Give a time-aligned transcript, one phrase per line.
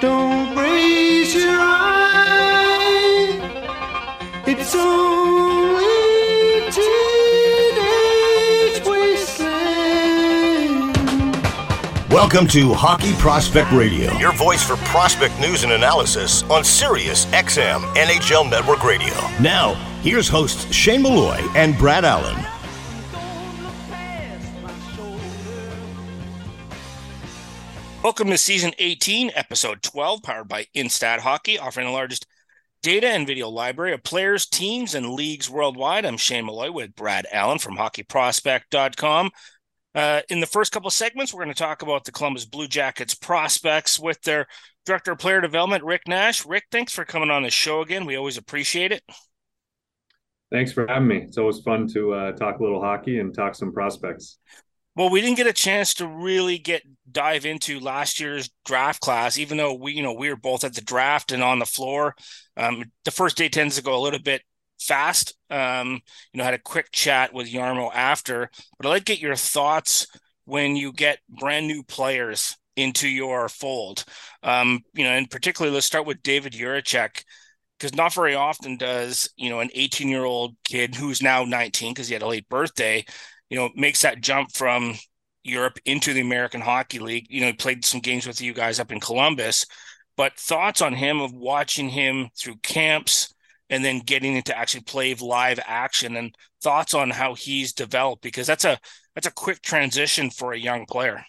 [0.00, 1.90] Don't raise your eye.
[4.46, 7.90] It's only teenage
[8.86, 10.14] wasteland.
[12.12, 17.80] Welcome to Hockey Prospect Radio, your voice for prospect news and analysis on Sirius XM
[17.96, 19.14] NHL Network Radio.
[19.40, 22.36] Now, here's hosts Shane Malloy and Brad Allen.
[28.00, 32.26] Welcome to season 18, episode 12, powered by Instat Hockey, offering the largest
[32.80, 36.06] data and video library of players, teams, and leagues worldwide.
[36.06, 39.30] I'm Shane Malloy with Brad Allen from hockeyprospect.com.
[39.96, 42.68] Uh, in the first couple of segments, we're going to talk about the Columbus Blue
[42.68, 44.46] Jackets prospects with their
[44.86, 46.46] director of player development, Rick Nash.
[46.46, 48.06] Rick, thanks for coming on the show again.
[48.06, 49.02] We always appreciate it.
[50.52, 51.16] Thanks for having me.
[51.22, 54.38] It's always fun to uh, talk a little hockey and talk some prospects.
[54.94, 59.38] Well, we didn't get a chance to really get dive into last year's draft class,
[59.38, 62.14] even though we, you know, we were both at the draft and on the floor.
[62.56, 64.42] Um, the first day tends to go a little bit
[64.80, 65.34] fast.
[65.50, 66.00] Um,
[66.32, 69.36] you know, had a quick chat with Jarmo after, but I'd like to get your
[69.36, 70.06] thoughts
[70.44, 74.04] when you get brand new players into your fold.
[74.42, 77.24] Um, you know, and particularly let's start with David Jiricek
[77.78, 81.92] because not very often does you know an 18 year old kid who's now 19
[81.92, 83.04] because he had a late birthday
[83.50, 84.94] you know, makes that jump from
[85.48, 87.26] Europe into the American Hockey League.
[87.30, 89.66] You know, he played some games with you guys up in Columbus,
[90.16, 93.34] but thoughts on him of watching him through camps
[93.70, 98.46] and then getting into actually play live action and thoughts on how he's developed because
[98.46, 98.78] that's a
[99.14, 101.24] that's a quick transition for a young player.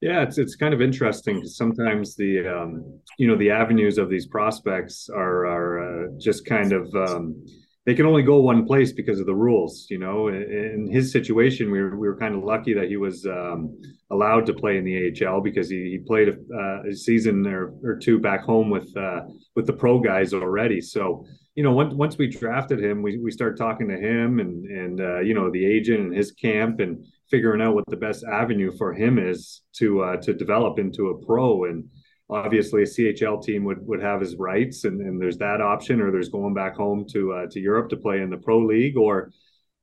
[0.00, 4.26] Yeah, it's it's kind of interesting sometimes the um, you know the avenues of these
[4.26, 7.44] prospects are are uh, just kind of um,
[7.88, 9.86] they can only go one place because of the rules.
[9.88, 13.24] You know, in his situation, we were we were kind of lucky that he was
[13.24, 13.80] um,
[14.10, 17.72] allowed to play in the AHL because he, he played a, uh, a season or,
[17.82, 19.20] or two back home with uh,
[19.56, 20.82] with the pro guys already.
[20.82, 21.24] So
[21.54, 25.00] you know, once once we drafted him, we we started talking to him and and
[25.00, 28.70] uh, you know the agent and his camp and figuring out what the best avenue
[28.76, 31.88] for him is to uh, to develop into a pro and
[32.30, 36.10] obviously a CHL team would would have his rights, and, and there's that option, or
[36.10, 39.32] there's going back home to uh, to Europe to play in the pro league, or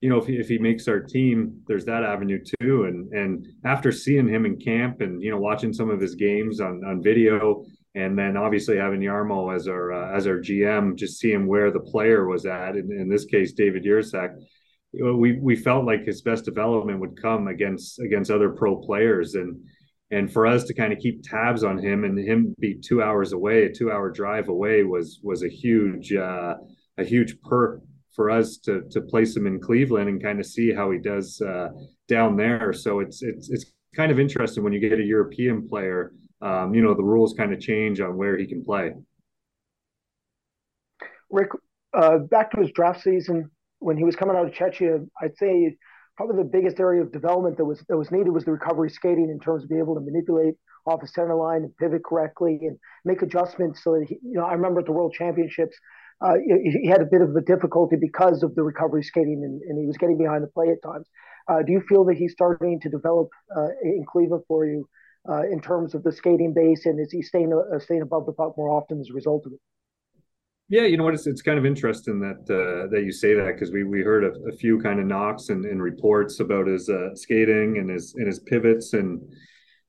[0.02, 2.86] you know if he, if he makes our team, there's that avenue too.
[2.86, 6.62] And and after seeing him in camp and you know watching some of his games
[6.62, 11.20] on on video, and then obviously having Jarmo as our uh, as our GM, just
[11.20, 12.76] seeing where the player was at.
[12.76, 14.36] In, in this case, David Jiricek,
[14.94, 19.62] we we felt like his best development would come against against other pro players and
[20.12, 23.34] and for us to kind of keep tabs on him and him be two hours
[23.34, 26.56] away, a two hour drive away was was a huge uh,
[26.98, 27.82] a huge perk
[28.16, 31.42] for us to to place him in Cleveland and kind of see how he does
[31.42, 31.70] uh,
[32.08, 32.72] down there.
[32.72, 36.12] So it's it's it's kind of interesting when you get a European player.
[36.42, 38.94] Um, you know the rules kind of change on where he can play.
[41.32, 41.50] Rick,
[41.94, 43.50] uh, back to his draft season
[43.80, 45.76] when he was coming out of Czechia, I'd say
[46.18, 49.30] probably the biggest area of development that was that was needed was the recovery skating
[49.30, 50.56] in terms of being able to manipulate
[50.86, 54.46] off the center line and pivot correctly and make adjustments so that he, you know
[54.46, 55.76] I remember at the World Championships
[56.22, 59.62] uh, he, he, had a bit of a difficulty because of the recovery skating and,
[59.62, 61.08] and he was getting behind the play at times.
[61.50, 64.88] Uh, do you feel that he's starting to develop uh, in Cleveland for you
[65.30, 68.32] uh, in terms of the skating base and is he staying uh, staying above the
[68.32, 69.60] puck more often as a result of it?
[70.68, 71.14] Yeah, you know what?
[71.14, 74.24] It's, it's kind of interesting that uh, that you say that because we we heard
[74.24, 78.16] a, a, few kind of knocks and, and reports about his uh, skating and his
[78.16, 79.22] and his pivots and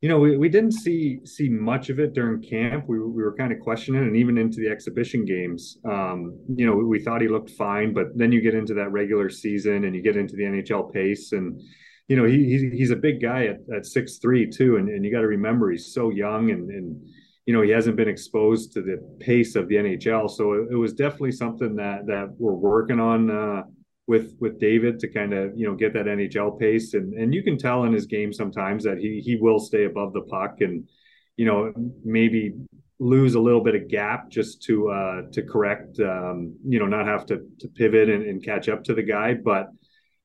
[0.02, 2.84] you know we, we didn't see see much of it during camp.
[2.88, 5.78] We we were kind of questioning and even into the exhibition games.
[5.88, 8.92] Um, you know we, we thought he looked fine, but then you get into that
[8.92, 11.58] regular season and you get into the NHL pace and
[12.06, 15.06] you know he he's, he's a big guy at at six three too, and and
[15.06, 17.00] you got to remember he's so young and and
[17.46, 20.28] you know he hasn't been exposed to the pace of the NHL.
[20.28, 23.62] So it, it was definitely something that that we're working on uh,
[24.06, 26.94] with with David to kind of you know get that NHL pace.
[26.94, 30.12] And and you can tell in his game sometimes that he he will stay above
[30.12, 30.88] the puck and
[31.36, 31.72] you know
[32.04, 32.54] maybe
[32.98, 37.06] lose a little bit of gap just to uh to correct um you know not
[37.06, 39.68] have to to pivot and, and catch up to the guy but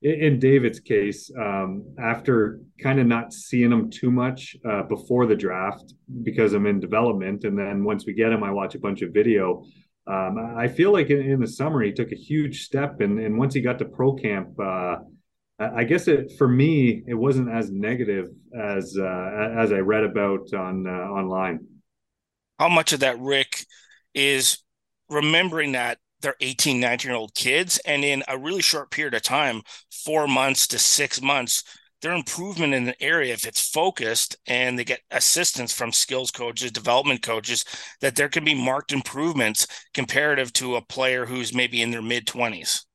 [0.01, 5.35] in David's case, um, after kind of not seeing him too much uh, before the
[5.35, 5.93] draft
[6.23, 9.13] because I'm in development, and then once we get him, I watch a bunch of
[9.13, 9.63] video.
[10.07, 13.37] Um, I feel like in, in, the summer he took a huge step, and, and
[13.37, 14.97] once he got to pro camp, uh,
[15.59, 20.51] I guess it for me it wasn't as negative as uh, as I read about
[20.55, 21.67] on uh, online.
[22.57, 23.65] How much of that, Rick,
[24.15, 24.57] is
[25.07, 27.79] remembering that they're 18, 19 year old kids.
[27.85, 31.63] And in a really short period of time, four months to six months,
[32.01, 36.71] their improvement in the area, if it's focused and they get assistance from skills coaches,
[36.71, 37.63] development coaches,
[38.01, 42.25] that there can be marked improvements comparative to a player who's maybe in their mid
[42.25, 42.85] 20s.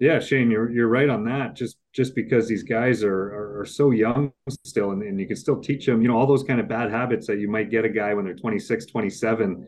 [0.00, 1.54] Yeah, Shane, you're you're right on that.
[1.54, 4.32] Just just because these guys are are, are so young
[4.64, 6.90] still, and, and, you can still teach them, you know, all those kind of bad
[6.90, 9.66] habits that you might get a guy when they're 26, 27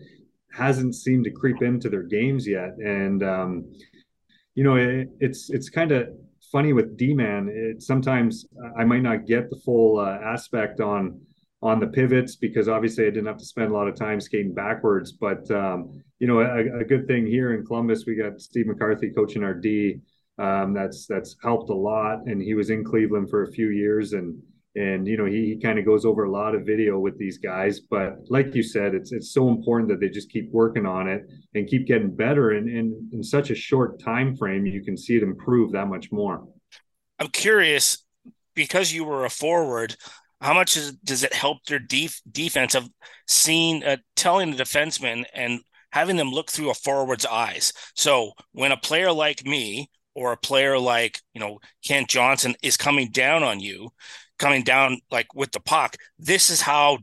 [0.56, 2.76] hasn't seemed to creep into their games yet.
[2.78, 3.72] And um,
[4.54, 6.08] you know, it, it's it's kind of
[6.50, 7.48] funny with D-man.
[7.52, 8.46] It sometimes
[8.78, 11.20] I might not get the full uh, aspect on
[11.62, 14.54] on the pivots because obviously I didn't have to spend a lot of time skating
[14.54, 15.12] backwards.
[15.12, 19.10] But um, you know, a, a, good thing here in Columbus, we got Steve McCarthy
[19.10, 20.00] coaching our D.
[20.38, 24.12] Um, that's that's helped a lot, and he was in Cleveland for a few years,
[24.12, 24.38] and
[24.76, 27.38] and you know he, he kind of goes over a lot of video with these
[27.38, 31.08] guys but like you said it's it's so important that they just keep working on
[31.08, 31.22] it
[31.54, 35.22] and keep getting better and, in such a short time frame you can see it
[35.22, 36.46] improve that much more.
[37.18, 38.04] I'm curious
[38.54, 39.96] because you were a forward
[40.40, 42.88] how much is, does it help their def- defense of
[43.26, 45.60] seeing uh, telling the defenseman and
[45.92, 47.72] having them look through a forward's eyes?
[47.94, 52.76] So when a player like me or a player like you know Kent Johnson is
[52.76, 53.90] coming down on you
[54.38, 55.96] coming down like with the puck.
[56.18, 56.98] This is how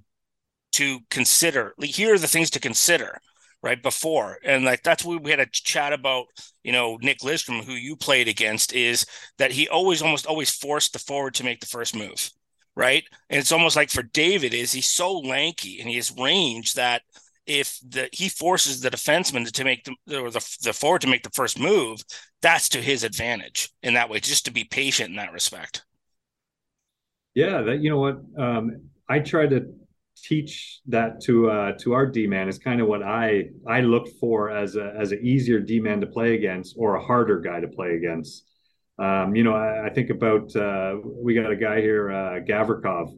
[0.73, 1.73] to consider.
[1.77, 3.19] Like, here are the things to consider
[3.63, 6.25] right before and like that's what we had a chat about
[6.63, 9.05] you know nick lidstrom who you played against is
[9.37, 12.29] that he always almost always forced the forward to make the first move
[12.75, 16.73] right and it's almost like for david is he's so lanky and he has range
[16.73, 17.01] that
[17.47, 21.23] if the he forces the defenseman to make the or the, the forward to make
[21.23, 22.01] the first move
[22.41, 25.83] that's to his advantage in that way just to be patient in that respect
[27.35, 29.65] yeah, that you know what um, I try to
[30.15, 34.07] teach that to uh, to our D man is kind of what I I look
[34.19, 37.59] for as a as an easier D man to play against or a harder guy
[37.59, 38.45] to play against.
[38.99, 43.09] Um, you know, I, I think about uh, we got a guy here, uh, Gavrikov,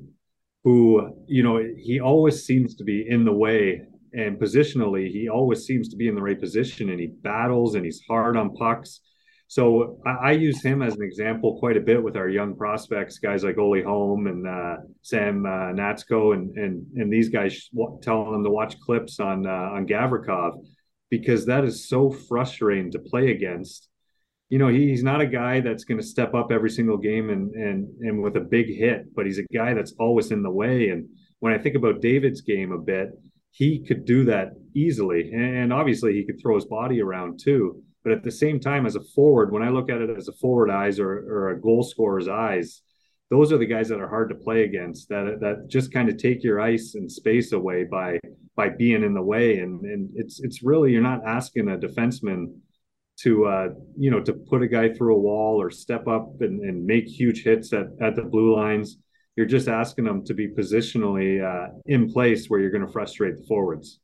[0.64, 3.82] who you know he always seems to be in the way
[4.14, 7.86] and positionally he always seems to be in the right position and he battles and
[7.86, 9.02] he's hard on pucks
[9.48, 13.20] so I, I, use him as an example quite a bit with our young prospects,
[13.20, 17.70] guys like Oli Holm and uh, Sam uh, Knazko, and and and these guys
[18.02, 20.66] telling them to watch clips on uh, on Gavrikov
[21.12, 23.88] because that is so frustrating to play against.
[24.50, 27.30] You know, he, he's not a guy that's going to step up every single game
[27.30, 30.52] and and and with a big hit, but he's a guy that's always in the
[30.52, 30.90] way.
[30.90, 31.08] And
[31.40, 33.10] when I think about David's game a bit,
[33.52, 38.14] he could do that easily, and obviously he could throw his body around too but
[38.14, 40.70] at the same time, as a forward, when I look at it as a forward
[40.70, 42.84] eyes or, or a goal scorer's eyes,
[43.32, 45.10] those are the guys that are hard to play against.
[45.10, 48.20] That that just kind of take your ice and space away by
[48.56, 49.58] by being in the way.
[49.58, 52.54] And and it's it's really you're not asking a defenseman
[53.22, 56.62] to uh, you know to put a guy through a wall or step up and,
[56.62, 58.98] and make huge hits at, at the blue lines.
[59.36, 63.38] You're just asking them to be positionally uh, in place where you're going to frustrate
[63.38, 64.00] the forwards.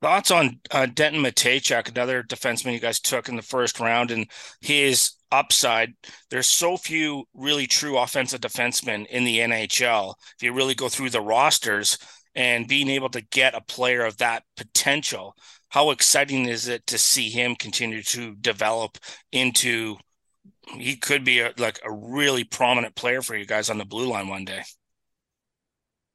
[0.00, 4.30] Thoughts on uh, Denton Mateychuk, another defenseman you guys took in the first round, and
[4.60, 5.94] his upside.
[6.30, 10.14] There's so few really true offensive defensemen in the NHL.
[10.36, 11.98] If you really go through the rosters
[12.36, 15.34] and being able to get a player of that potential,
[15.70, 18.98] how exciting is it to see him continue to develop
[19.32, 19.96] into?
[20.76, 24.06] He could be a, like a really prominent player for you guys on the blue
[24.06, 24.62] line one day.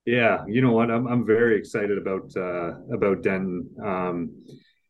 [0.05, 0.91] Yeah, you know what?
[0.91, 3.69] I'm I'm very excited about uh, about Denton.
[3.83, 4.45] Um,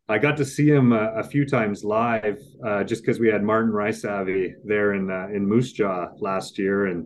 [0.10, 3.44] I got to see him a, a few times live, uh, just because we had
[3.44, 7.06] Martin Rysavy there in uh, in Moose Jaw last year, and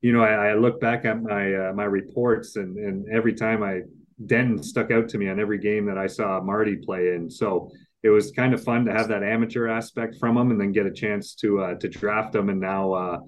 [0.00, 3.62] you know I, I look back at my uh, my reports, and and every time
[3.62, 3.82] I
[4.26, 7.30] Denton stuck out to me on every game that I saw Marty play in.
[7.30, 7.70] So
[8.02, 10.86] it was kind of fun to have that amateur aspect from him, and then get
[10.86, 13.18] a chance to uh, to draft him, and now uh,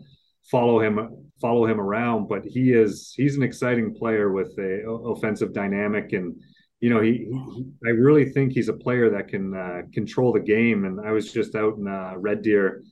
[0.51, 5.53] follow him follow him around but he is he's an exciting player with a offensive
[5.53, 6.13] dynamic.
[6.13, 6.35] And
[6.81, 10.41] you know he, he i really think he's a player that can uh, control the
[10.41, 10.85] game.
[10.85, 12.83] And i was just out in uh, red deer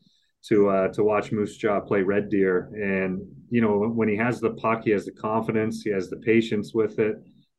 [0.49, 2.71] to uh, to watch moose jaw play red deer.
[2.75, 6.19] And you know when he has the puck he has the confidence he has the
[6.19, 7.17] patience with it.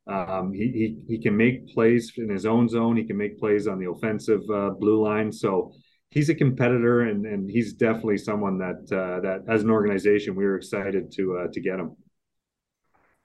[0.07, 2.95] Um, he, he he can make plays in his own zone.
[2.95, 5.31] He can make plays on the offensive uh, blue line.
[5.31, 5.71] So
[6.15, 10.45] he's a competitor, and and he's definitely someone that uh, that as an organization we
[10.45, 11.95] were excited to uh, to get him.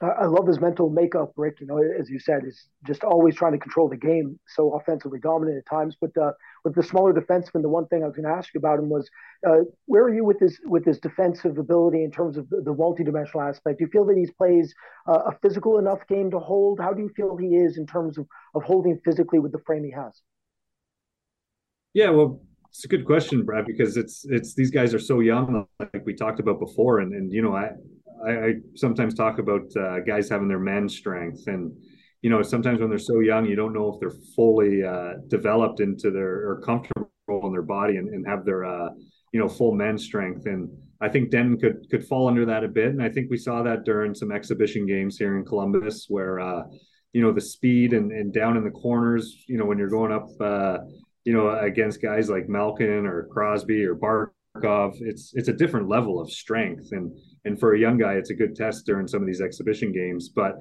[0.02, 1.60] I love his mental makeup, Rick.
[1.60, 5.18] You know, as you said, is just always trying to control the game, so offensively
[5.20, 5.94] dominant at times.
[6.00, 6.32] But uh,
[6.64, 8.88] with the smaller defenseman, the one thing I was going to ask you about him
[8.88, 9.10] was,
[9.46, 12.72] uh, where are you with his with his defensive ability in terms of the, the
[12.72, 13.78] multidimensional aspect?
[13.78, 14.74] Do you feel that he plays
[15.06, 16.80] uh, a physical enough game to hold?
[16.80, 19.84] How do you feel he is in terms of of holding physically with the frame
[19.84, 20.18] he has?
[21.92, 25.66] Yeah, well, it's a good question, Brad, because it's it's these guys are so young,
[25.80, 27.70] like we talked about before, and and you know I
[28.24, 31.72] I, I sometimes talk about uh, guys having their man strength, and
[32.22, 35.80] you know sometimes when they're so young, you don't know if they're fully uh, developed
[35.80, 38.90] into their or comfortable in their body and, and have their uh,
[39.32, 42.68] you know full man strength, and I think Denton could could fall under that a
[42.68, 46.38] bit, and I think we saw that during some exhibition games here in Columbus where
[46.38, 46.62] uh,
[47.12, 50.12] you know the speed and, and down in the corners, you know when you're going
[50.12, 50.78] up uh,
[51.24, 56.20] you know, against guys like Malkin or Crosby or Barkov, it's it's a different level
[56.20, 56.88] of strength.
[56.92, 57.12] And
[57.44, 60.28] and for a young guy, it's a good test during some of these exhibition games.
[60.28, 60.56] But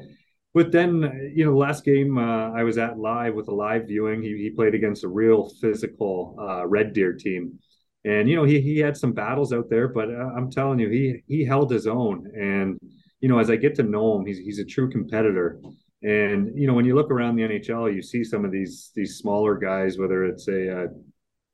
[0.53, 4.21] but then, you know, last game uh, I was at live with a live viewing.
[4.21, 7.59] He, he played against a real physical uh, Red Deer team,
[8.03, 9.87] and you know he he had some battles out there.
[9.87, 12.31] But uh, I'm telling you, he he held his own.
[12.35, 12.79] And
[13.21, 15.59] you know, as I get to know him, he's he's a true competitor.
[16.01, 19.17] And you know, when you look around the NHL, you see some of these these
[19.17, 20.85] smaller guys, whether it's a,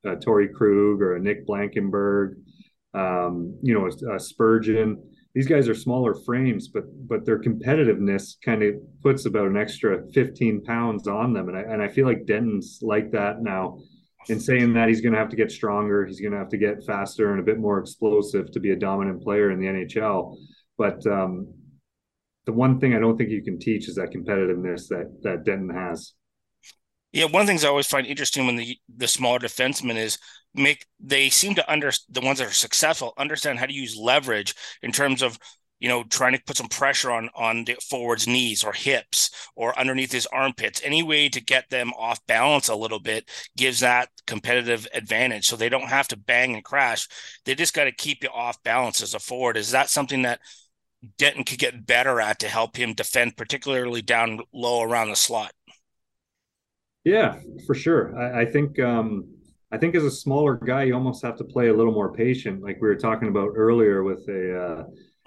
[0.06, 2.38] a, a Torey Krug or a Nick Blankenburg,
[2.94, 5.02] um, you know, a, a Spurgeon.
[5.34, 10.04] These guys are smaller frames, but but their competitiveness kind of puts about an extra
[10.14, 13.80] 15 pounds on them, and I and I feel like Denton's like that now.
[14.28, 16.04] In saying that, he's going to have to get stronger.
[16.04, 18.76] He's going to have to get faster and a bit more explosive to be a
[18.76, 20.36] dominant player in the NHL.
[20.80, 21.54] But um,
[22.46, 25.70] the one thing I don't think you can teach is that competitiveness that that Denton
[25.70, 26.14] has.
[27.12, 30.18] Yeah, one of the things I always find interesting when the the smaller defensemen is
[30.54, 34.54] make they seem to under the ones that are successful understand how to use leverage
[34.82, 35.40] in terms of
[35.80, 39.78] you know trying to put some pressure on on the forward's knees or hips or
[39.80, 40.82] underneath his armpits.
[40.84, 45.46] Any way to get them off balance a little bit gives that competitive advantage.
[45.46, 47.08] So they don't have to bang and crash.
[47.46, 49.58] They just got to keep you off balance as a forward.
[49.58, 50.42] Is that something that
[51.18, 55.54] Denton could get better at to help him defend, particularly down low around the slot.
[57.04, 58.18] Yeah, for sure.
[58.18, 59.28] I, I think um,
[59.72, 62.64] I think as a smaller guy, you almost have to play a little more patient,
[62.64, 64.84] like we were talking about earlier with a uh,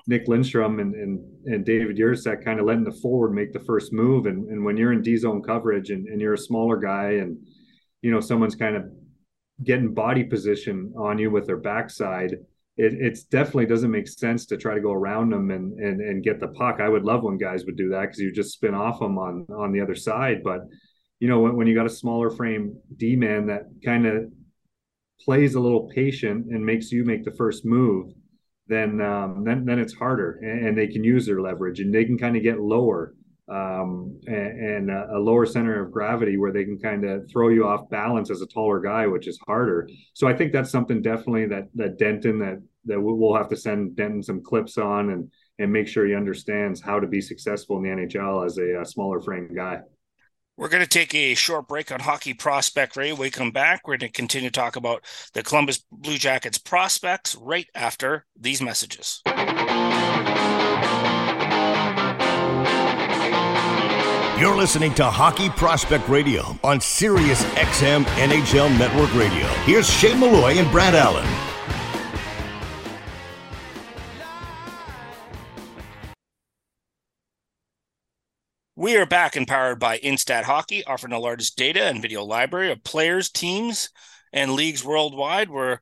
[0.07, 3.93] Nick Lindstrom and, and and David Jiricek kind of letting the forward make the first
[3.93, 4.27] move.
[4.27, 7.39] And, and when you're in D zone coverage and, and you're a smaller guy and
[8.03, 8.85] you know someone's kind of
[9.63, 12.37] getting body position on you with their backside
[12.79, 16.25] it it's definitely doesn't make sense to try to go around them and and and
[16.25, 16.81] get the puck.
[16.81, 19.47] I would love when guys would do that because you just spin off them on
[19.51, 20.43] on the other side.
[20.45, 20.61] But
[21.19, 24.33] you know when, when you got a smaller frame D man that kind of
[25.21, 28.13] plays a little patient and makes you make the first move,
[28.69, 32.05] then um, then then it's harder and, and they can use their leverage and they
[32.05, 33.15] can kind of get lower
[33.51, 37.67] um, and, and, a lower center of gravity where they can kind of throw you
[37.67, 39.89] off balance as a taller guy, which is harder.
[40.13, 43.97] So I think that's something definitely that that Denton that that we'll have to send
[43.97, 47.83] Denton some clips on and and make sure he understands how to be successful in
[47.85, 49.81] the NHL as a, a smaller frame guy.
[50.59, 53.13] We're going to take a short break on Hockey Prospect Ray.
[53.13, 56.59] When we come back, we're going to continue to talk about the Columbus Blue Jackets
[56.59, 59.23] prospects right after these messages.
[64.39, 69.45] You're listening to Hockey Prospect Radio on Sirius XM NHL Network Radio.
[69.65, 71.27] Here's Shane Malloy and Brad Allen.
[78.77, 82.71] We are back and powered by Instat Hockey, offering the largest data and video library
[82.71, 83.91] of players, teams,
[84.33, 85.51] and leagues worldwide.
[85.51, 85.81] We're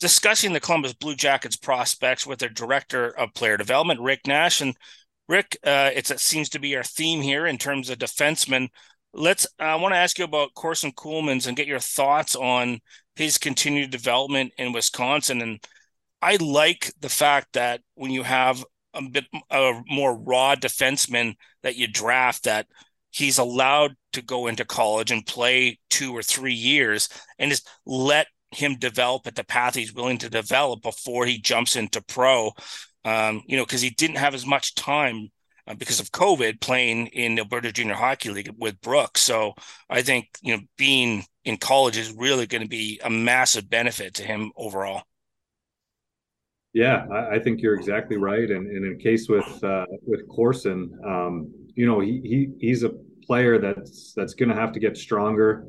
[0.00, 4.62] discussing the Columbus Blue Jackets prospects with their director of player development, Rick Nash.
[4.62, 4.74] And
[5.28, 8.68] Rick, uh, it seems to be our theme here in terms of defensemen.
[9.12, 9.46] Let's.
[9.58, 12.80] I want to ask you about Corson Ceulemans and get your thoughts on
[13.16, 15.42] his continued development in Wisconsin.
[15.42, 15.60] And
[16.22, 21.76] I like the fact that when you have a bit a more raw defenseman that
[21.76, 22.66] you draft, that
[23.10, 27.08] he's allowed to go into college and play two or three years
[27.38, 31.76] and just let him develop at the path he's willing to develop before he jumps
[31.76, 32.52] into pro
[33.08, 35.30] um, you know, because he didn't have as much time
[35.66, 39.22] uh, because of COVID playing in Alberta Junior Hockey League with Brooks.
[39.22, 39.54] So
[39.88, 44.14] I think, you know, being in college is really going to be a massive benefit
[44.14, 45.02] to him overall.
[46.74, 48.50] Yeah, I, I think you're exactly right.
[48.50, 52.92] And, and in case with uh, with Corson, um, you know, he, he he's a
[53.26, 55.64] player that's that's going to have to get stronger.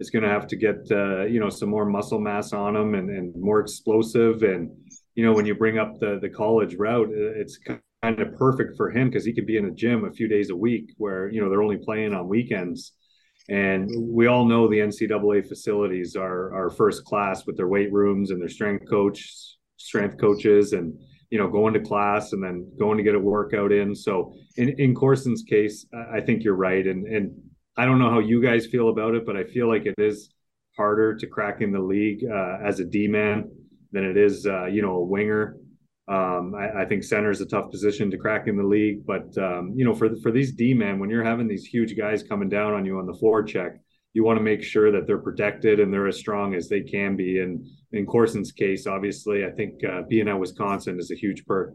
[0.00, 2.94] It's going to have to get uh, you know some more muscle mass on him
[2.94, 4.70] and, and more explosive and
[5.14, 8.90] you know, when you bring up the the college route, it's kind of perfect for
[8.90, 11.40] him because he could be in a gym a few days a week where you
[11.40, 12.92] know they're only playing on weekends.
[13.48, 18.30] And we all know the NCAA facilities are are first class with their weight rooms
[18.30, 20.98] and their strength coach, strength coaches, and
[21.30, 23.94] you know going to class and then going to get a workout in.
[23.94, 27.32] So in in Corson's case, I think you're right, and and
[27.76, 30.30] I don't know how you guys feel about it, but I feel like it is
[30.76, 33.48] harder to crack in the league uh, as a D man
[33.94, 35.56] than it is, uh, you know, a winger.
[36.06, 39.26] Um, I, I, think center is a tough position to crack in the league, but
[39.38, 42.50] um, you know, for for these D men, when you're having these huge guys coming
[42.50, 43.76] down on you on the floor check,
[44.12, 47.16] you want to make sure that they're protected and they're as strong as they can
[47.16, 47.40] be.
[47.40, 51.72] And in Corson's case, obviously, I think uh, being at Wisconsin is a huge perk.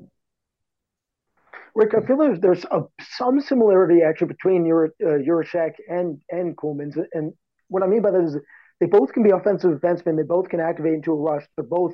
[1.73, 2.81] Rick, I feel there's, there's a,
[3.17, 7.33] some similarity actually between Ur, uh, and and Ceulemans, and
[7.67, 8.37] what I mean by that is
[8.79, 10.15] they both can be offensive defensemen.
[10.17, 11.45] They both can activate into a rush.
[11.55, 11.93] They're both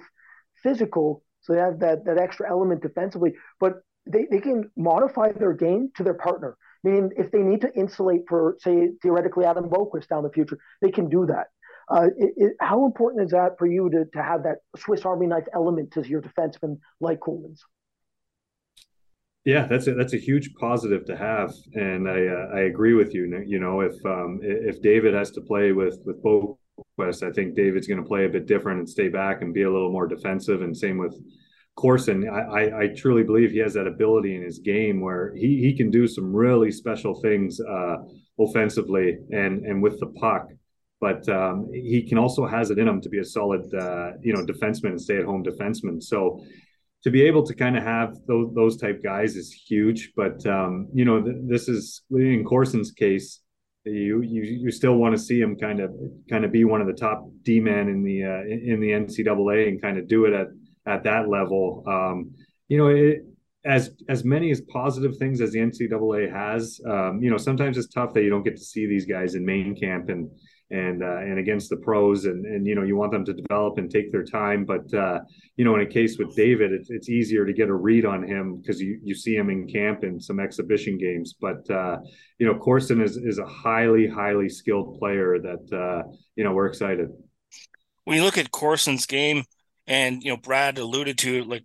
[0.62, 3.34] physical, so they have that that extra element defensively.
[3.60, 6.58] But they, they can modify their game to their partner.
[6.84, 10.92] Meaning, if they need to insulate for, say, theoretically Adam Boqvist down the future, they
[10.92, 11.48] can do that.
[11.89, 15.25] Uh, it, it, how important is that for you to, to have that Swiss Army
[15.27, 17.60] knife element to your defenseman like Ceulemans?
[19.46, 23.13] Yeah, that's a, that's a huge positive to have, and I uh, I agree with
[23.13, 23.44] you.
[23.46, 26.22] You know, if um, if David has to play with with
[26.79, 29.63] Boqvist, I think David's going to play a bit different and stay back and be
[29.63, 30.62] a little more defensive.
[30.62, 31.15] And same with
[31.75, 32.27] Corson.
[32.29, 35.75] I, I, I truly believe he has that ability in his game where he he
[35.75, 37.98] can do some really special things uh,
[38.39, 40.48] offensively and and with the puck.
[41.01, 44.34] But um, he can also has it in him to be a solid, uh, you
[44.34, 46.01] know, defenseman and stay at home defenseman.
[46.01, 46.41] So
[47.03, 50.13] to be able to kind of have those, those type guys is huge.
[50.15, 53.41] But um, you know, th- this is in Corson's case.
[53.86, 55.94] You you you still want to see him kind of
[56.30, 59.68] kind of be one of the top D men in the uh, in the NCAA
[59.68, 60.48] and kind of do it at
[60.88, 61.84] at that level.
[61.88, 62.32] Um,
[62.68, 63.25] you know, it,
[63.63, 67.88] as as many as positive things as the NCAA has, um, you know, sometimes it's
[67.88, 70.30] tough that you don't get to see these guys in main camp and
[70.72, 73.77] and uh, and against the pros and and you know you want them to develop
[73.77, 75.19] and take their time but uh,
[75.57, 78.24] you know in a case with david it's, it's easier to get a read on
[78.24, 81.98] him because you you see him in camp in some exhibition games but uh,
[82.39, 86.03] you know corson is is a highly highly skilled player that uh,
[86.36, 87.10] you know we're excited.
[88.05, 89.43] When you look at corson's game
[89.88, 91.63] and you know brad alluded to like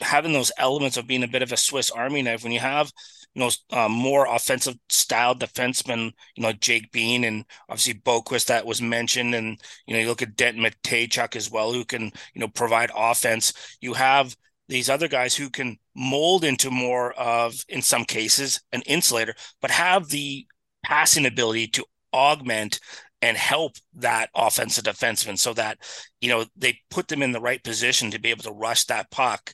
[0.00, 2.92] having those elements of being a bit of a swiss army knife when you have
[3.36, 8.64] you know, uh, more offensive style defensemen, you know, Jake Bean and obviously Boqvist that
[8.64, 9.34] was mentioned.
[9.34, 12.90] And, you know, you look at Denton Mateychuk as well, who can, you know, provide
[12.96, 13.52] offense.
[13.82, 14.34] You have
[14.70, 19.70] these other guys who can mold into more of, in some cases, an insulator, but
[19.70, 20.46] have the
[20.82, 22.80] passing ability to augment
[23.20, 25.76] and help that offensive defenseman so that,
[26.22, 29.10] you know, they put them in the right position to be able to rush that
[29.10, 29.52] puck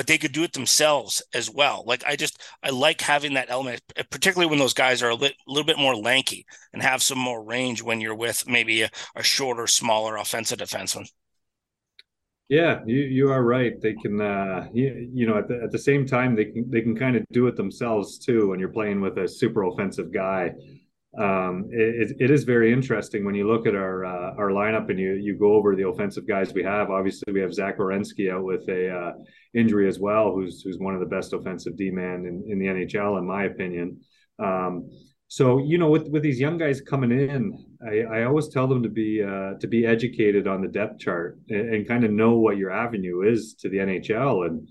[0.00, 1.84] but they could do it themselves as well.
[1.86, 5.36] Like I just I like having that element, particularly when those guys are a li-
[5.46, 9.22] little bit more lanky and have some more range when you're with maybe a, a
[9.22, 11.06] shorter, smaller offensive defenseman.
[12.48, 13.78] Yeah, you, you are right.
[13.78, 16.80] They can, uh, you, you know, at the, at the same time, they can they
[16.80, 18.48] can kind of do it themselves too.
[18.48, 20.54] When you're playing with a super offensive guy,
[21.18, 24.98] um, it, it is very interesting when you look at our uh, our lineup and
[24.98, 26.90] you you go over the offensive guys we have.
[26.90, 29.12] Obviously, we have Zach Werenski out with a uh,
[29.52, 32.66] injury as well, who's who's one of the best offensive D man in, in the
[32.66, 34.00] NHL, in my opinion.
[34.38, 34.88] Um,
[35.26, 38.82] so you know, with with these young guys coming in, I, I always tell them
[38.84, 42.38] to be uh, to be educated on the depth chart and, and kind of know
[42.38, 44.68] what your avenue is to the NHL and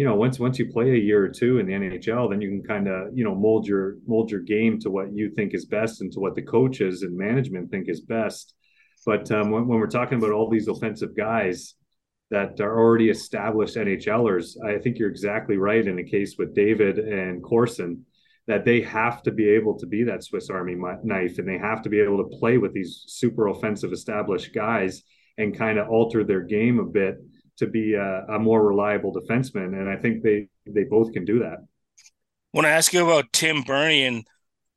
[0.00, 2.48] you know once once you play a year or two in the NHL, then you
[2.48, 5.66] can kind of you know mold your mold your game to what you think is
[5.66, 8.54] best and to what the coaches and management think is best.
[9.04, 11.74] But um, when, when, we're talking about all these offensive guys
[12.30, 16.98] that are already established NHLers, I think you're exactly right in the case with David
[16.98, 18.06] and Corson
[18.46, 21.82] that they have to be able to be that Swiss Army knife and they have
[21.82, 25.02] to be able to play with these super offensive established guys
[25.36, 27.18] and kind of alter their game a bit
[27.60, 31.38] to be a, a more reliable defenseman, and I think they they both can do
[31.38, 31.58] that.
[32.52, 34.26] When I ask you about Tim Berni and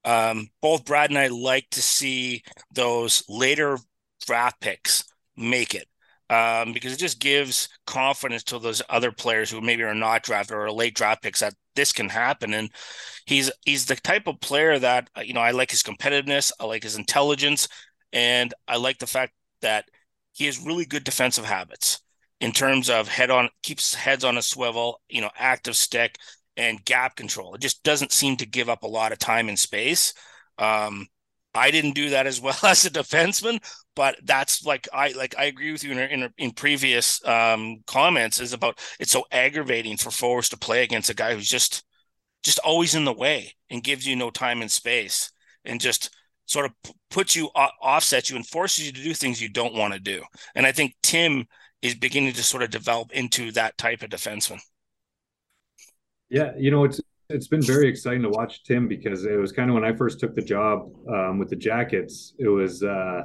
[0.06, 3.80] um, both Brad and I like to see those later
[4.26, 5.04] draft picks
[5.36, 5.88] make it
[6.30, 10.58] um, because it just gives confidence to those other players who maybe are not drafted
[10.58, 12.54] or late draft picks that this can happen.
[12.54, 12.70] And
[13.26, 16.84] he's he's the type of player that you know I like his competitiveness, I like
[16.84, 17.68] his intelligence,
[18.12, 19.86] and I like the fact that
[20.34, 22.02] he has really good defensive habits
[22.40, 26.18] in terms of head on keeps heads on a swivel, you know, active stick
[26.58, 27.56] and gap control.
[27.56, 30.14] It just doesn't seem to give up a lot of time and space.
[30.58, 31.08] Um,
[31.56, 33.60] I didn't do that as well as a defenseman,
[33.96, 38.40] but that's like I like I agree with you in in, in previous um, comments
[38.40, 41.84] is about it's so aggravating for forwards to play against a guy who's just
[42.44, 45.32] just always in the way and gives you no time and space
[45.64, 46.10] and just
[46.46, 46.74] sort of
[47.10, 50.22] puts you offsets you and forces you to do things you don't want to do.
[50.56, 51.46] And I think Tim
[51.84, 54.60] is beginning to sort of develop into that type of defenseman.
[56.30, 59.70] Yeah, you know, it's it's been very exciting to watch Tim because it was kind
[59.70, 62.34] of when I first took the job um, with the Jackets.
[62.40, 63.24] It was uh,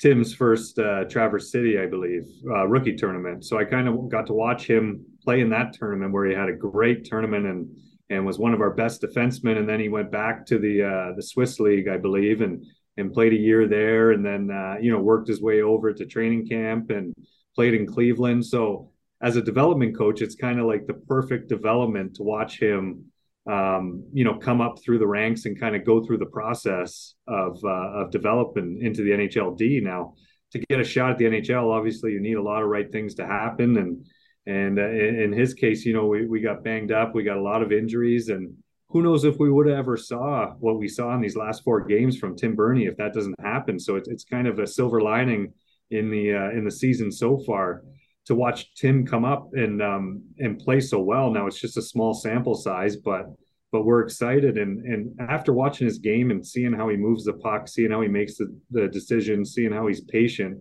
[0.00, 3.44] Tim's first uh, Traverse City, I believe, uh, rookie tournament.
[3.44, 6.48] So I kind of got to watch him play in that tournament where he had
[6.48, 7.68] a great tournament and
[8.10, 9.58] and was one of our best defensemen.
[9.58, 12.64] And then he went back to the uh, the Swiss league, I believe, and
[12.96, 16.06] and played a year there, and then uh, you know worked his way over to
[16.06, 17.14] training camp and
[17.54, 18.44] played in Cleveland.
[18.44, 23.12] So as a development coach, it's kind of like the perfect development to watch him
[23.50, 27.14] um, you know, come up through the ranks and kind of go through the process
[27.26, 29.82] of uh, of developing into the NHLD.
[29.82, 30.14] Now,
[30.52, 33.14] to get a shot at the NHL, obviously you need a lot of right things
[33.16, 34.06] to happen, and
[34.46, 37.42] and uh, in, his case, you know, we we got banged up, we got a
[37.42, 38.54] lot of injuries, and
[38.90, 41.80] who knows if we would have ever saw what we saw in these last four
[41.80, 43.78] games from Tim Berni if that doesn't happen.
[43.80, 45.52] So it's it's kind of a silver lining
[45.92, 47.82] in the uh, in the season so far
[48.24, 51.30] to watch Tim come up and um, and play so well.
[51.30, 53.26] Now it's just a small sample size, but
[53.70, 54.58] but we're excited.
[54.58, 58.00] And and after watching his game and seeing how he moves the puck, seeing how
[58.00, 60.58] he makes the, the decisions, seeing how he's patient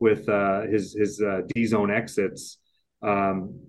[0.00, 2.58] with uh, his his uh, D zone exits,
[3.02, 3.60] um,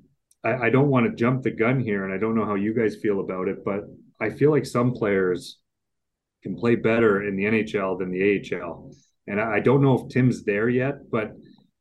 [0.44, 2.74] I, I don't want to jump the gun here, and I don't know how you
[2.74, 3.82] guys feel about it, but
[4.20, 5.60] I feel like some players
[6.42, 8.92] can play better in the NHL than the AHL.
[9.28, 11.32] And I don't know if Tim's there yet, but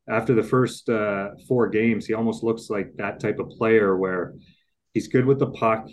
[0.09, 4.35] after the first uh, four games, he almost looks like that type of player where
[4.93, 5.87] he's good with the puck.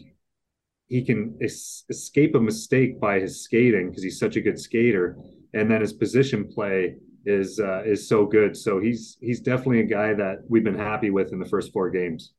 [0.88, 5.18] He can es- escape a mistake by his skating because he's such a good skater,
[5.54, 8.58] and then his position play is uh, is so good.
[8.58, 11.90] So he's he's definitely a guy that we've been happy with in the first four
[11.90, 12.34] games.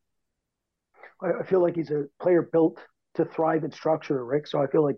[1.23, 2.79] I feel like he's a player built
[3.15, 4.47] to thrive in structure, Rick.
[4.47, 4.97] So I feel like,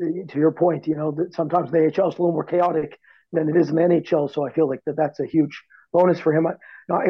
[0.00, 2.98] to your point, you know, that sometimes the AHL is a little more chaotic
[3.32, 4.32] than it is in NHL.
[4.32, 5.62] So I feel like that that's a huge
[5.92, 6.46] bonus for him.
[6.46, 6.52] I,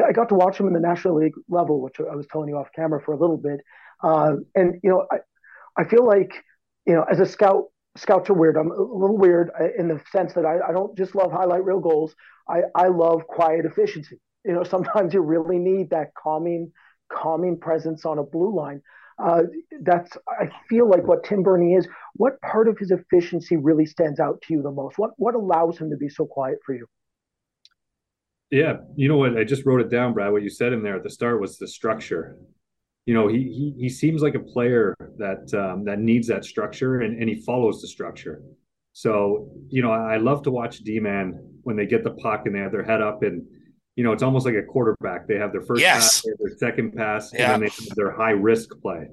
[0.08, 2.56] I, got to watch him in the National League level, which I was telling you
[2.56, 3.60] off camera for a little bit.
[4.02, 5.18] Uh, and, you know, I,
[5.80, 6.32] I feel like,
[6.86, 7.64] you know, as a scout,
[7.96, 8.56] scouts are weird.
[8.56, 11.64] I'm a little weird uh, in the sense that I, I don't just love highlight
[11.64, 12.14] reel goals.
[12.48, 14.20] I, I love quiet efficiency.
[14.44, 16.72] You know, sometimes you really need that calming,
[17.12, 18.82] calming presence on a blue line.
[19.18, 19.44] Uh,
[19.80, 21.88] that's I feel like what Tim Berni is.
[22.16, 24.98] What part of his efficiency really stands out to you the most?
[24.98, 26.86] What what allows him to be so quiet for you?
[28.50, 29.36] Yeah, you know what?
[29.36, 30.32] I just wrote it down, Brad.
[30.32, 32.36] What you said in there at the start was the structure.
[33.04, 37.00] You know, he he, he seems like a player that um, that needs that structure,
[37.00, 38.42] and, and he follows the structure.
[38.92, 42.54] So, you know, I love to watch D man when they get the puck and
[42.54, 43.42] they have their head up, and
[43.96, 45.26] you know, it's almost like a quarterback.
[45.26, 46.22] They have their first yes.
[46.22, 47.52] pass, their second pass, yeah.
[47.52, 49.08] and then they have their high risk play.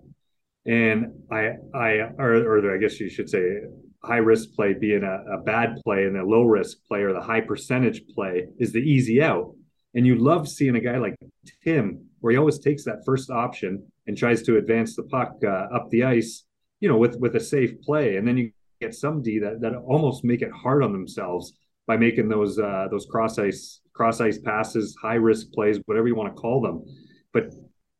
[0.65, 3.61] And I, I, or, or I guess you should say,
[4.03, 7.21] high risk play being a, a bad play and a low risk play or the
[7.21, 9.55] high percentage play is the easy out.
[9.95, 11.15] And you love seeing a guy like
[11.63, 15.67] Tim, where he always takes that first option and tries to advance the puck uh,
[15.73, 16.43] up the ice,
[16.79, 18.17] you know, with with a safe play.
[18.17, 21.53] And then you get some D that that almost make it hard on themselves
[21.85, 26.15] by making those uh, those cross ice cross ice passes, high risk plays, whatever you
[26.15, 26.83] want to call them.
[27.31, 27.53] But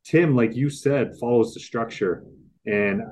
[0.04, 2.24] Tim, like you said, follows the structure.
[2.66, 3.02] And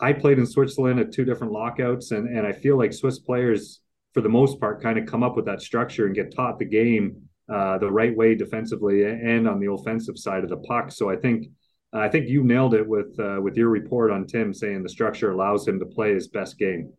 [0.00, 3.80] I played in Switzerland at two different lockouts, and and I feel like Swiss players,
[4.12, 6.64] for the most part, kind of come up with that structure and get taught the
[6.64, 10.90] game uh, the right way defensively and on the offensive side of the puck.
[10.90, 11.48] So I think
[11.92, 15.30] I think you nailed it with uh, with your report on Tim saying the structure
[15.30, 16.92] allows him to play his best game.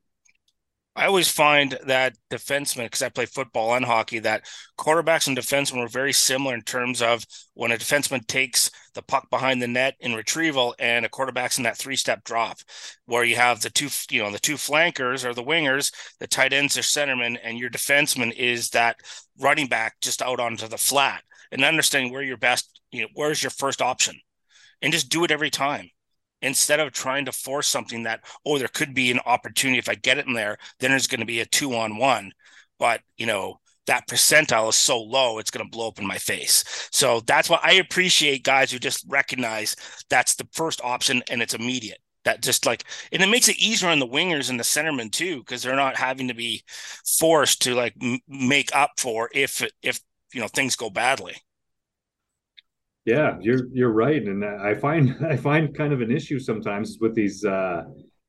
[0.97, 4.45] I always find that defensemen, because I play football and hockey, that
[4.79, 9.29] quarterbacks and defensemen are very similar in terms of when a defenseman takes the puck
[9.29, 12.59] behind the net in retrieval and a quarterback's in that three step drop,
[13.07, 16.53] where you have the two, you know, the two flankers or the wingers, the tight
[16.53, 18.95] ends are centermen, and your defenseman is that
[19.37, 23.43] running back just out onto the flat and understanding where your best, you know, where's
[23.43, 24.15] your first option
[24.81, 25.89] and just do it every time
[26.45, 29.95] instead of trying to force something that oh there could be an opportunity if i
[29.95, 32.31] get it in there then there's going to be a two on one
[32.79, 36.17] but you know that percentile is so low it's going to blow up in my
[36.17, 36.63] face.
[36.91, 39.75] So that's why i appreciate guys who just recognize
[40.09, 41.99] that's the first option and it's immediate.
[42.23, 45.39] That just like and it makes it easier on the wingers and the centermen too
[45.39, 46.63] because they're not having to be
[47.19, 49.99] forced to like m- make up for if if
[50.33, 51.35] you know things go badly
[53.05, 57.13] yeah, you're you're right, and I find I find kind of an issue sometimes with
[57.13, 57.83] these uh,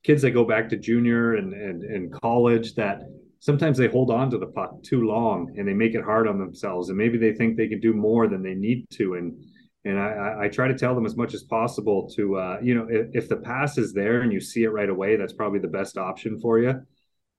[0.04, 3.00] kids that go back to junior and, and and college that
[3.40, 6.38] sometimes they hold on to the puck too long and they make it hard on
[6.38, 9.34] themselves, and maybe they think they can do more than they need to, and
[9.86, 12.86] and I, I try to tell them as much as possible to uh, you know
[12.90, 15.68] if, if the pass is there and you see it right away, that's probably the
[15.68, 16.82] best option for you.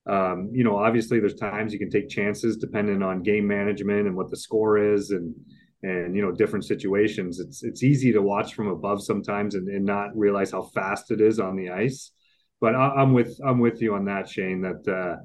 [0.08, 4.16] Um, you know, obviously there's times you can take chances depending on game management and
[4.16, 5.36] what the score is and
[5.84, 9.86] and you know different situations it's it's easy to watch from above sometimes and, and
[9.86, 12.12] not realize how fast it is on the ice
[12.60, 15.18] but I, am with i'm with you on that shane that uh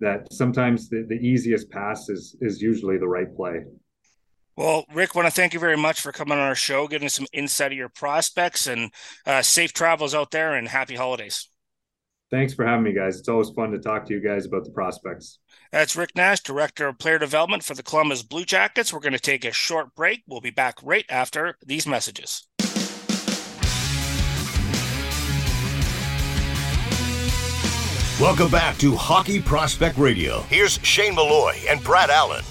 [0.00, 3.64] that sometimes the, the easiest pass is is usually the right play.
[4.56, 7.14] Well, Rick, want to thank you very much for coming on our show, giving us
[7.14, 8.90] some insight of your prospects, and
[9.26, 11.49] uh, safe travels out there, and happy holidays.
[12.30, 13.18] Thanks for having me, guys.
[13.18, 15.40] It's always fun to talk to you guys about the prospects.
[15.72, 18.92] That's Rick Nash, Director of Player Development for the Columbus Blue Jackets.
[18.92, 20.22] We're going to take a short break.
[20.28, 22.46] We'll be back right after these messages.
[28.20, 30.42] Welcome back to Hockey Prospect Radio.
[30.42, 32.44] Here's Shane Malloy and Brad Allen.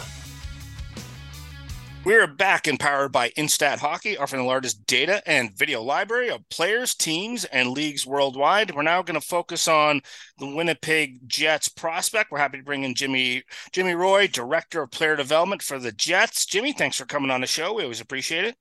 [2.10, 6.50] We're back and powered by Instat Hockey, offering the largest data and video library of
[6.50, 8.74] players, teams, and leagues worldwide.
[8.74, 10.02] We're now going to focus on
[10.39, 12.32] the Winnipeg Jets prospect.
[12.32, 13.43] We're happy to bring in Jimmy
[13.74, 16.48] Jimmy Roy, Director of Player Development for the Jets.
[16.48, 17.76] Jimmy, thanks for coming on the show.
[17.76, 18.56] We always appreciate it.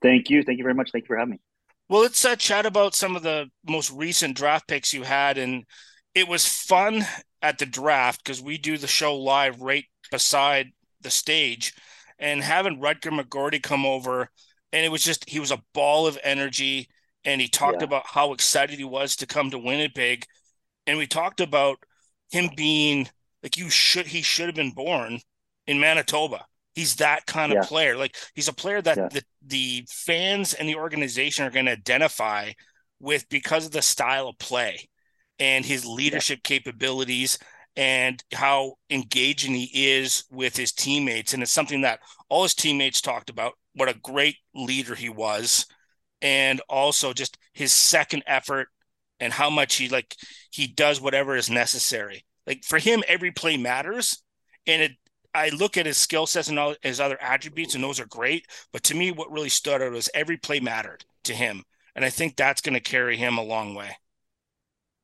[0.00, 0.42] Thank you.
[0.42, 0.92] Thank you very much.
[0.92, 1.40] Thank you for having me.
[1.90, 5.36] Well, let's uh, chat about some of the most recent draft picks you had.
[5.36, 5.66] And
[6.14, 7.04] it was fun
[7.42, 10.68] at the draft because we do the show live right beside
[11.02, 11.74] the stage
[12.20, 14.28] and having Rutger McGroarty come over,
[14.72, 16.88] and it was just he was a ball of energy,
[17.24, 17.86] and he talked yeah.
[17.86, 20.24] about how excited he was to come to Winnipeg,
[20.86, 21.78] and we talked about
[22.30, 23.08] him being
[23.42, 25.18] like you should he should have been born
[25.66, 26.44] in Manitoba.
[26.74, 27.68] He's that kind of yeah.
[27.68, 27.96] player.
[27.96, 29.08] Like he's a player that yeah.
[29.08, 32.52] the, the fans and the organization are going to identify
[33.00, 34.88] with because of the style of play
[35.38, 37.38] and his leadership capabilities
[37.76, 41.32] and how engaging he is with his teammates.
[41.32, 45.66] And it's something that all his teammates talked about what a great leader he was.
[46.22, 48.68] And also just his second effort
[49.20, 50.16] and how much he like
[50.50, 52.24] he does whatever is necessary.
[52.46, 54.22] Like for him, every play matters.
[54.66, 54.92] And it
[55.34, 58.46] I look at his skill sets and all his other attributes, and those are great.
[58.72, 61.62] But to me, what really stood out was every play mattered to him.
[61.94, 63.96] And I think that's going to carry him a long way.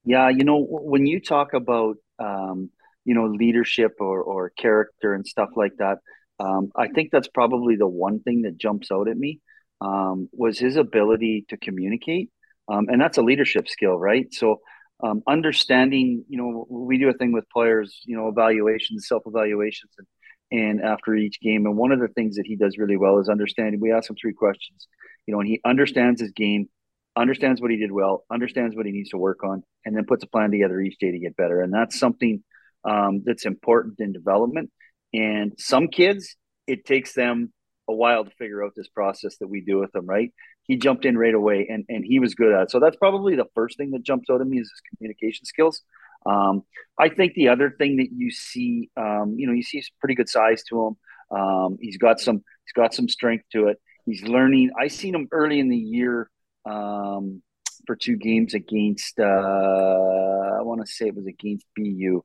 [0.05, 2.71] Yeah, you know, when you talk about um,
[3.05, 5.99] you know leadership or or character and stuff like that.
[6.39, 9.41] Um, I think that's probably the one thing that jumps out at me
[9.81, 12.31] um, was his ability to communicate,
[12.69, 14.33] um, and that's a leadership skill, right?
[14.33, 14.61] So
[15.03, 19.93] um, understanding, you know, we do a thing with players, you know, evaluations, self evaluations,
[19.99, 20.07] and
[20.51, 21.67] and after each game.
[21.67, 23.81] And one of the things that he does really well is understanding.
[23.81, 24.87] We ask him three questions,
[25.27, 26.69] you know, and he understands his game,
[27.17, 30.23] understands what he did well, understands what he needs to work on, and then puts
[30.23, 31.61] a plan together each day to get better.
[31.63, 32.43] And that's something
[32.85, 34.71] um, that's important in development.
[35.15, 37.53] And some kids, it takes them
[37.89, 40.33] a while to figure out this process that we do with them, right?
[40.65, 42.71] He jumped in right away and, and he was good at it.
[42.71, 45.83] So that's probably the first thing that jumps out at me is his communication skills.
[46.27, 46.65] Um,
[46.99, 50.29] I think the other thing that you see, um, you know, you see pretty good
[50.29, 51.39] size to him.
[51.39, 53.81] Um, he's got some, he's got some strength to it.
[54.05, 54.71] He's learning.
[54.79, 56.29] I seen him early in the year
[56.67, 57.43] um,
[57.87, 59.19] for two games against.
[59.19, 62.23] Uh, I want to say it was against BU,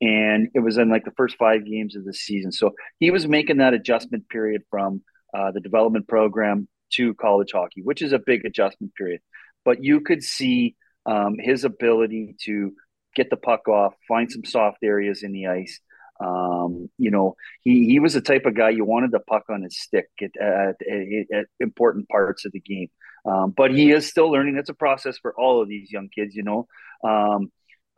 [0.00, 2.52] and it was in like the first five games of the season.
[2.52, 5.02] So he was making that adjustment period from
[5.32, 9.20] uh, the development program to college hockey, which is a big adjustment period.
[9.64, 10.76] But you could see
[11.06, 12.72] um, his ability to
[13.14, 15.80] get the puck off, find some soft areas in the ice.
[16.20, 19.62] Um, you know, he, he was the type of guy you wanted the puck on
[19.62, 22.88] his stick at, at, at, at important parts of the game.
[23.26, 24.56] Um, but he is still learning.
[24.56, 26.66] It's a process for all of these young kids, you know.
[27.02, 27.50] Um,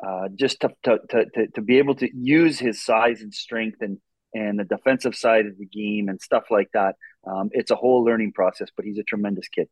[0.05, 3.99] uh, just to, to, to, to be able to use his size and strength and,
[4.35, 6.97] and the defensive side of the game and stuff like that.
[7.27, 9.69] Um, it's a whole learning process, but he's a tremendous kid.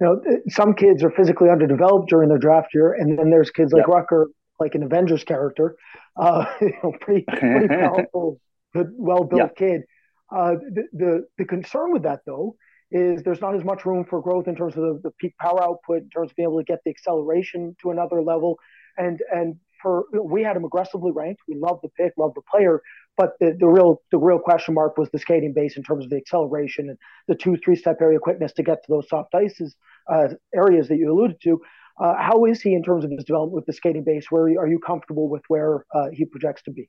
[0.00, 3.72] You know, some kids are physically underdeveloped during their draft year, and then there's kids
[3.72, 4.06] like yep.
[4.06, 4.26] Rutger,
[4.60, 5.76] like an Avengers character,
[6.16, 8.40] uh, you know, pretty, pretty powerful,
[8.72, 9.82] good, well-built kid.
[10.30, 12.56] Uh, the, the the concern with that though
[12.90, 15.62] is there's not as much room for growth in terms of the, the, peak power
[15.62, 18.58] output, in terms of being able to get the acceleration to another level.
[18.96, 21.42] And and for we had him aggressively ranked.
[21.46, 22.80] We loved the pick, loved the player,
[23.16, 26.10] but the, the real the real question mark was the skating base in terms of
[26.10, 29.76] the acceleration and the two three step area quickness to get to those soft ices
[30.10, 31.60] uh, areas that you alluded to.
[32.00, 34.26] Uh, how is he in terms of his development with the skating base?
[34.30, 36.88] Where are you comfortable with where uh, he projects to be?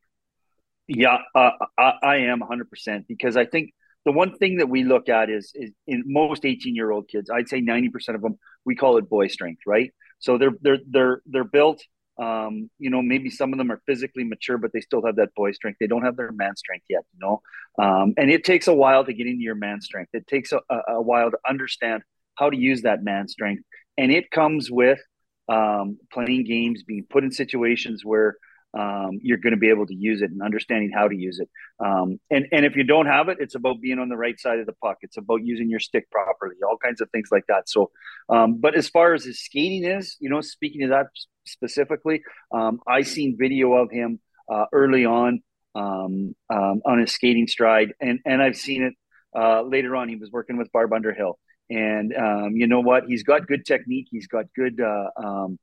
[0.88, 3.74] Yeah, uh, I, I am 100% because I think
[4.06, 7.30] the one thing that we look at is, is in most 18 year old kids,
[7.30, 9.92] I'd say 90% of them, we call it boy strength, right?
[10.20, 11.82] So they're, they're, they're, they're built,
[12.18, 15.34] um, you know, maybe some of them are physically mature, but they still have that
[15.36, 15.78] boy strength.
[15.80, 17.42] They don't have their man strength yet, you know?
[17.84, 20.12] Um, and it takes a while to get into your man strength.
[20.14, 22.04] It takes a, a while to understand
[22.36, 23.64] how to use that man strength.
[23.98, 25.00] And it comes with
[25.48, 28.36] um, playing games, being put in situations where
[28.78, 31.50] um, you're going to be able to use it and understanding how to use it.
[31.80, 34.60] Um, and and if you don't have it, it's about being on the right side
[34.60, 34.98] of the puck.
[35.02, 37.70] It's about using your stick properly, all kinds of things like that.
[37.70, 37.92] So,
[38.28, 41.08] um, but as far as his skating is, you know, speaking of that
[41.46, 42.24] specifically.
[42.52, 44.20] Um, I seen video of him
[44.52, 45.42] uh, early on
[45.74, 48.94] um, um, on his skating stride, and and I've seen it
[49.38, 50.10] uh, later on.
[50.10, 51.38] He was working with Barb Underhill,
[51.70, 53.06] and um, you know what?
[53.08, 54.08] He's got good technique.
[54.12, 55.60] He's got good uh, um,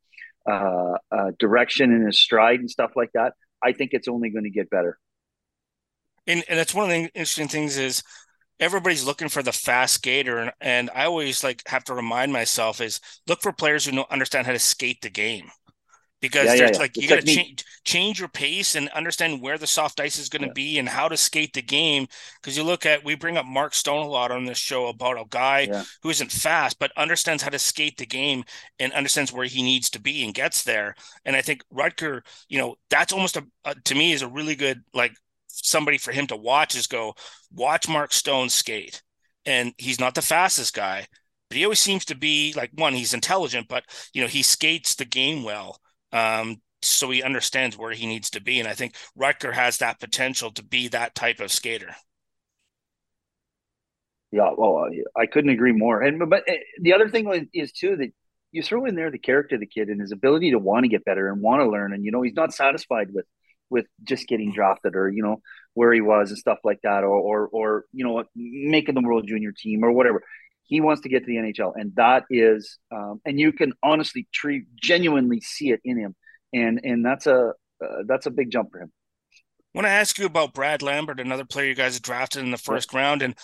[0.48, 3.34] uh, uh, direction in his stride and stuff like that.
[3.62, 4.98] I think it's only going to get better.
[6.26, 8.02] And and that's one of the interesting things is
[8.60, 12.80] everybody's looking for the fast skater and, and i always like have to remind myself
[12.80, 15.50] is look for players who know understand how to skate the game
[16.22, 16.78] because yeah, there's yeah, yeah.
[16.78, 20.30] like you got to change change your pace and understand where the soft ice is
[20.30, 22.06] going to be and how to skate the game
[22.40, 25.20] because you look at we bring up mark stone a lot on this show about
[25.20, 25.68] a guy
[26.02, 28.42] who isn't fast but understands how to skate the game
[28.78, 32.58] and understands where he needs to be and gets there and i think rutger you
[32.58, 35.12] know that's almost a, a to me is a really good like
[35.52, 37.14] somebody for him to watch is go
[37.52, 39.02] watch Mark Stone skate.
[39.44, 41.06] And he's not the fastest guy,
[41.48, 44.94] but he always seems to be like one, he's intelligent, but you know, he skates
[44.94, 45.78] the game well.
[46.12, 48.58] Um, so he understands where he needs to be.
[48.58, 51.94] And I think Rutger has that potential to be that type of skater.
[54.32, 56.02] Yeah, well, I couldn't agree more.
[56.02, 58.12] And but eh, the other thing is too that
[58.50, 60.88] you throw in there the character of the kid and his ability to want to
[60.88, 61.92] get better and want to learn.
[61.92, 63.26] And you know, he's not satisfied with
[63.72, 65.40] with just getting drafted or you know
[65.74, 69.26] where he was and stuff like that or or or you know making the world
[69.26, 70.22] junior team or whatever
[70.72, 74.26] he wants to get to the nhl and that is um, and you can honestly
[74.32, 76.14] treat genuinely see it in him
[76.52, 77.52] and and that's a
[77.84, 78.90] uh, that's a big jump for him
[79.74, 82.58] I want to ask you about Brad Lambert, another player you guys drafted in the
[82.58, 83.22] first round.
[83.22, 83.34] And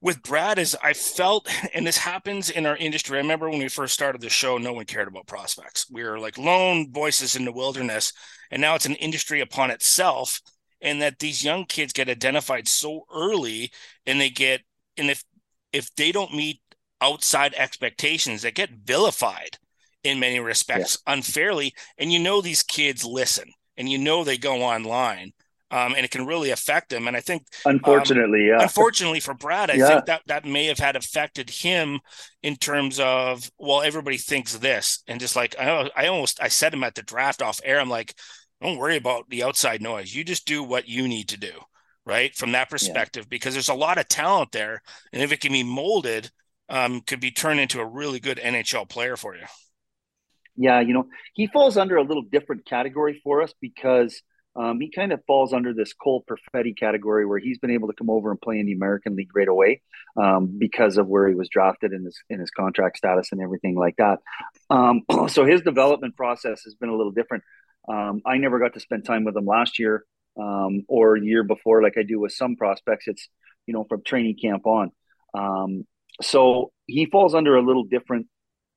[0.00, 3.18] with Brad is I felt, and this happens in our industry.
[3.18, 5.86] I remember when we first started the show, no one cared about prospects.
[5.90, 8.12] We were like lone voices in the wilderness,
[8.52, 10.40] and now it's an industry upon itself.
[10.80, 13.72] And that these young kids get identified so early,
[14.04, 14.60] and they get,
[14.96, 15.24] and if
[15.76, 16.60] if they don't meet
[17.00, 19.58] outside expectations, they get vilified
[20.02, 21.14] in many respects yeah.
[21.14, 21.74] unfairly.
[21.98, 25.32] And you know these kids listen, and you know they go online
[25.70, 27.08] um, and it can really affect them.
[27.08, 29.88] And I think, unfortunately, um, yeah, unfortunately for Brad, I yeah.
[29.88, 32.00] think that that may have had affected him
[32.42, 36.72] in terms of well, everybody thinks this, and just like I, I almost I said
[36.72, 38.14] him at the draft off air, I'm like,
[38.62, 40.14] don't worry about the outside noise.
[40.14, 41.52] You just do what you need to do,
[42.06, 42.34] right?
[42.34, 43.30] From that perspective, yeah.
[43.30, 44.80] because there's a lot of talent there,
[45.12, 46.30] and if it can be molded,
[46.68, 49.44] um, could be turned into a really good NHL player for you.
[50.56, 54.22] Yeah, you know, he falls under a little different category for us because
[54.54, 57.94] um, he kind of falls under this Cole Perfetti category where he's been able to
[57.94, 59.82] come over and play in the American League right away
[60.16, 63.76] um, because of where he was drafted in his in his contract status and everything
[63.76, 64.20] like that.
[64.70, 67.44] Um, so his development process has been a little different.
[67.86, 70.04] Um, I never got to spend time with him last year
[70.38, 73.08] um, or year before, like I do with some prospects.
[73.08, 73.28] It's
[73.66, 74.90] you know from training camp on.
[75.34, 75.86] Um,
[76.22, 78.26] so he falls under a little different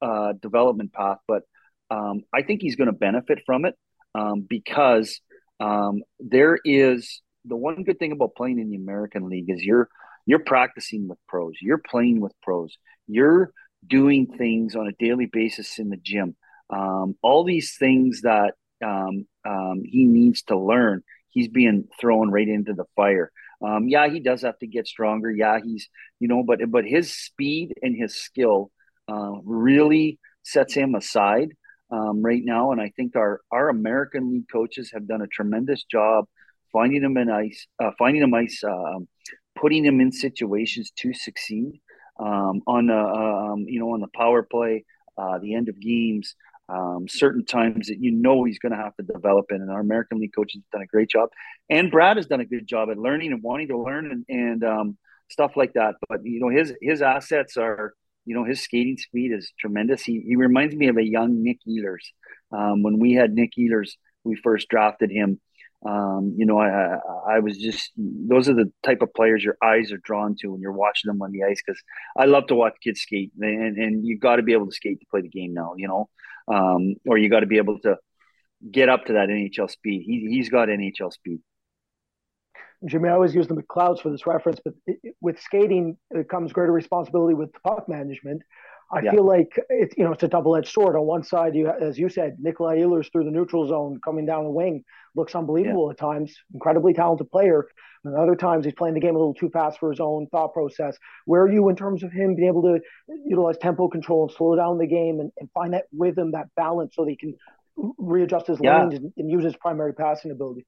[0.01, 1.43] uh, development path, but
[1.91, 3.75] I think he's going to benefit from it
[4.47, 5.21] because
[5.59, 9.89] um, there is the one good thing about playing in the American League is you're
[10.25, 13.51] you're practicing with pros, you're playing with pros, you're
[13.85, 16.35] doing things on a daily basis in the gym.
[16.69, 18.53] Um, all these things that
[18.85, 23.31] um, um, he needs to learn, he's being thrown right into the fire.
[23.61, 25.31] Um, yeah, he does have to get stronger.
[25.31, 25.89] Yeah, he's
[26.19, 28.71] you know, but but his speed and his skill
[29.11, 31.49] uh, really sets him aside
[31.91, 35.83] um, right now, and I think our our American League coaches have done a tremendous
[35.83, 36.25] job
[36.71, 38.99] finding them in ice, uh, finding them ice, uh,
[39.55, 41.81] putting them in situations to succeed
[42.19, 44.85] um, on the um, you know on the power play,
[45.17, 46.35] uh, the end of games.
[46.69, 49.79] Um, certain times that you know he's going to have to develop in, and our
[49.79, 51.29] American League coaches have done a great job,
[51.69, 54.63] and Brad has done a good job at learning and wanting to learn and, and
[54.63, 54.97] um,
[55.29, 55.95] stuff like that.
[56.07, 57.93] But you know his his assets are
[58.29, 60.03] you know, his skating speed is tremendous.
[60.03, 62.05] He, he reminds me of a young Nick Ehlers.
[62.51, 65.41] Um, when we had Nick Ehlers, we first drafted him.
[65.83, 69.91] Um, you know, I, I was just, those are the type of players your eyes
[69.91, 71.59] are drawn to when you're watching them on the ice.
[71.61, 71.81] Cause
[72.15, 74.99] I love to watch kids skate and, and you got to be able to skate
[74.99, 76.09] to play the game now, you know,
[76.49, 77.97] um, or you got to be able to
[78.71, 80.03] get up to that NHL speed.
[80.05, 81.39] He, he's got NHL speed.
[82.85, 86.53] Jimmy, I always use the McLeods for this reference, but it, with skating it comes
[86.53, 88.41] greater responsibility with puck management.
[88.91, 89.11] I yeah.
[89.11, 90.95] feel like it's you know it's a double edged sword.
[90.95, 94.45] On one side, you as you said, Nikolaj Ehlers through the neutral zone coming down
[94.45, 94.83] the wing
[95.15, 95.91] looks unbelievable yeah.
[95.91, 97.67] at times, incredibly talented player.
[98.05, 100.53] And other times he's playing the game a little too fast for his own thought
[100.53, 100.97] process.
[101.25, 102.79] Where are you in terms of him being able to
[103.25, 106.95] utilize tempo control and slow down the game and, and find that rhythm, that balance,
[106.95, 107.35] so that he can
[107.97, 108.79] readjust his yeah.
[108.79, 110.65] lanes and, and use his primary passing ability?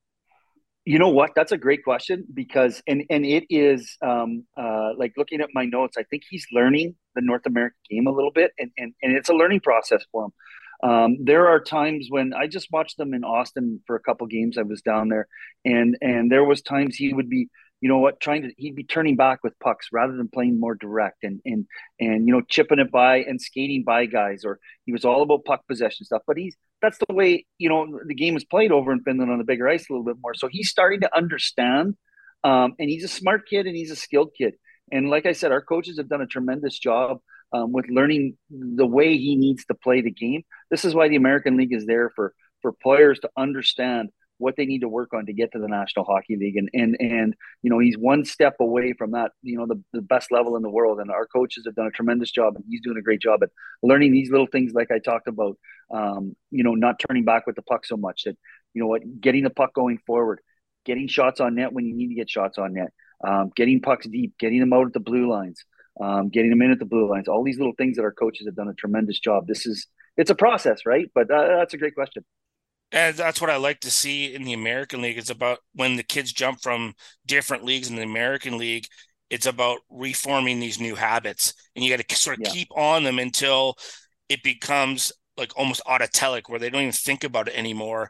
[0.84, 1.32] You know what?
[1.36, 5.66] That's a great question because, and and it is um, uh, like looking at my
[5.66, 5.96] notes.
[5.98, 9.30] I think he's learning the North American game a little bit, and and, and it's
[9.30, 10.32] a learning process for him.
[10.90, 14.58] Um, there are times when I just watched them in Austin for a couple games.
[14.58, 15.28] I was down there,
[15.64, 17.50] and and there was times he would be
[17.82, 20.76] you know what, trying to he'd be turning back with pucks rather than playing more
[20.76, 21.66] direct and and
[22.00, 25.46] and you know chipping it by and skating by guys, or he was all about
[25.46, 26.22] puck possession stuff.
[26.28, 29.38] But he's that's the way you know the game is played over in Finland on
[29.38, 30.34] the bigger ice a little bit more.
[30.34, 31.96] So he's starting to understand,
[32.44, 34.56] um, and he's a smart kid and he's a skilled kid.
[34.92, 37.20] And like I said, our coaches have done a tremendous job
[37.54, 40.44] um, with learning the way he needs to play the game.
[40.70, 44.10] This is why the American League is there for for players to understand
[44.42, 46.58] what they need to work on to get to the National Hockey League.
[46.58, 50.02] And and and you know, he's one step away from that, you know, the, the
[50.02, 51.00] best level in the world.
[51.00, 53.50] And our coaches have done a tremendous job and he's doing a great job at
[53.84, 55.58] learning these little things like I talked about.
[55.94, 58.38] Um, you know, not turning back with the puck so much that,
[58.74, 60.40] you know what, getting the puck going forward,
[60.86, 62.92] getting shots on net when you need to get shots on net,
[63.24, 65.64] um, getting pucks deep, getting them out at the blue lines.
[66.00, 68.48] Um, getting them in at the blue lines, all these little things that our coaches
[68.48, 69.46] have done a tremendous job.
[69.46, 71.12] This is it's a process, right?
[71.14, 72.24] But uh, that's a great question.
[72.92, 75.18] And that's what I like to see in the American League.
[75.18, 76.94] It's about when the kids jump from
[77.26, 78.88] different leagues in the American League,
[79.30, 81.54] it's about reforming these new habits.
[81.76, 82.52] And you got to sort of yeah.
[82.52, 83.76] keep on them until
[84.28, 88.10] it becomes like almost autotelic where they don't even think about it anymore.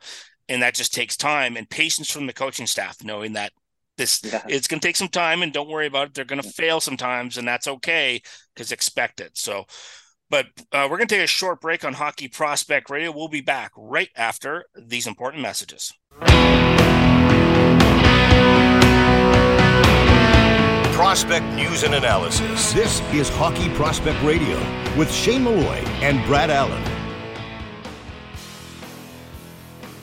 [0.50, 3.54] And that just takes time and patience from the coaching staff, knowing that
[3.98, 4.42] this yeah.
[4.48, 6.14] it's going to take some time and don't worry about it.
[6.16, 8.22] They're going to fail sometimes, and that's okay
[8.54, 9.38] because expect it.
[9.38, 9.66] So
[10.32, 13.12] but uh, we're going to take a short break on Hockey Prospect Radio.
[13.12, 15.94] We'll be back right after these important messages.
[20.96, 22.72] Prospect news and analysis.
[22.72, 24.58] This is Hockey Prospect Radio
[24.98, 26.82] with Shane Malloy and Brad Allen.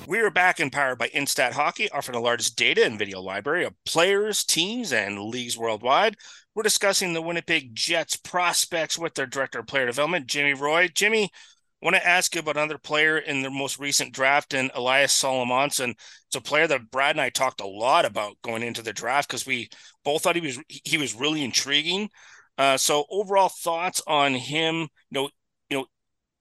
[0.07, 3.75] We are back empowered by Instat Hockey, offering the largest data and video library of
[3.85, 6.17] players, teams, and leagues worldwide.
[6.55, 10.89] We're discussing the Winnipeg Jets prospects with their director of player development, Jimmy Roy.
[10.89, 14.71] Jimmy, I want to ask you about another player in their most recent draft, and
[14.75, 15.91] Elias Salomonsson.
[16.27, 19.29] It's a player that Brad and I talked a lot about going into the draft
[19.29, 19.69] because we
[20.05, 22.11] both thought he was he was really intriguing.
[22.57, 25.31] Uh, so overall thoughts on him, you know,
[25.71, 25.87] you know,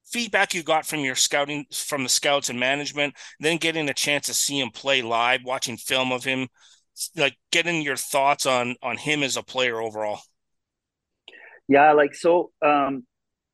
[0.03, 4.25] feedback you got from your scouting from the scouts and management, then getting a chance
[4.25, 6.47] to see him play live, watching film of him
[7.15, 10.21] like getting your thoughts on on him as a player overall.
[11.67, 13.05] Yeah, like so um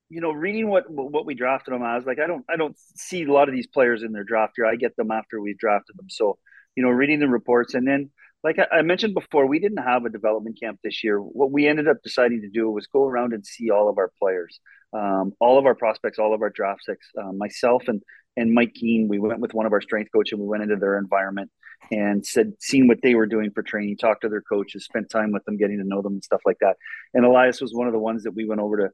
[0.10, 3.24] you know, reading what what we drafted him as, like I don't I don't see
[3.24, 4.68] a lot of these players in their draft year.
[4.68, 6.10] I get them after we drafted them.
[6.10, 6.38] So,
[6.76, 8.12] you know, reading the reports and then
[8.44, 11.18] like I, I mentioned before, we didn't have a development camp this year.
[11.18, 14.12] What we ended up deciding to do was go around and see all of our
[14.20, 14.60] players,
[14.92, 17.08] um, all of our prospects, all of our draft picks.
[17.18, 18.04] Uh, myself and
[18.36, 20.76] and Mike Keane, we went with one of our strength coaches and we went into
[20.76, 21.52] their environment
[21.92, 25.32] and said, seen what they were doing for training, talked to their coaches, spent time
[25.32, 26.78] with them, getting to know them and stuff like that.
[27.14, 28.90] And Elias was one of the ones that we went over to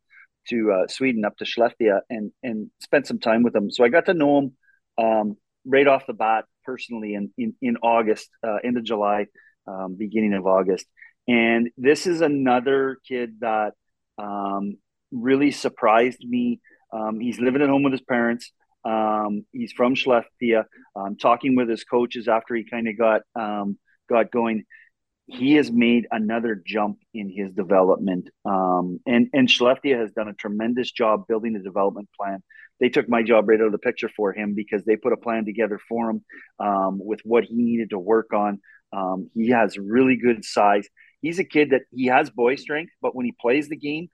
[0.47, 3.69] to uh, Sweden up to Skellefteå and and spent some time with them.
[3.69, 4.57] So I got to know him
[4.97, 9.27] um, right off the bat personally in in, in August, uh, end of July,
[9.67, 10.85] um, beginning of August.
[11.27, 13.73] And this is another kid that
[14.17, 14.77] um,
[15.11, 16.59] really surprised me.
[16.91, 18.51] Um, he's living at home with his parents.
[18.86, 20.65] Um, he's from Skellefteå.
[20.95, 23.77] Um, talking with his coaches after he kind of got um,
[24.09, 24.63] got going,
[25.27, 28.30] he has made another jump in his development.
[28.45, 32.41] Um, and and Skellefteå has done a tremendous job building the development plan.
[32.80, 35.17] They took my job right out of the picture for him because they put a
[35.17, 36.25] plan together for him
[36.59, 38.61] um, with what he needed to work on.
[38.93, 40.88] Um, he has really good size.
[41.21, 44.09] He's a kid that he has boy strength, but when he plays the game,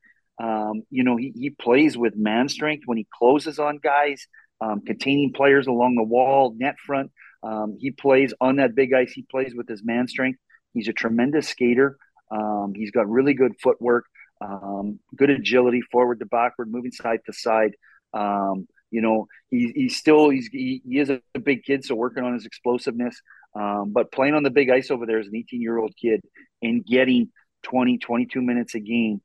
[0.89, 4.27] you know, he, he plays with man strength when he closes on guys
[4.61, 7.11] um, containing players along the wall, net front.
[7.43, 9.11] Um, he plays on that big ice.
[9.11, 10.39] He plays with his man strength.
[10.73, 11.97] He's a tremendous skater.
[12.31, 14.05] Um, he's got really good footwork,
[14.41, 17.75] um, good agility, forward to backward, moving side to side.
[18.13, 22.23] Um, you know, he, he's still he's he, he, is a big kid, so working
[22.23, 23.19] on his explosiveness.
[23.55, 26.21] Um, but playing on the big ice over there as an 18 year old kid
[26.61, 27.29] and getting
[27.63, 29.21] 20, 22 minutes a game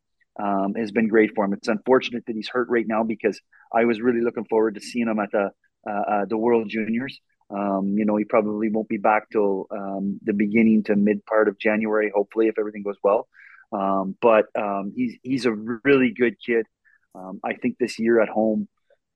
[0.76, 1.52] has been great for him.
[1.52, 3.40] It's unfortunate that he's hurt right now because
[3.72, 5.50] I was really looking forward to seeing him at the
[5.86, 7.20] uh, uh, the World Juniors.
[7.48, 11.48] Um, you know, he probably won't be back till um, the beginning to mid part
[11.48, 13.28] of January, hopefully, if everything goes well.
[13.72, 16.66] Um, but um, he's he's a really good kid.
[17.14, 18.68] Um, I think this year at home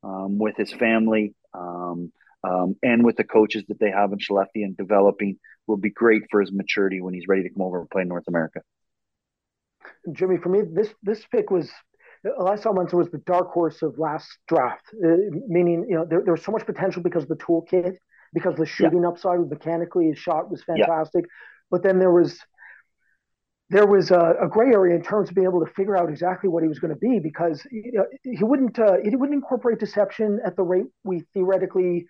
[0.02, 5.76] with his family and with the coaches that they have in Skellefteå and developing will
[5.76, 8.28] be great for his maturity when he's ready to come over and play in North
[8.28, 8.60] America.
[10.12, 11.70] Jimmy, for me, this this pick was
[12.38, 15.16] Elias Salomonsson was the dark horse of last draft, uh,
[15.46, 17.96] meaning you know there, there was so much potential because of the toolkit,
[18.32, 19.08] because the shooting yeah.
[19.08, 21.30] upside mechanically his shot was fantastic, yeah.
[21.70, 22.38] but then there was
[23.70, 26.50] there was a, a, gray area in terms of being able to figure out exactly
[26.50, 29.78] what he was going to be because you know, he wouldn't uh, he wouldn't incorporate
[29.78, 32.06] deception at the rate we theoretically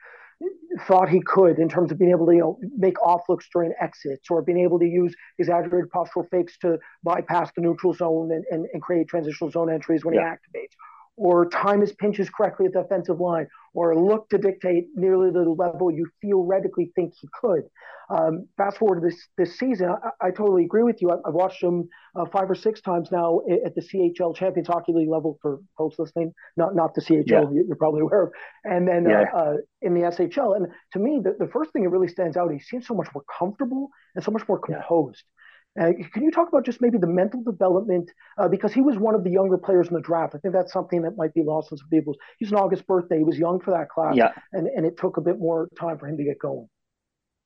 [0.86, 3.72] thought he could in terms of being able to you know make off looks during
[3.80, 8.44] exits or being able to use exaggerated postural fakes to bypass the neutral zone and,
[8.50, 10.34] and, and create transitional zone entries when yeah.
[10.52, 10.74] he activates
[11.16, 15.48] or time his pinches correctly at the offensive line, or look to dictate nearly the
[15.48, 17.62] level you theoretically think he could.
[18.10, 21.10] Um, fast forward to this this season, I, I totally agree with you.
[21.10, 24.92] I, have watched him uh, five or six times now at the CHL Champions Hockey
[24.92, 27.62] League level for folks listening, not not the CHL yeah.
[27.66, 28.32] you're probably aware of,
[28.64, 29.24] and then uh, yeah.
[29.34, 30.56] uh, uh, in the SHL.
[30.56, 33.08] And to me, the, the first thing that really stands out, he seems so much
[33.14, 35.22] more comfortable and so much more composed.
[35.24, 35.43] Yeah.
[35.80, 38.10] Uh, can you talk about just maybe the mental development?
[38.38, 40.34] Uh, because he was one of the younger players in the draft.
[40.34, 42.14] I think that's something that might be lost on some people.
[42.38, 43.18] He's an August birthday.
[43.18, 44.14] He was young for that class.
[44.16, 44.32] Yeah.
[44.52, 46.68] And, and it took a bit more time for him to get going.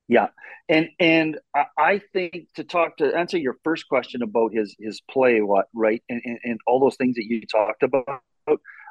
[0.09, 0.29] Yeah.
[0.69, 1.39] And and
[1.79, 6.03] I think to talk to answer your first question about his his play, what right,
[6.09, 8.23] and, and, and all those things that you talked about,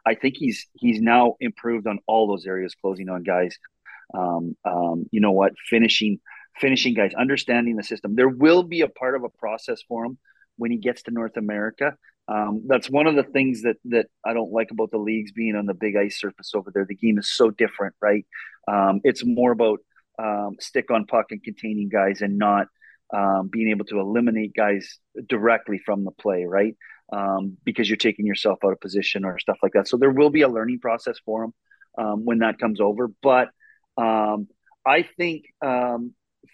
[0.06, 3.58] I think he's he's now improved on all those areas, closing on guys.
[4.14, 6.20] Um, um, you know what, finishing
[6.60, 8.16] finishing guys, understanding the system.
[8.16, 10.18] There will be a part of a process for him
[10.58, 11.96] when he gets to North America.
[12.28, 15.56] Um, that's one of the things that that I don't like about the leagues being
[15.56, 16.86] on the big ice surface over there.
[16.86, 18.26] The game is so different, right?
[18.68, 19.80] Um, it's more about
[20.20, 22.68] um, stick on puck and containing guys, and not
[23.16, 26.76] um, being able to eliminate guys directly from the play, right?
[27.14, 29.88] Um, because you're taking yourself out of position or stuff like that.
[29.88, 31.54] So there will be a learning process for him
[31.98, 33.50] um, when that comes over, but.
[34.88, 35.44] I think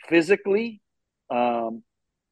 [0.08, 0.82] physically,
[1.30, 1.84] um,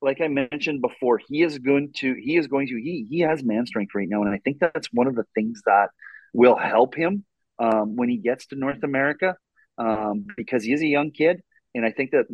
[0.02, 3.44] like I mentioned before, he is going to he is going to he he has
[3.44, 5.90] man strength right now, and I think that's one of the things that
[6.34, 7.24] will help him
[7.60, 9.36] um, when he gets to North America
[9.78, 11.42] um, because he is a young kid,
[11.76, 12.26] and I think that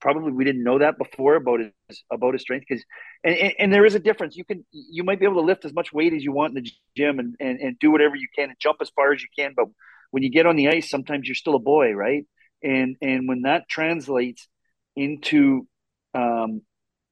[0.00, 2.84] probably we didn't know that before about his about his strength because
[3.24, 4.36] and, and, and, there is a difference.
[4.36, 6.62] You can you might be able to lift as much weight as you want in
[6.62, 9.28] the gym and, and and do whatever you can and jump as far as you
[9.36, 9.66] can, but
[10.10, 12.24] when you get on the ice, sometimes you're still a boy, right?
[12.62, 14.48] And and when that translates
[14.96, 15.66] into
[16.14, 16.62] um,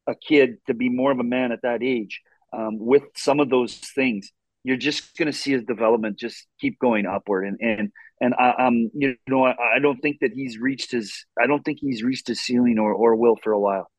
[0.07, 2.21] a kid to be more of a man at that age
[2.53, 4.33] um, with some of those things
[4.65, 8.51] you're just going to see his development just keep going upward and and and I,
[8.59, 12.03] um you know I, I don't think that he's reached his I don't think he's
[12.03, 13.91] reached his ceiling or or will for a while.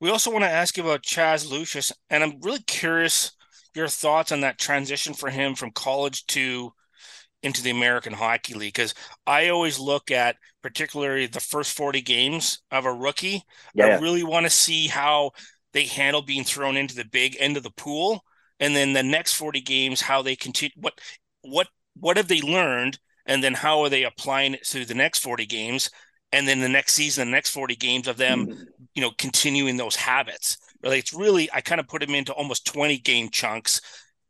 [0.00, 3.32] We also want to ask you about Chaz Lucius, and I'm really curious
[3.74, 6.72] your thoughts on that transition for him from college to
[7.44, 8.94] into the American Hockey League because
[9.26, 13.42] I always look at particularly the first 40 games of a rookie.
[13.74, 13.86] Yeah.
[13.86, 15.32] I really want to see how
[15.74, 18.24] they handle being thrown into the big end of the pool
[18.60, 20.98] and then the next 40 games how they continue what
[21.42, 21.68] what
[22.00, 25.44] what have they learned and then how are they applying it to the next 40
[25.44, 25.90] games
[26.32, 28.62] and then the next season the next 40 games of them mm-hmm.
[28.94, 32.66] you know continuing those habits like it's really i kind of put them into almost
[32.66, 33.80] 20 game chunks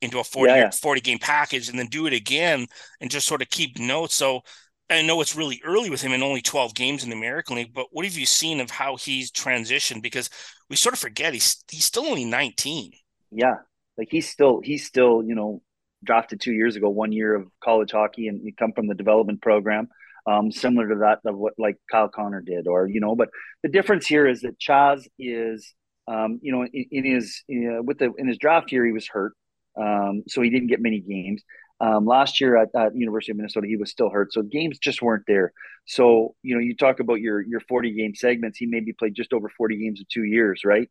[0.04, 0.70] into a 40, yeah, yeah.
[0.70, 2.66] 40 game package and then do it again
[3.00, 4.14] and just sort of keep notes.
[4.14, 4.42] So
[4.90, 7.72] I know it's really early with him in only 12 games in the American League,
[7.72, 10.02] but what have you seen of how he's transitioned?
[10.02, 10.28] Because
[10.68, 12.92] we sort of forget he's he's still only 19.
[13.30, 13.56] Yeah.
[13.96, 15.62] Like he's still he's still, you know,
[16.04, 19.40] drafted two years ago, one year of college hockey and he come from the development
[19.40, 19.88] program.
[20.26, 23.28] Um, similar to that of what like Kyle Connor did, or you know, but
[23.62, 25.74] the difference here is that Chaz is,
[26.08, 29.06] um, you know, in, in his uh, with the in his draft year he was
[29.06, 29.34] hurt,
[29.76, 31.42] um, so he didn't get many games.
[31.80, 35.02] Um, last year at, at University of Minnesota, he was still hurt, so games just
[35.02, 35.52] weren't there.
[35.86, 38.58] So you know, you talk about your your forty game segments.
[38.58, 40.88] He maybe played just over forty games in two years, right?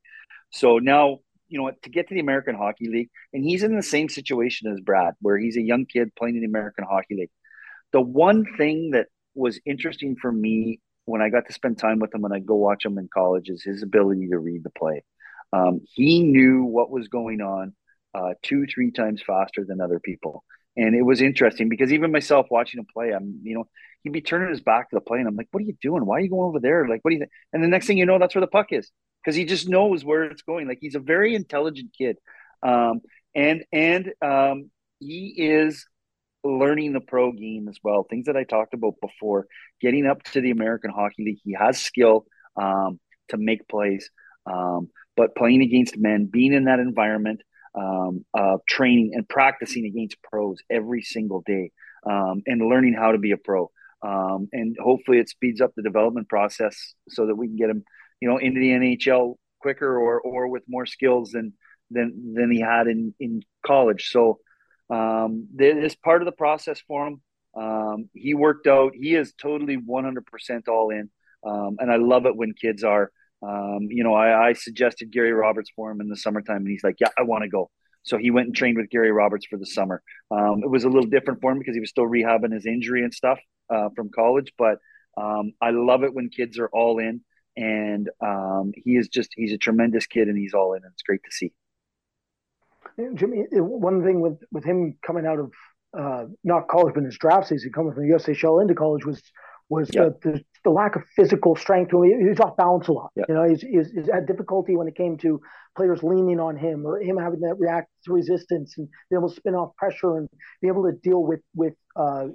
[0.52, 3.84] So now you know to get to the American Hockey League, and he's in the
[3.84, 7.32] same situation as Brad, where he's a young kid playing in the American Hockey League.
[7.94, 12.14] The one thing that was interesting for me when I got to spend time with
[12.14, 15.04] him and I go watch him in college is his ability to read the play.
[15.52, 17.74] Um, he knew what was going on
[18.14, 20.44] uh, two, three times faster than other people.
[20.76, 23.68] And it was interesting because even myself watching him play, I'm, you know,
[24.04, 26.06] he'd be turning his back to the play, and I'm like, "What are you doing?
[26.06, 26.88] Why are you going over there?
[26.88, 27.32] Like, what do you?" Think?
[27.54, 28.92] And the next thing you know, that's where the puck is
[29.24, 30.68] because he just knows where it's going.
[30.68, 32.18] Like he's a very intelligent kid,
[32.62, 33.02] um,
[33.36, 35.86] and and um, he is
[36.44, 38.04] learning the pro game as well.
[38.04, 39.48] Things that I talked about before,
[39.80, 41.40] getting up to the American Hockey League.
[41.44, 43.00] He has skill um,
[43.30, 44.10] to make plays,
[44.46, 47.42] um, but playing against men, being in that environment,
[47.76, 48.26] um,
[48.68, 51.72] training and practicing against pros every single day
[52.06, 53.72] um, and learning how to be a pro.
[54.02, 57.84] Um, and hopefully it speeds up the development process so that we can get him,
[58.20, 61.54] you know, into the NHL quicker or or with more skills than
[61.90, 64.10] than than he had in in college.
[64.10, 64.40] So
[64.90, 67.22] um, this part of the process for him.
[67.56, 68.94] Um, he worked out.
[68.96, 71.10] He is totally 100% all in,
[71.46, 73.12] um, and I love it when kids are
[73.44, 76.84] Um, you know, I, I suggested Gary Roberts for him in the summertime, and he's
[76.84, 77.70] like, "Yeah, I want to go."
[78.04, 80.02] So he went and trained with Gary Roberts for the summer.
[80.32, 83.04] Um, it was a little different for him because he was still rehabbing his injury
[83.04, 83.40] and stuff
[83.70, 84.54] uh, from college.
[84.58, 84.78] But
[85.18, 87.22] um, I love it when kids are all in,
[87.58, 91.24] and um, he is just—he's a tremendous kid, and he's all in, and it's great
[91.24, 91.52] to see.
[93.16, 95.52] Jimmy, one thing with with him coming out of
[95.98, 99.22] uh, not college, but his draft season, coming from USHL into college, was
[99.74, 100.10] was yeah.
[100.22, 101.92] the, the, the, lack of physical strength.
[101.92, 103.12] He was off balance a lot.
[103.16, 103.26] Yeah.
[103.28, 105.42] You know, he's, he's, he's, had difficulty when it came to
[105.76, 109.36] players leaning on him or him having to react to resistance and be able to
[109.36, 110.30] spin off pressure and
[110.62, 112.28] be able to deal with with uh,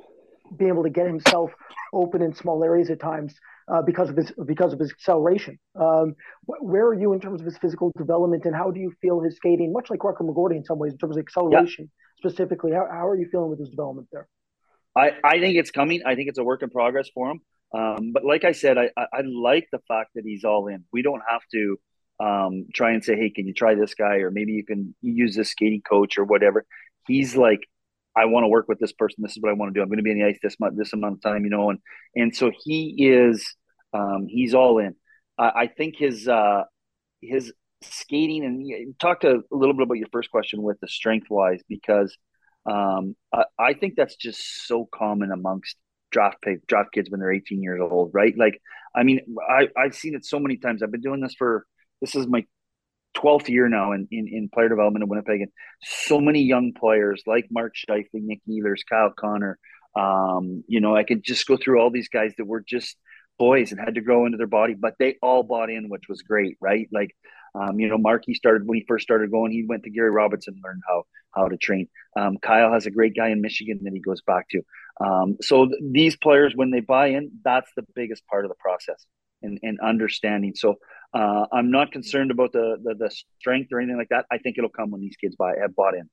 [0.57, 1.51] being able to get himself
[1.93, 3.34] open in small areas at times
[3.72, 5.59] uh, because of his because of his acceleration.
[5.78, 6.14] Um,
[6.47, 9.36] where are you in terms of his physical development, and how do you feel his
[9.36, 9.72] skating?
[9.72, 12.30] Much like Rutger McGroarty in some ways, in terms of acceleration yeah.
[12.30, 12.72] specifically.
[12.72, 14.28] How, how are you feeling with his development there?
[14.97, 16.03] I, I think it's coming.
[16.05, 17.41] I think it's a work in progress for him.
[17.72, 20.84] Um, but like I said, I, I, I, like the fact that he's all in.
[20.91, 21.76] We don't have to
[22.18, 24.16] um, try and say, hey, can you try this guy?
[24.16, 26.64] Or maybe you can use this skating coach or whatever.
[27.07, 27.61] He's like,
[28.16, 29.22] I want to work with this person.
[29.22, 29.82] This is what I want to do.
[29.82, 31.70] I'm going to be in the ice this much, this amount of time, you know.
[31.70, 31.78] And
[32.16, 33.47] and so he is,
[33.93, 34.95] um, he's all in.
[35.36, 36.62] I, I think his uh,
[37.20, 41.28] his skating and talk to a little bit about your first question with the strength
[41.30, 42.16] wise because
[42.69, 45.77] um, I, I, think that's just so common amongst
[46.11, 48.37] draft pick, draft kids when they're 18 years old, right?
[48.37, 48.61] Like,
[48.95, 50.83] I mean, I, I've seen it so many times.
[50.83, 51.66] I've been doing this for
[52.01, 52.45] this is my
[53.16, 55.51] 12th year now in, in, in player development in Winnipeg, and
[55.83, 59.59] so many young players like Mark Scheifele, Nick Ehlers, Kyle Connor.
[59.97, 62.97] Um, you know, I could just go through all these guys that were just
[63.39, 66.23] boys and had to grow into their body, but they all bought in, which was
[66.23, 66.89] great, right?
[66.93, 67.16] Like
[67.59, 69.52] um, you know, Marky started when he first started going.
[69.52, 71.88] He went to Gary Robertson and learned how how to train.
[72.16, 74.62] Um, Kyle has a great guy in Michigan that he goes back to.
[75.00, 78.56] Um, so th- these players, when they buy in, that's the biggest part of the
[78.56, 79.04] process
[79.42, 80.54] and, and understanding.
[80.54, 80.76] So
[81.14, 84.26] uh, I'm not concerned about the, the, the strength or anything like that.
[84.30, 86.09] I think it'll come when these kids buy have bought in.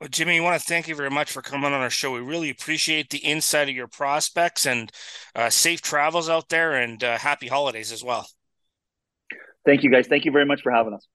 [0.00, 2.12] Well, Jimmy, we want to thank you very much for coming on our show.
[2.12, 4.92] We really appreciate the insight of your prospects and
[5.34, 8.28] uh, safe travels out there and uh, happy holidays as well.
[9.66, 10.06] Thank you, guys.
[10.06, 11.06] Thank you very much for having us.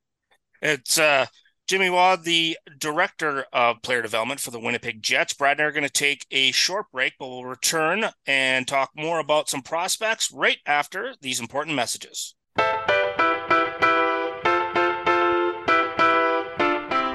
[0.62, 1.26] It's uh,
[1.68, 5.34] Jimmy Roy, the director of player development for the Winnipeg Jets.
[5.34, 8.92] Brad and I are going to take a short break, but we'll return and talk
[8.96, 12.36] more about some prospects right after these important messages.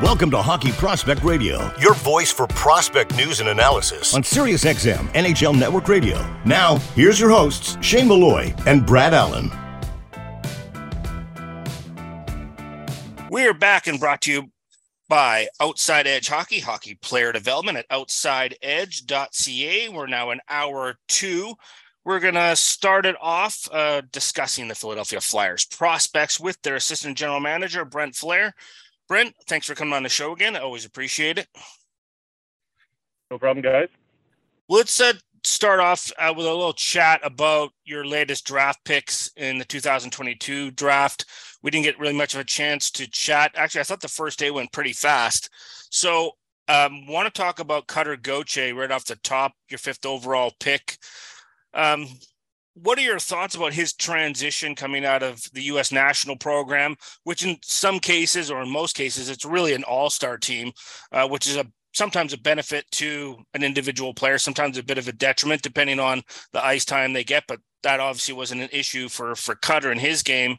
[0.02, 5.58] Welcome to Hockey Prospect Radio, your voice for prospect news and analysis on SiriusXM NHL
[5.58, 6.24] Network Radio.
[6.46, 9.50] Now, here's your hosts, Shane Malloy and Brad Allen.
[13.28, 14.52] We are back and brought to you
[15.08, 19.88] by Outside Edge Hockey, hockey player development at outsideedge.ca.
[19.88, 21.54] We're now in hour two.
[22.04, 27.18] We're going to start it off uh, discussing the Philadelphia Flyers prospects with their assistant
[27.18, 28.52] general manager, Brent Flahr.
[29.08, 30.54] Brent, thanks for coming on the show again.
[30.54, 31.48] I always appreciate it.
[33.30, 33.88] No problem, guys.
[34.68, 35.14] Let's uh,
[35.46, 40.72] start off uh, with a little chat about your latest draft picks in the 2022
[40.72, 41.24] draft.
[41.62, 43.52] We didn't get really much of a chance to chat.
[43.54, 45.48] Actually, I thought the first day went pretty fast.
[45.90, 46.32] So,
[46.68, 50.98] um, want to talk about Cutter Gauthier right off the top, your fifth overall pick.
[51.74, 52.08] Um,
[52.74, 55.92] what are your thoughts about his transition coming out of the U.S.
[55.92, 60.72] national program, which in some cases or in most cases, it's really an all-star team,
[61.12, 61.66] uh, which is a
[61.96, 66.22] sometimes a benefit to an individual player, sometimes a bit of a detriment depending on
[66.52, 67.44] the ice time they get.
[67.48, 70.58] But that obviously wasn't an issue for for Cutter in his game.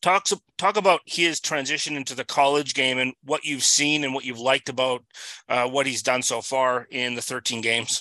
[0.00, 4.24] Talk talk about his transition into the college game and what you've seen and what
[4.24, 5.04] you've liked about
[5.48, 8.00] uh, what he's done so far in the 13 games.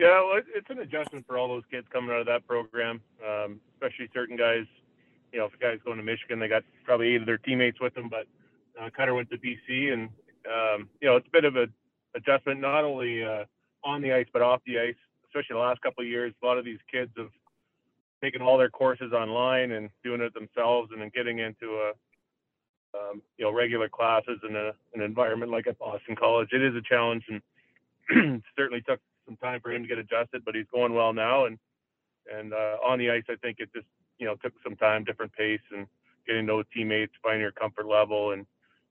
[0.00, 3.60] Yeah, well, it's an adjustment for all those kids coming out of that program, um,
[3.74, 4.64] especially certain guys.
[5.32, 7.80] You know, if a guy's going to Michigan, they got probably eight of their teammates
[7.80, 8.26] with them, but
[8.80, 10.08] uh, Cutter went to BC, and
[10.46, 11.66] um, you know, it's a bit of a
[12.14, 13.44] adjustment not only uh,
[13.84, 14.96] on the ice but off the ice.
[15.26, 17.30] Especially the last couple of years, a lot of these kids have
[18.22, 21.92] taken all their courses online and doing it themselves, and then getting into a
[22.96, 26.48] um, you know regular classes in a, an environment like at Boston College.
[26.52, 30.54] It is a challenge, and certainly took some time for him to get adjusted, but
[30.54, 31.46] he's going well now.
[31.46, 31.58] And
[32.32, 33.86] and uh, on the ice, I think it just
[34.18, 35.86] you know took some time, different pace, and
[36.26, 38.46] getting to know teammates, finding your comfort level, and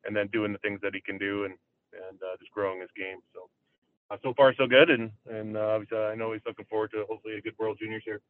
[0.05, 1.53] and then doing the things that he can do and
[1.93, 3.19] and uh, just growing his game.
[3.33, 3.49] So
[4.11, 7.35] uh, so far so good, and and uh, I know he's looking forward to hopefully
[7.37, 8.21] a good World Juniors here.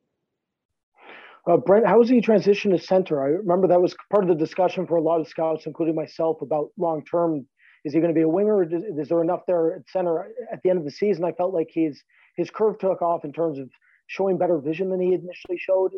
[1.46, 3.22] Uh, Brent, how has he transitioned to center?
[3.22, 6.42] I remember that was part of the discussion for a lot of scouts, including myself,
[6.42, 7.46] about long term.
[7.84, 8.58] Is he going to be a winger?
[8.58, 10.32] Or is, is there enough there at center?
[10.52, 12.02] At the end of the season, I felt like his
[12.38, 13.70] his curve took off in terms of
[14.08, 15.92] showing better vision than he initially showed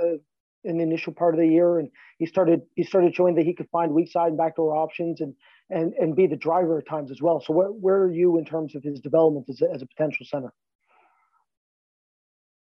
[0.00, 0.16] uh,
[0.64, 3.54] in the initial part of the year, and he started he started showing that he
[3.54, 5.34] could find weak side and backdoor options and
[5.70, 7.40] and and be the driver at times as well.
[7.40, 10.26] So where where are you in terms of his development as a, as a potential
[10.26, 10.52] center?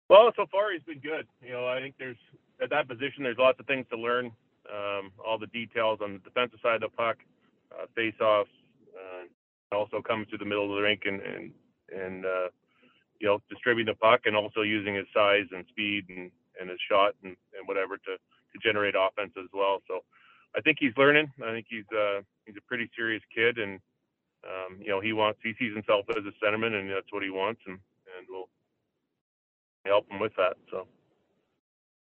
[0.09, 1.27] Well, so far he's been good.
[1.41, 2.17] You know, I think there's
[2.61, 4.31] at that position there's lots of things to learn.
[4.71, 7.17] Um, all the details on the defensive side of the puck,
[7.71, 8.51] uh, face-offs,
[8.93, 11.51] uh, also comes to the middle of the rink and and
[11.95, 12.49] and uh,
[13.19, 16.79] you know distributing the puck and also using his size and speed and and his
[16.89, 19.81] shot and, and whatever to to generate offense as well.
[19.87, 20.01] So
[20.55, 21.31] I think he's learning.
[21.43, 23.79] I think he's uh he's a pretty serious kid and
[24.43, 27.29] um, you know he wants he sees himself as a centerman and that's what he
[27.29, 27.79] wants and
[28.17, 28.49] and we'll
[29.85, 30.57] help him with that.
[30.71, 30.87] So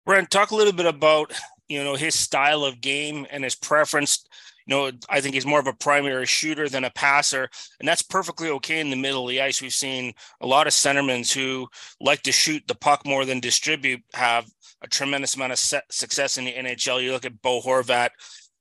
[0.06, 1.32] Brent, talk a little bit about
[1.68, 4.24] you know his style of game and his preference
[4.70, 7.48] know, I think he's more of a primary shooter than a passer,
[7.78, 9.60] and that's perfectly okay in the middle of the ice.
[9.60, 11.68] We've seen a lot of centermen who
[12.00, 14.46] like to shoot the puck more than distribute have
[14.82, 17.02] a tremendous amount of success in the NHL.
[17.02, 18.10] You look at Bo Horvat,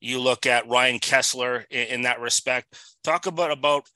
[0.02, 2.76] you look at Ryan Kesler in, in that respect.
[3.04, 3.90] Talk about about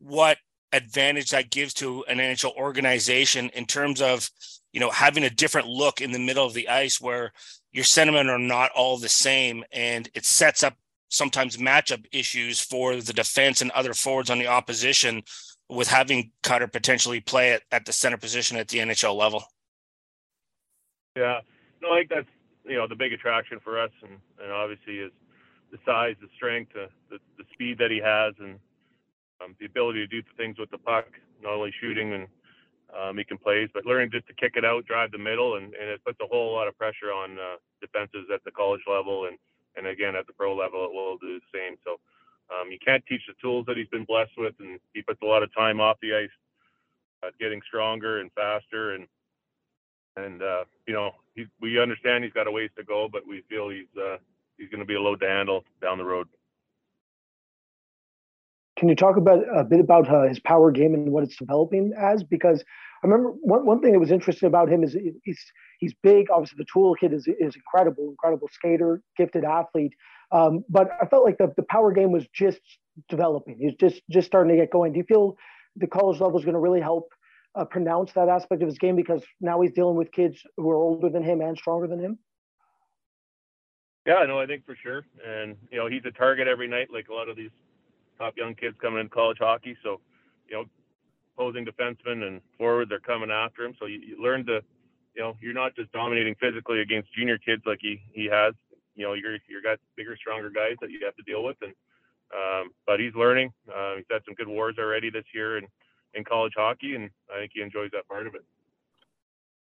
[0.00, 0.38] what
[0.72, 4.28] advantage that gives to an NHL organization in terms of
[4.72, 7.32] you know having a different look in the middle of the ice where
[7.72, 10.74] your centermen are not all the same and it sets up
[11.08, 15.22] sometimes matchup issues for the defense and other forwards on the opposition
[15.68, 19.44] with having Cutter potentially play it at the center position at the NHL level.
[21.16, 21.40] Yeah,
[21.82, 22.28] no, I think that's
[22.64, 25.12] you know the big attraction for us, and, and obviously is
[25.70, 28.58] the size, the strength, uh, the the speed that he has, and
[29.42, 31.06] um, the ability to do the things with the puck,
[31.42, 32.26] not only shooting and
[32.96, 35.74] um, he can plays, but learning just to kick it out, drive the middle, and,
[35.74, 39.26] and it puts a whole lot of pressure on uh, defenses at the college level
[39.26, 39.36] and
[39.76, 41.76] and again at the pro level it will do the same.
[41.84, 41.98] So
[42.50, 45.26] um, you can't teach the tools that he's been blessed with, and he puts a
[45.26, 46.30] lot of time off the ice,
[47.22, 49.06] uh, getting stronger and faster, and
[50.16, 53.42] and uh, you know he, we understand he's got a ways to go, but we
[53.48, 54.16] feel he's uh,
[54.56, 56.28] he's going to be a load to handle down the road.
[58.78, 61.92] Can you talk about a bit about uh, his power game and what it's developing
[61.98, 62.22] as?
[62.22, 62.62] Because
[63.02, 65.40] I remember one, one thing that was interesting about him is he's
[65.80, 66.30] he's big.
[66.30, 69.94] Obviously, the toolkit is is incredible, incredible skater, gifted athlete.
[70.30, 72.60] Um, but I felt like the, the power game was just
[73.08, 73.58] developing.
[73.58, 74.92] He's just just starting to get going.
[74.92, 75.36] Do you feel
[75.74, 77.08] the college level is going to really help
[77.56, 80.76] uh, pronounce that aspect of his game because now he's dealing with kids who are
[80.76, 82.18] older than him and stronger than him?
[84.06, 85.04] Yeah, no, I think for sure.
[85.26, 87.50] And you know, he's a target every night, like a lot of these
[88.18, 89.76] top young kids coming in college hockey.
[89.82, 90.00] So,
[90.48, 90.64] you know,
[91.34, 93.74] opposing defensemen and forward, they're coming after him.
[93.78, 94.60] So you, you learn to,
[95.14, 98.54] you know, you're not just dominating physically against junior kids like he, he has.
[98.94, 101.72] You know, you're you're got bigger, stronger guys that you have to deal with, and
[102.34, 103.52] um, but he's learning.
[103.68, 105.66] Uh, he's had some good wars already this year in
[106.14, 108.44] in college hockey, and I think he enjoys that part of it.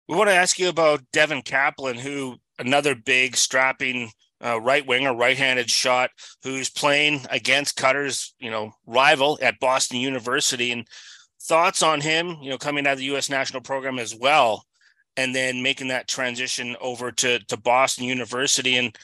[0.09, 4.13] We want to ask you about Devin Kaplan, who another big strapping
[4.47, 6.11] uh, right winger, right-handed shot,
[6.43, 10.87] who's playing against Cutter's, you know, rival at Boston University, and
[11.43, 13.29] thoughts on him, you know, coming out of the U.S.
[13.29, 14.65] national program as well,
[15.17, 18.77] and then making that transition over to to Boston University.
[18.77, 18.97] And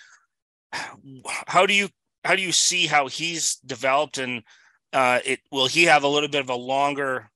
[1.47, 1.88] how do you
[2.24, 4.18] how do you see how he's developed?
[4.18, 4.43] And
[4.93, 7.30] uh, it will he have a little bit of a longer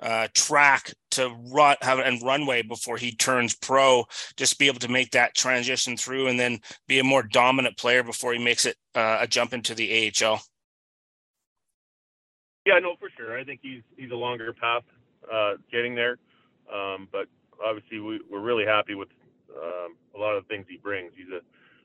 [0.00, 4.04] uh, track to run have and runway before he turns pro,
[4.36, 8.02] just be able to make that transition through, and then be a more dominant player
[8.02, 10.40] before he makes it uh, a jump into the AHL.
[12.66, 13.38] Yeah, no, for sure.
[13.38, 14.84] I think he's he's a longer path
[15.32, 16.18] uh, getting there,
[16.72, 17.26] um, but
[17.64, 19.08] obviously we, we're really happy with
[19.56, 21.12] um, a lot of the things he brings.
[21.16, 21.40] He's a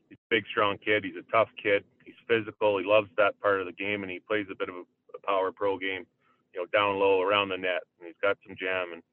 [0.10, 1.04] he's a big, strong kid.
[1.04, 1.84] He's a tough kid.
[2.06, 2.78] He's physical.
[2.78, 4.84] He loves that part of the game, and he plays a bit of a,
[5.16, 6.06] a power pro game,
[6.54, 7.84] you know, down low around the net.
[8.00, 9.04] And he's got some jam, and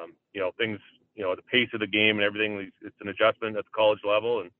[0.00, 0.78] um, you know, things,
[1.14, 2.70] you know, the pace of the game and everything.
[2.82, 4.50] It's an adjustment at the college level, and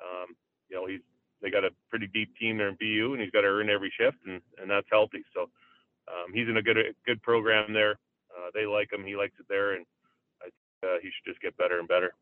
[0.00, 0.36] um,
[0.68, 1.00] you know, he's
[1.42, 3.92] they got a pretty deep team there in BU, and he's got to earn every
[3.98, 5.24] shift, and and that's healthy.
[5.34, 5.42] So
[6.08, 7.98] um, he's in a good good program there.
[8.34, 9.04] Uh, they like him.
[9.04, 9.84] He likes it there, and
[10.40, 10.54] I think
[10.94, 12.14] uh, he should just get better and better.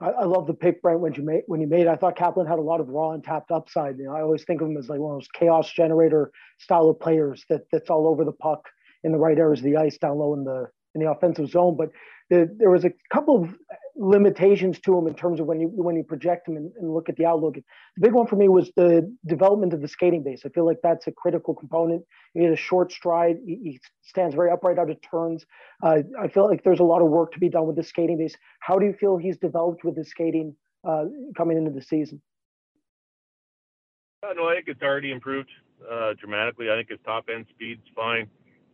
[0.00, 1.00] I, I, love the pick, Brent.
[1.00, 3.22] When you made when you made, I thought Kaplan had a lot of raw and
[3.22, 3.98] tapped upside.
[3.98, 6.88] You know, I always think of him as like one of those chaos generator style
[6.88, 8.68] of players that that's all over the puck
[9.04, 10.68] in the right areas of the ice, down low in the
[10.98, 11.76] in the offensive zone.
[11.76, 11.90] But
[12.30, 13.54] the, there was a couple of
[13.96, 17.08] limitations to him in terms of when you when you project him and, and, look
[17.08, 17.54] at the outlook.
[17.54, 17.62] The
[18.00, 20.42] big one for me was the development of the skating base.
[20.44, 22.04] I feel like that's a critical component.
[22.34, 23.38] He had a short stride.
[23.44, 25.44] He, he stands very upright out of turns.
[25.82, 28.18] Uh, I feel like there's a lot of work to be done with the skating
[28.18, 28.36] base.
[28.60, 30.54] How do you feel he's developed with his skating
[30.88, 32.22] uh, coming into the season?
[34.22, 35.50] Uh, no, I think it's already improved
[35.90, 36.70] uh, dramatically.
[36.70, 38.28] I think his top end speed's fine.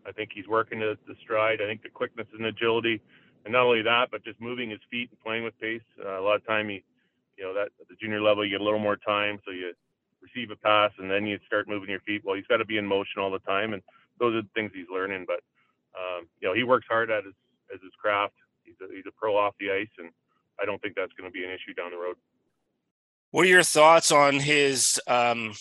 [0.07, 1.61] I think he's working the, the stride.
[1.63, 3.01] I think the quickness and agility
[3.45, 5.83] and not only that, but just moving his feet and playing with pace.
[6.03, 6.83] Uh, a lot of time he
[7.37, 9.73] you know that at the junior level you get a little more time, so you
[10.23, 12.23] receive a pass and then you start moving your feet.
[12.25, 13.83] Well, he's got to be in motion all the time, and
[14.19, 15.27] those are the things he's learning.
[15.27, 15.41] But
[15.99, 17.35] um, you know, he works hard at his
[17.75, 18.35] as his craft.
[18.63, 20.11] He's a, he's a pro off the ice, and
[20.61, 22.17] I don't think that's going to be an issue down the road.
[23.31, 25.55] What are your thoughts on his um,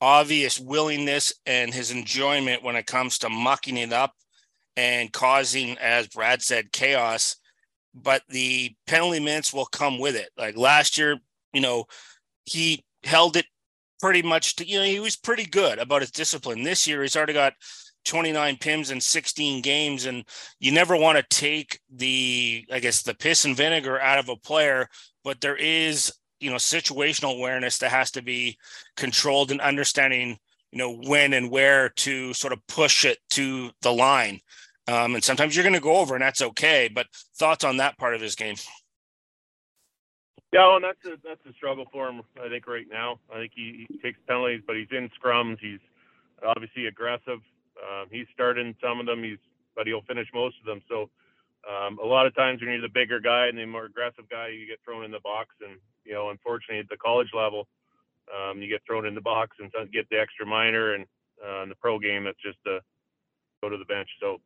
[0.00, 4.12] obvious willingness and his enjoyment when it comes to mucking it up
[4.76, 7.36] and causing, as Brad said, chaos?
[7.94, 10.30] But the penalty minutes will come with it.
[10.36, 11.18] Like last year,
[11.52, 11.84] you know,
[12.44, 13.46] he held it
[14.00, 16.62] pretty much to, you know, he was pretty good about his discipline.
[16.62, 17.54] This year, he's already got
[18.04, 20.24] 29 pims in 16 games and
[20.60, 24.36] you never want to take the i guess the piss and vinegar out of a
[24.36, 24.88] player
[25.22, 28.56] but there is you know situational awareness that has to be
[28.96, 30.38] controlled and understanding
[30.72, 34.40] you know when and where to sort of push it to the line
[34.88, 37.06] um, and sometimes you're going to go over and that's okay but
[37.36, 38.56] thoughts on that part of his game
[40.52, 42.22] yeah, and that's a that's a struggle for him.
[42.40, 43.18] I think right now.
[43.28, 45.58] I think he, he takes penalties, but he's in scrums.
[45.60, 45.80] He's
[46.46, 47.40] obviously aggressive.
[47.82, 49.38] Um, he's starting some of them, he's
[49.74, 50.80] but he'll finish most of them.
[50.88, 51.10] So
[51.68, 54.48] um, a lot of times when you're the bigger guy and the more aggressive guy,
[54.48, 55.48] you get thrown in the box.
[55.60, 57.66] And you know, unfortunately, at the college level,
[58.32, 60.94] um, you get thrown in the box and get the extra minor.
[60.94, 61.06] And
[61.44, 62.80] uh, in the pro game, it's just to
[63.62, 64.08] go to the bench.
[64.20, 64.40] So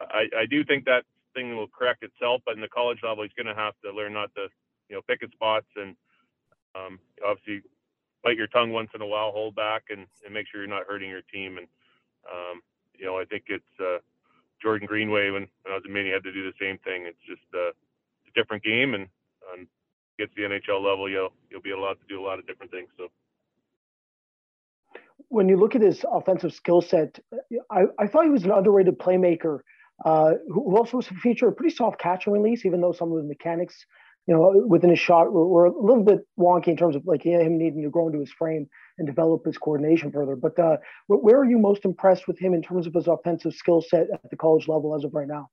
[0.00, 1.04] I, I do think that
[1.34, 2.42] thing will correct itself.
[2.44, 4.48] But in the college level, he's going to have to learn not to
[4.88, 5.96] you know pick his spots and
[6.74, 7.62] um, obviously
[8.24, 10.86] bite your tongue once in a while, hold back, and, and make sure you're not
[10.88, 11.58] hurting your team.
[11.58, 11.66] And
[12.30, 12.60] um,
[12.94, 13.98] you know, I think it's uh,
[14.62, 17.04] Jordan Greenway when, when I was in Maine, he had to do the same thing.
[17.06, 19.08] It's just uh, a different game, and
[19.52, 19.66] um,
[20.22, 22.88] gets the NHL level, you'll you'll be allowed to do a lot of different things.
[22.96, 23.08] So.
[25.28, 27.18] When you look at his offensive skill set,
[27.70, 29.60] I, I thought he was an underrated playmaker
[30.04, 33.18] uh, who also was feature a pretty soft catch and release, even though some of
[33.18, 33.86] the mechanics
[34.26, 37.22] you know, within his shot were, were, a little bit wonky in terms of like
[37.22, 38.68] him needing to grow into his frame
[38.98, 40.36] and develop his coordination further.
[40.36, 40.76] But uh,
[41.08, 44.30] where are you most impressed with him in terms of his offensive skill set at
[44.30, 45.48] the college level as of right now?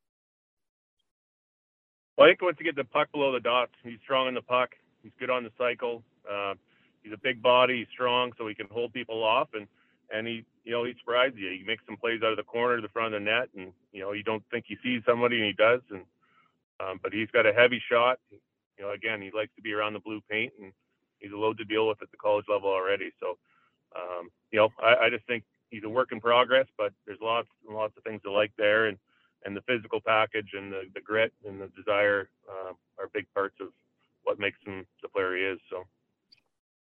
[2.19, 4.71] I think once you get the puck below the dots, he's strong in the puck.
[5.03, 6.03] He's good on the cycle.
[6.29, 6.55] Uh,
[7.03, 9.67] he's a big body, he's strong, so he can hold people off, and
[10.11, 11.49] and he, you know, he surprises you.
[11.51, 14.01] He makes some plays out of the corner the front of the net, and you
[14.01, 15.81] know, you don't think he sees somebody, and he does.
[15.91, 16.03] And
[16.79, 18.19] um, but he's got a heavy shot
[18.79, 20.71] you know, again, he likes to be around the blue paint, and
[21.19, 23.11] he's a load to deal with at the college level already.
[23.19, 23.37] So,
[23.95, 27.49] um, you know, I, I just think he's a work in progress, but there's lots
[27.67, 28.97] and lots of things to like there, and
[29.45, 33.55] and the physical package and the, the grit and the desire uh, are big parts
[33.61, 33.67] of
[34.23, 35.59] what makes him the player he is.
[35.69, 35.85] So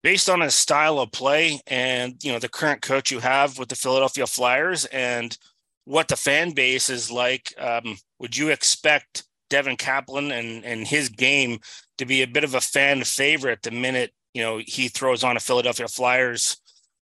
[0.04, 3.70] based on his style of play and you know the current coach you have with
[3.70, 5.38] the Philadelphia Flyers and
[5.86, 11.10] what the fan base is like, um, would you expect Devin Kaplan and and his
[11.10, 11.60] game
[11.98, 15.38] to be a bit of a fan favorite the minute you know he throws on
[15.38, 16.58] a Philadelphia Flyers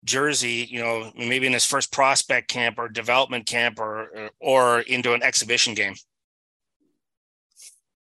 [0.05, 5.13] jersey, you know, maybe in his first prospect camp or development camp or or into
[5.13, 5.95] an exhibition game.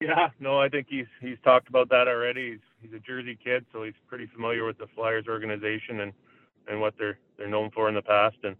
[0.01, 2.51] Yeah, no, I think he's he's talked about that already.
[2.51, 6.11] He's he's a Jersey kid, so he's pretty familiar with the Flyers organization and
[6.67, 8.35] and what they're they're known for in the past.
[8.43, 8.57] And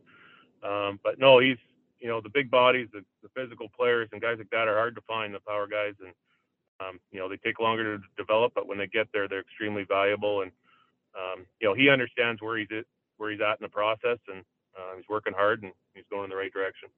[0.64, 1.58] um, but no, he's
[2.00, 4.96] you know the big bodies, the, the physical players, and guys like that are hard
[4.96, 5.34] to find.
[5.34, 6.14] The power guys, and
[6.80, 9.84] um, you know they take longer to develop, but when they get there, they're extremely
[9.84, 10.44] valuable.
[10.44, 10.52] And
[11.16, 12.86] um, you know he understands where he's at,
[13.18, 14.44] where he's at in the process, and
[14.78, 16.90] uh, he's working hard and he's going in the right direction.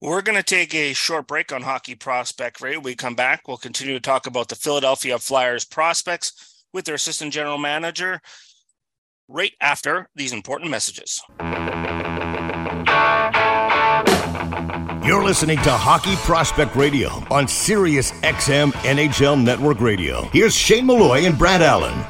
[0.00, 2.78] We're going to take a short break on Hockey Prospect Radio.
[2.78, 7.32] We come back, we'll continue to talk about the Philadelphia Flyers prospects with their assistant
[7.32, 8.20] general manager
[9.26, 11.20] right after these important messages.
[15.04, 20.22] You're listening to Hockey Prospect Radio on Sirius XM NHL Network Radio.
[20.32, 22.04] Here's Shane Malloy and Brad Allen.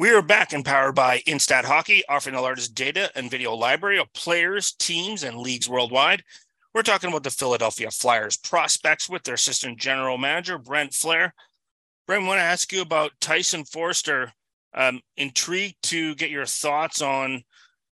[0.00, 3.98] We are back and powered by Instat Hockey, offering the largest data and video library
[3.98, 6.24] of players, teams, and leagues worldwide.
[6.72, 11.32] We're talking about the Philadelphia Flyers prospects with their assistant general manager, Brent Flahr.
[12.06, 14.32] Brent, I want to ask you about Tyson Foerster.
[14.72, 17.42] Um, intrigued to get your thoughts on,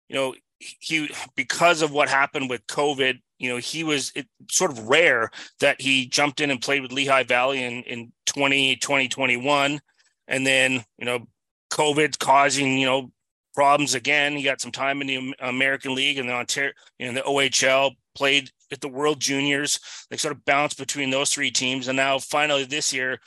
[0.08, 4.70] you know, he because of what happened with COVID, you know, he was it, sort
[4.70, 5.30] of rare
[5.60, 9.78] that he jumped in and played with Lehigh Valley in in 20, 2021.
[10.26, 11.26] And then, you know,
[11.70, 13.10] COVID causing, you know,
[13.54, 14.36] problems again.
[14.36, 18.50] He got some time in the American League and the Ontario, in the OHL, played
[18.70, 19.80] at the World Juniors.
[20.10, 21.88] They sort of bounced between those three teams.
[21.88, 23.18] And now finally this year,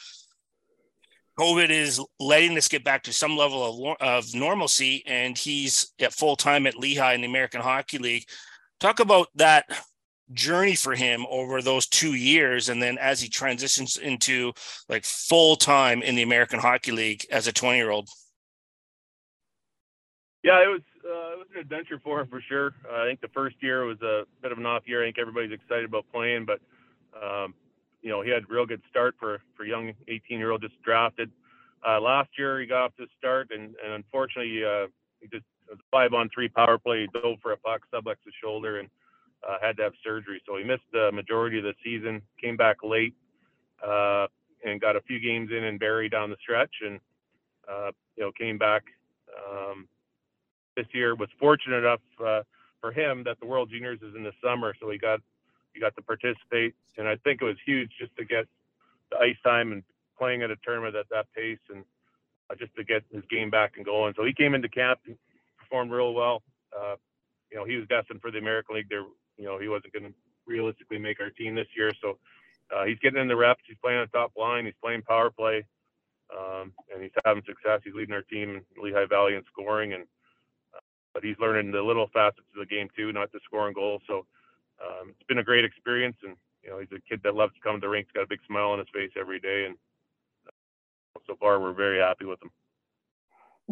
[1.40, 6.14] COVID is letting us get back to some level of, of normalcy, and he's at
[6.14, 8.26] full time at Lehigh in the American Hockey League.
[8.80, 9.66] Talk about that
[10.34, 14.52] journey for him over those two years, and then as he transitions into
[14.88, 18.10] like full time in the American Hockey League as a twenty year old?
[20.44, 22.74] Yeah, it was uh, it was an adventure for him for sure.
[22.90, 25.04] Uh, I think the first year was a bit of an off year.
[25.04, 26.60] I think everybody's excited about playing, but
[27.22, 27.54] um,
[28.02, 30.82] you know he had a real good start for for young 18 year old just
[30.84, 31.32] drafted.
[31.88, 34.88] Uh, last year he got off to start, and, and unfortunately uh,
[35.20, 37.02] he just was a five on three power play.
[37.02, 38.90] He dove for a puck, subluxed his shoulder, and
[39.48, 40.42] uh, had to have surgery.
[40.48, 42.22] So he missed the majority of the season.
[42.42, 43.16] Came back late
[43.86, 44.28] uh,
[44.64, 47.00] and got a few games in and Barrie down the stretch, and
[47.70, 48.84] uh, you know came back.
[49.50, 49.88] Um,
[50.76, 52.42] this year was fortunate enough uh,
[52.80, 55.20] for him that the World Juniors is in the summer, so he got
[55.74, 58.46] he got to participate, and I think it was huge just to get
[59.10, 59.84] the ice time and
[60.18, 61.84] playing at a tournament at that pace, and
[62.50, 64.14] uh, just to get his game back and going.
[64.18, 65.16] So he came into camp and
[65.58, 66.44] performed real well.
[66.78, 66.96] Uh,
[67.52, 68.90] you know, he was destined for the American League.
[68.90, 69.06] There,
[69.38, 70.14] you know, he wasn't going to
[70.46, 72.18] realistically make our team this year, so
[72.76, 73.62] uh, he's getting in the reps.
[73.68, 74.66] He's playing on top line.
[74.66, 75.66] He's playing power play,
[76.36, 77.82] um, and he's having success.
[77.84, 80.06] He's leading our team in Lehigh Valley in scoring and
[81.14, 84.02] but he's learning the little facets of the game too, not just scoring goals.
[84.08, 84.26] So
[84.84, 87.62] um, it's been a great experience, and you know he's a kid that loves to
[87.62, 88.08] come to the rink.
[88.08, 89.76] He's got a big smile on his face every day, and
[90.48, 92.52] uh, so far we're very happy with him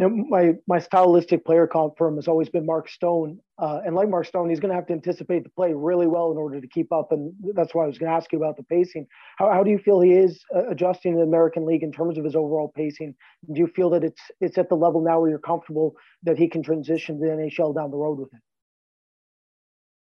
[0.07, 4.25] know, my my stylistic player him has always been Mark Stone, uh, and like Mark
[4.25, 6.91] Stone, he's going to have to anticipate the play really well in order to keep
[6.91, 9.07] up, and that's why I was going to ask you about the pacing.
[9.37, 12.17] How, how do you feel he is uh, adjusting in the American League in terms
[12.17, 13.13] of his overall pacing?
[13.51, 16.47] Do you feel that it's it's at the level now where you're comfortable that he
[16.47, 18.39] can transition to the NHL down the road with it?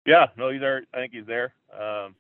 [0.07, 0.85] Yeah, no, he's there.
[0.93, 1.55] I think he's there.
[1.73, 2.15] Um,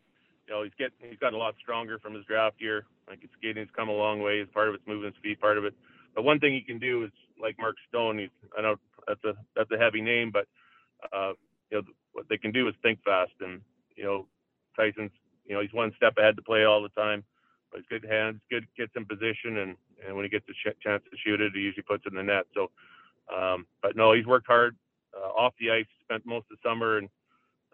[0.46, 2.86] you know, he's getting he's gotten a lot stronger from his draft year.
[3.06, 4.44] I think his skating's come a long way.
[4.44, 5.74] Part of it's moving speed, part of it.
[6.14, 8.18] But one thing he can do is like Mark Stone.
[8.18, 10.46] He's I know that's a that's a heavy name, but
[11.12, 11.32] uh,
[11.70, 11.82] you know
[12.12, 13.32] what they can do is think fast.
[13.40, 13.60] And
[13.96, 14.26] you know
[14.76, 15.12] Tyson's
[15.46, 17.24] you know he's one step ahead to play all the time.
[17.70, 20.78] But he's good hands, good gets in position, and and when he gets a ch-
[20.82, 22.46] chance to shoot it, he usually puts it in the net.
[22.54, 22.70] So,
[23.34, 24.76] um, but no, he's worked hard
[25.16, 25.86] uh, off the ice.
[26.04, 27.08] Spent most of the summer and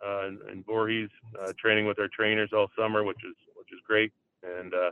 [0.05, 1.09] uh, in, Voorhees
[1.41, 4.13] uh, training with our trainers all summer, which is which is great.
[4.43, 4.91] And uh,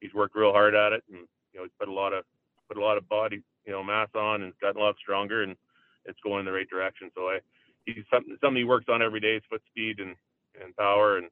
[0.00, 2.24] he's worked real hard at it, and you know he's put a lot of
[2.68, 5.56] put a lot of body you know mass on and gotten a lot stronger and
[6.04, 7.10] it's going in the right direction.
[7.14, 7.38] So I
[7.84, 9.34] he's something something he works on every day.
[9.34, 10.14] His foot speed and
[10.62, 11.28] and power and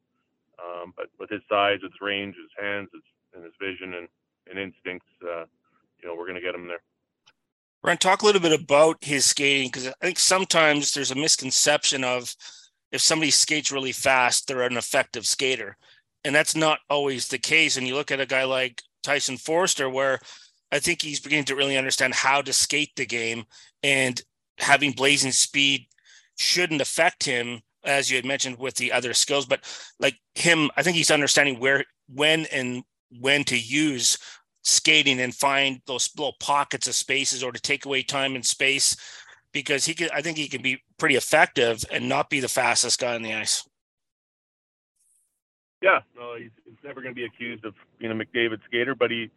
[0.59, 3.03] um, but with his size, his range, his hands, his,
[3.35, 4.09] and his vision and,
[4.49, 5.45] and instincts, uh,
[6.01, 6.82] you know, we're going to get him there.
[7.82, 12.03] Brent, talk a little bit about his skating because I think sometimes there's a misconception
[12.03, 12.35] of
[12.93, 15.76] if somebody skates really fast, they're an effective skater,
[16.24, 17.76] and that's not always the case.
[17.76, 20.20] And you look at a guy like Tyson Foerster, where
[20.74, 23.44] I think he's beginning to really understand how to skate the game,
[23.84, 24.20] and
[24.58, 25.86] having blazing speed
[26.36, 29.46] shouldn't affect him, as you had mentioned with the other skills.
[29.46, 29.60] But
[30.00, 32.82] like him, I think he's understanding where, when, and
[33.20, 34.18] when to use
[34.62, 38.96] skating and find those little pockets of spaces or to take away time and space
[39.52, 42.98] because he could I think he can be pretty effective and not be the fastest
[42.98, 43.68] guy on the ice.
[45.82, 49.10] Yeah, no, he's, he's never going to be accused of being a McDavid skater, but
[49.10, 49.30] he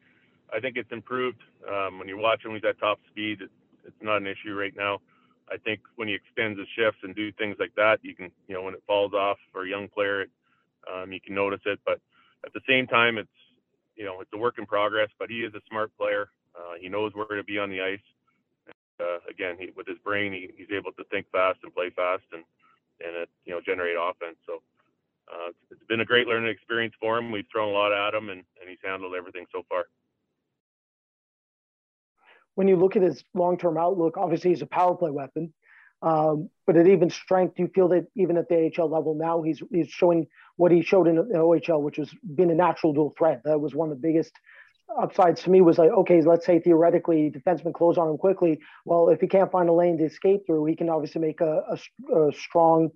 [0.53, 1.41] I think it's improved.
[1.69, 3.41] Um, when you watch him, he's at top speed.
[3.41, 3.51] It,
[3.85, 4.99] it's not an issue right now.
[5.49, 8.55] I think when he extends his shifts and do things like that, you can, you
[8.55, 10.25] know, when it falls off for a young player,
[10.91, 11.79] um, you can notice it.
[11.85, 11.99] But
[12.45, 13.29] at the same time, it's,
[13.95, 15.09] you know, it's a work in progress.
[15.17, 16.29] But he is a smart player.
[16.55, 17.99] Uh, he knows where to be on the ice.
[18.99, 22.23] Uh, again, he, with his brain, he, he's able to think fast and play fast
[22.33, 22.43] and
[22.99, 24.37] and it, you know generate offense.
[24.47, 24.61] So
[25.31, 27.31] uh, it's been a great learning experience for him.
[27.31, 29.85] We've thrown a lot at him, and, and he's handled everything so far
[32.57, 35.53] when you look at his long-term outlook, obviously he's a power play weapon.
[36.01, 39.43] Um, but at even strength, do you feel that even at the AHL level now,
[39.43, 43.13] he's he's showing what he showed in the OHL, which was being a natural dual
[43.15, 43.41] threat.
[43.45, 44.31] That was one of the biggest
[44.99, 45.61] upsides to me.
[45.61, 48.59] Was like, okay, let's say theoretically, defensemen close on him quickly.
[48.85, 51.61] Well, if he can't find a lane to escape through, he can obviously make a,
[51.69, 52.89] a, a strong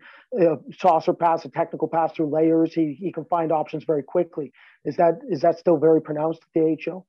[0.80, 2.74] saucer pass, a technical pass through layers.
[2.74, 4.54] He he can find options very quickly.
[4.86, 7.06] Is that is that still very pronounced at the AHL?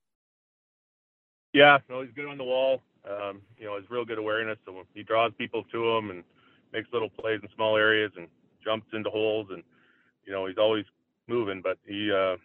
[1.52, 2.82] Yeah, no, he's good on the wall.
[3.08, 4.58] Um, you know, he's real good awareness.
[4.66, 6.24] So he draws people to him and
[6.72, 8.28] makes little plays in small areas and
[8.64, 9.48] jumps into holes.
[9.52, 9.62] And
[10.26, 10.84] you know, he's always
[11.28, 11.60] moving.
[11.62, 12.36] But he, uh,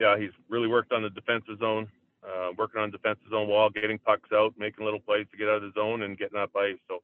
[0.00, 1.88] yeah, he's really worked on the defensive zone,
[2.26, 5.62] uh, working on defensive zone wall, getting pucks out, making little plays to get out
[5.62, 6.78] of the zone and getting up ice.
[6.88, 7.00] So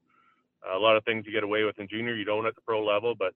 [0.68, 2.62] uh, a lot of things you get away with in junior, you don't at the
[2.62, 3.34] pro level, but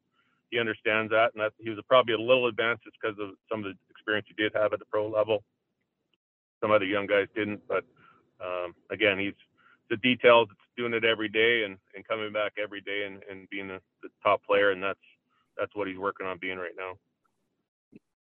[0.51, 3.61] he understands that, and that he was probably a little advanced just because of some
[3.61, 5.43] of the experience he did have at the pro level
[6.63, 7.61] some other young guys didn't.
[7.69, 7.85] But
[8.41, 9.35] um, again, he's
[9.91, 10.49] the details.
[10.51, 13.81] It's doing it every day and, and coming back every day and, and being the,
[14.03, 14.99] the top player, and that's
[15.59, 16.93] that's what he's working on being right now.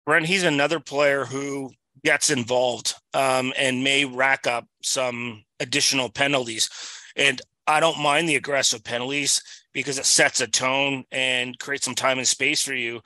[0.06, 1.70] Brent, he's another player who
[2.04, 6.70] gets involved um, and may rack up some additional penalties.
[7.16, 11.94] And I don't mind the aggressive penalties because it sets a tone and creates some
[11.94, 13.02] time and space for you.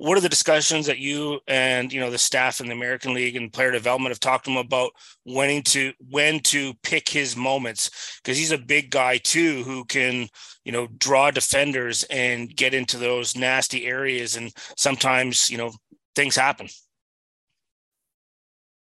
[0.00, 3.36] What are the discussions that you and you know the staff in the American League
[3.36, 4.92] and player development have talked to him about
[5.24, 10.26] when to when to pick his moments because he's a big guy too who can
[10.64, 15.70] you know draw defenders and get into those nasty areas and sometimes you know
[16.16, 16.66] things happen.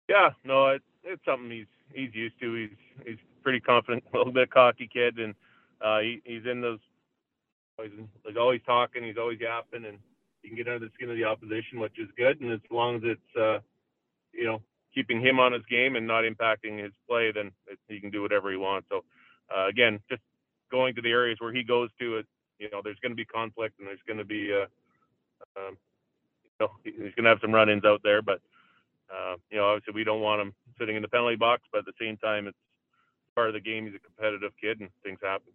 [0.09, 2.55] Yeah, no, it, it's something he's he's used to.
[2.55, 5.35] He's he's pretty confident, a little bit cocky kid, and
[5.83, 6.81] uh, he, he's in those.
[7.83, 9.05] He's always talking.
[9.05, 9.99] He's always yapping, and
[10.43, 12.41] he can get under the skin of the opposition, which is good.
[12.41, 13.59] And as long as it's uh,
[14.33, 14.63] you know
[14.95, 17.51] keeping him on his game and not impacting his play, then
[17.89, 18.89] he can do whatever he wants.
[18.91, 19.05] So
[19.55, 20.23] uh, again, just
[20.71, 22.27] going to the areas where he goes to, it
[22.59, 24.67] you know, there's going to be conflict and there's going to be uh,
[25.57, 25.77] um,
[26.45, 28.41] you know, he's going to have some run-ins out there, but
[29.13, 31.85] uh, you know, obviously we don't want him sitting in the penalty box, but at
[31.85, 32.57] the same time, it's
[33.35, 33.85] part of the game.
[33.85, 35.53] He's a competitive kid, and things happen.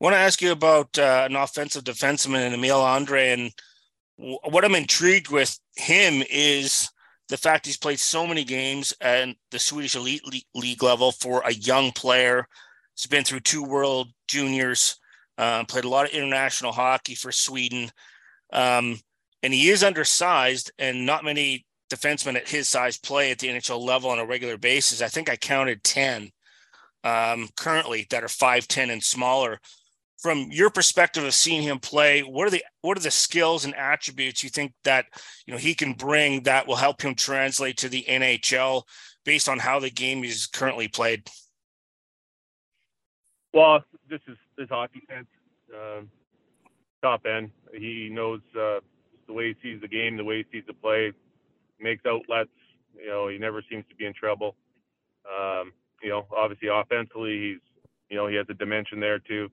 [0.00, 3.52] I want to ask you about uh, an offensive defenseman Emil Andrae, and
[4.20, 6.90] what I'm intrigued with him is
[7.28, 10.22] the fact he's played so many games at the Swedish elite
[10.54, 12.46] league level for a young player.
[12.94, 14.98] He's been through two World Juniors,
[15.38, 17.90] uh, played a lot of international hockey for Sweden,
[18.52, 18.98] um,
[19.42, 23.80] and he is undersized, and not many defensemen at his size play at the NHL
[23.80, 25.00] level on a regular basis.
[25.00, 26.30] I think I counted 10
[27.04, 29.60] um, currently that are 5'10 and smaller.
[30.20, 33.74] From your perspective of seeing him play, what are the what are the skills and
[33.74, 35.06] attributes you think that
[35.46, 38.82] you know he can bring that will help him translate to the NHL
[39.24, 41.28] based on how the game is currently played?
[43.54, 45.26] Well, this is his hockey sense,
[45.74, 46.02] uh,
[47.02, 47.50] top end.
[47.74, 48.80] He knows uh,
[49.26, 51.12] the way he sees the game, the way he sees the play,
[51.80, 52.50] makes outlets.
[52.94, 54.54] You know, he never seems to be in trouble.
[55.24, 59.50] Um, you know, obviously offensively, he's you know he has a dimension there too.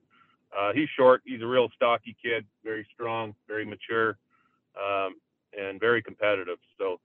[0.56, 1.22] Uh, he's short.
[1.24, 4.18] He's a real stocky kid, very strong, very mature,
[4.76, 5.16] um,
[5.58, 6.58] and very competitive.
[6.78, 7.00] So,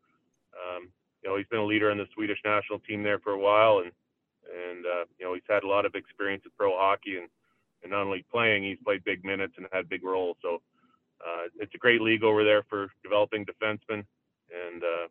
[0.53, 0.89] um,
[1.23, 3.79] you know, he's been a leader in the Swedish national team there for a while,
[3.79, 3.91] and
[4.47, 7.27] and uh, you know he's had a lot of experience with pro hockey, and
[7.83, 10.37] and not only playing, he's played big minutes and had big roles.
[10.41, 10.61] So,
[11.25, 14.05] uh, it's a great league over there for developing defensemen
[14.53, 15.07] and uh,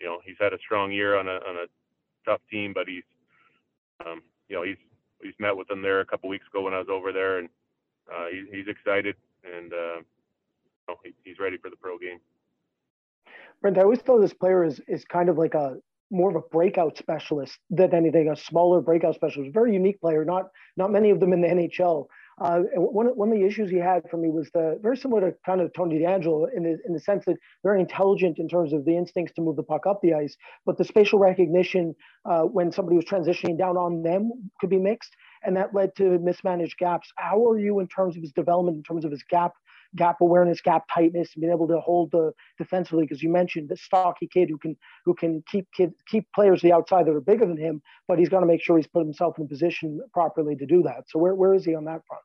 [0.00, 1.66] you know he's had a strong year on a on a
[2.24, 3.04] tough team, but he's
[4.04, 4.78] um, you know he's
[5.22, 7.48] he's met with them there a couple weeks ago when I was over there, and
[8.12, 12.18] uh, he, he's excited and uh, he, he's ready for the pro game.
[13.60, 15.76] Brent, I always thought this player is is kind of like a
[16.10, 19.52] more of a breakout specialist than anything, a smaller breakout specialist.
[19.52, 22.06] Very unique player, not not many of them in the NHL.
[22.38, 25.36] Uh, one, one of the issues he had for me was the very similar to
[25.46, 28.84] kind of Tony DeAngelo in the, in the sense that very intelligent in terms of
[28.84, 30.36] the instincts to move the puck up the ice,
[30.66, 31.94] but the spatial recognition
[32.26, 34.30] uh, when somebody was transitioning down on them
[34.60, 37.12] could be mixed, and that led to mismanaged gaps.
[37.16, 39.52] How are you in terms of his development, in terms of his gap
[39.94, 43.04] gap awareness, gap tightness, and being able to hold the defensively.
[43.04, 46.72] Because you mentioned the stocky kid who can who can keep kid, keep players the
[46.72, 49.38] outside that are bigger than him, but he's got to make sure he's put himself
[49.38, 51.04] in a position properly to do that.
[51.08, 52.22] So where where is he on that front?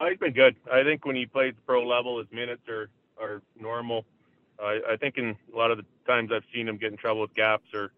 [0.00, 0.56] Oh, he's been good.
[0.70, 2.90] I think when he plays pro level, his minutes are
[3.20, 4.04] are normal.
[4.58, 7.20] I, I think in a lot of the times I've seen him get in trouble
[7.20, 7.92] with gaps or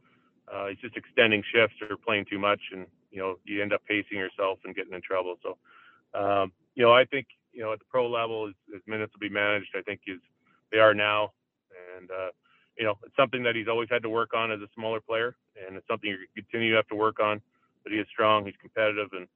[0.53, 3.83] uh, he's just extending shifts or playing too much, and you know you end up
[3.87, 5.37] pacing yourself and getting in trouble.
[5.43, 5.59] So,
[6.19, 9.33] um, you know, I think you know, at the pro level, his, minutes will be
[9.33, 9.75] managed.
[9.77, 10.21] I think is
[10.71, 11.33] they are now,
[11.97, 12.31] and uh,
[12.79, 15.35] you know, it's something that he's always had to work on as a smaller player,
[15.67, 17.41] and it's something you continue to have to work on.
[17.83, 19.27] But he is strong, he's competitive, and,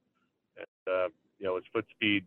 [0.57, 1.07] and uh,
[1.39, 2.25] you know, his foot speed,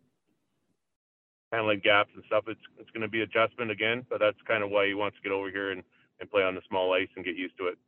[1.52, 2.44] handling gaps and stuff.
[2.46, 5.22] It's it's going to be adjustment again, but that's kind of why he wants to
[5.22, 5.82] get over here and
[6.20, 7.78] and play on the small ice and get used to it.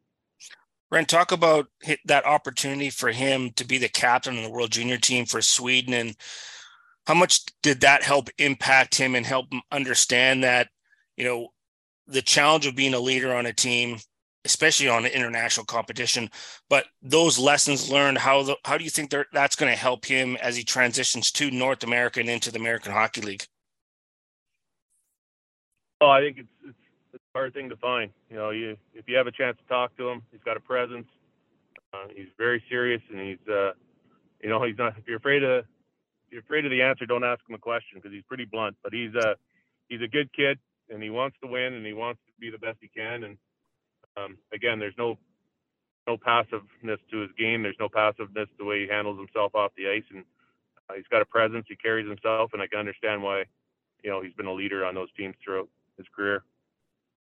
[0.90, 1.66] Brent, talk about
[2.06, 5.92] that opportunity for him to be the captain of the World Junior team for Sweden
[5.92, 6.16] and
[7.08, 10.68] how much did that help impact him and help him understand that
[11.16, 11.48] you know
[12.06, 13.98] the challenge of being a leader on a team
[14.44, 16.28] especially on an international competition
[16.68, 20.36] but those lessons learned how the, how do you think that's going to help him
[20.36, 23.44] as he transitions to north america and into the american hockey league?
[26.02, 26.78] Oh i think it's, it's,
[27.38, 30.08] hard thing to find you know you if you have a chance to talk to
[30.08, 31.06] him he's got a presence
[31.94, 33.72] uh, he's very serious and he's uh,
[34.42, 35.64] you know he's not if you're afraid of
[36.30, 38.76] you're afraid of the answer, don't ask him a question because he's pretty blunt.
[38.82, 39.36] But he's a
[39.88, 40.58] he's a good kid
[40.90, 43.24] and he wants to win and he wants to be the best he can.
[43.24, 43.38] And
[44.16, 45.18] um, again, there's no
[46.06, 47.62] no passiveness to his game.
[47.62, 50.24] There's no passiveness the way he handles himself off the ice, and
[50.88, 51.66] uh, he's got a presence.
[51.68, 53.44] He carries himself, and I can understand why
[54.02, 56.44] you know he's been a leader on those teams throughout his career.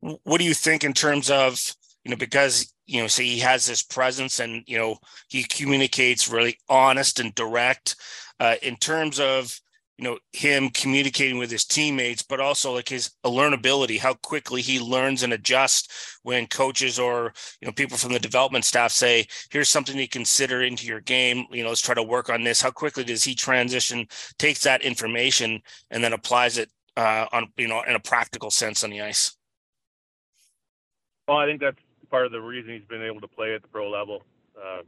[0.02, 1.60] What do you think in terms of
[2.04, 4.98] you know because you know say he has this presence and you know
[5.28, 7.96] he communicates really honest and direct
[8.40, 9.60] uh, in terms of
[9.98, 14.80] you know him communicating with his teammates but also like his learnability how quickly he
[14.80, 19.70] learns and adjusts when coaches or you know people from the development staff say here's
[19.70, 21.46] something to consider into your game.
[21.52, 22.62] You know let's try to work on this.
[22.62, 24.08] How quickly does he transition
[24.38, 25.62] takes that information
[25.92, 29.37] and then applies it uh, on you know in a practical sense on the ice
[31.28, 31.78] well i think that's
[32.10, 34.24] part of the reason he's been able to play at the pro level
[34.58, 34.82] uh,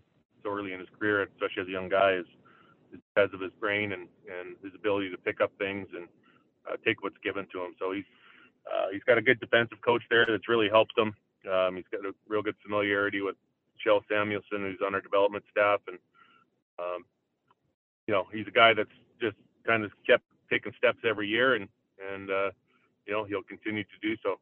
[0.43, 2.25] so early in his career especially as a young guy is
[2.91, 6.07] because of his brain and, and his ability to pick up things and
[6.69, 7.75] uh, take what's given to him.
[7.79, 8.05] So he's
[8.67, 11.15] uh, he's got a good defensive coach there that's really helped him.
[11.49, 13.35] Um, he's got a real good familiarity with
[13.79, 15.97] Kjell Samuelsson, who's on our development staff, and
[16.77, 17.05] um,
[18.07, 18.89] you know he's a guy that's
[19.21, 21.67] just kind of kept taking steps every year, and
[22.13, 22.51] and uh,
[23.05, 24.39] you know he'll continue to do so.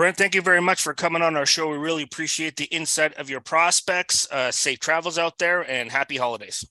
[0.00, 1.68] Brent, thank you very much for coming on our show.
[1.68, 4.26] We really appreciate the insight of your prospects.
[4.32, 6.66] Uh, safe travels out there, and happy holidays.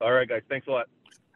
[0.00, 0.42] All right, guys.
[0.48, 0.86] Thanks a lot.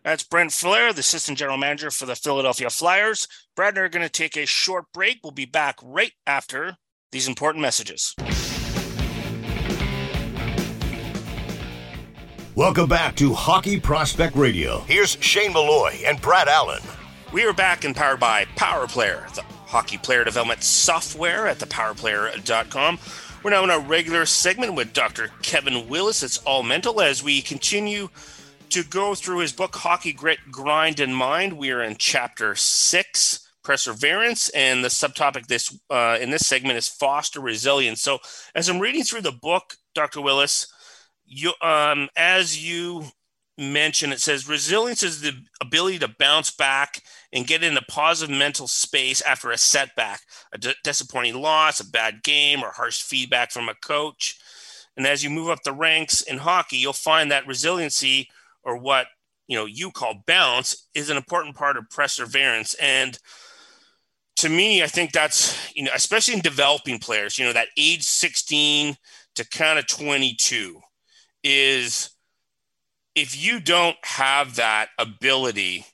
[0.02, 3.28] That's Brent Flahr, the assistant general manager for the Philadelphia Flyers.
[3.54, 5.20] Brad and I are going to take a short break.
[5.22, 6.76] We'll be back right after
[7.12, 8.12] these important messages.
[12.56, 14.80] Welcome back to Hockey Prospect Radio.
[14.88, 16.82] Here's Shane Malloy and Brad Allen.
[17.32, 22.98] We are back and powered by Power Player, the hockey player development software at thepowerplayer.com.
[23.42, 25.30] We're now in our regular segment with Dr.
[25.40, 26.22] Kevin Willis.
[26.22, 28.10] It's all mental as we continue
[28.68, 31.54] to go through his book, Hockey Grit, Grind, and Mind.
[31.54, 36.86] We are in chapter six, Perseverance, and the subtopic this uh, in this segment is
[36.86, 38.02] Foster Resilience.
[38.02, 38.18] So,
[38.54, 40.20] as I'm reading through the book, Dr.
[40.20, 40.66] Willis,
[41.24, 43.06] you um, as you
[43.58, 47.02] mentioned, it says resilience is the ability to bounce back
[47.32, 50.22] and get in a positive mental space after a setback,
[50.52, 54.38] a d- disappointing loss, a bad game, or harsh feedback from a coach.
[54.96, 58.28] And as you move up the ranks in hockey, you'll find that resiliency
[58.62, 59.06] or what
[59.48, 63.18] you know you call bounce is an important part of perseverance and
[64.36, 68.02] to me i think that's you know especially in developing players you know that age
[68.04, 68.96] 16
[69.34, 70.80] to kind of 22
[71.42, 72.10] is
[73.14, 75.86] if you don't have that ability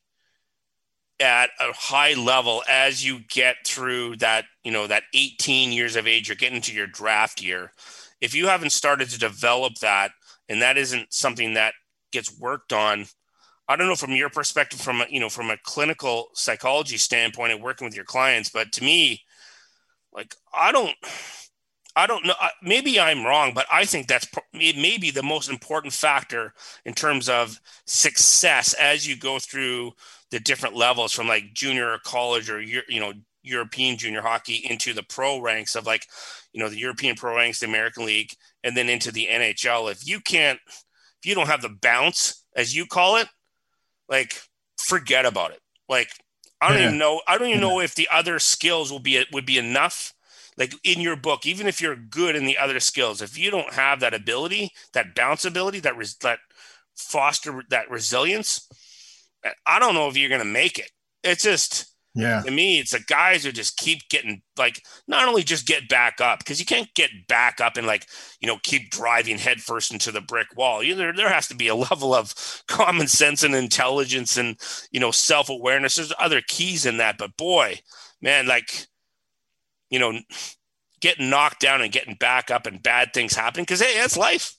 [1.21, 6.07] at a high level as you get through that you know that 18 years of
[6.07, 7.73] age you're getting to your draft year
[8.21, 10.13] if you haven't started to develop that
[10.49, 11.75] and that isn't something that
[12.13, 13.05] gets worked on
[13.69, 17.53] i don't know from your perspective from a, you know from a clinical psychology standpoint
[17.53, 19.21] and working with your clients but to me
[20.13, 20.95] like i don't
[21.99, 26.55] i don't know maybe i'm wrong but i think that's maybe the most important factor
[26.87, 29.93] in terms of success as you go through
[30.31, 33.13] the different levels from like junior or college or you know
[33.43, 36.07] European junior hockey into the pro ranks of like,
[36.53, 39.91] you know, the European pro ranks, the American League, and then into the NHL.
[39.91, 43.29] If you can't if you don't have the bounce, as you call it,
[44.09, 44.41] like
[44.79, 45.61] forget about it.
[45.89, 46.11] Like
[46.61, 46.87] I don't yeah.
[46.87, 47.21] even know.
[47.27, 50.15] I don't even know if the other skills will be would be enough.
[50.59, 53.73] Like in your book, even if you're good in the other skills, if you don't
[53.75, 56.41] have that ability, that bounce ability, that res- that
[56.97, 58.69] foster that resilience,
[59.45, 60.91] eh, I don't know if you're going to make it.
[61.23, 62.43] It's just yeah.
[62.43, 66.21] To me, it's the guys who just keep getting like not only just get back
[66.21, 68.07] up because you can't get back up and like
[68.41, 70.83] you know keep driving headfirst into the brick wall.
[70.83, 72.35] You, there there has to be a level of
[72.67, 74.59] common sense and intelligence and
[74.91, 75.95] you know self awareness.
[75.95, 77.79] There's other keys in that, but boy,
[78.21, 78.89] man, like
[79.91, 80.19] you know,
[81.01, 84.55] getting knocked down and getting back up and bad things happening because hey, that's life.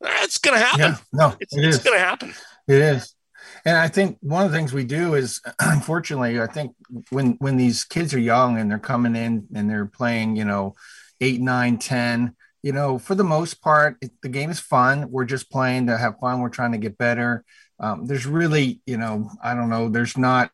[0.00, 0.80] That's gonna happen.
[0.80, 2.34] Yeah, no, it's, it it's gonna happen.
[2.68, 3.14] It is.
[3.64, 6.74] And I think one of the things we do is, unfortunately, I think
[7.10, 10.74] when when these kids are young and they're coming in and they're playing, you know,
[11.20, 15.10] eight, nine, ten, you know, for the most part, it, the game is fun.
[15.10, 16.40] We're just playing to have fun.
[16.40, 17.44] We're trying to get better.
[17.78, 19.88] Um, there's really, you know, I don't know.
[19.88, 20.50] There's not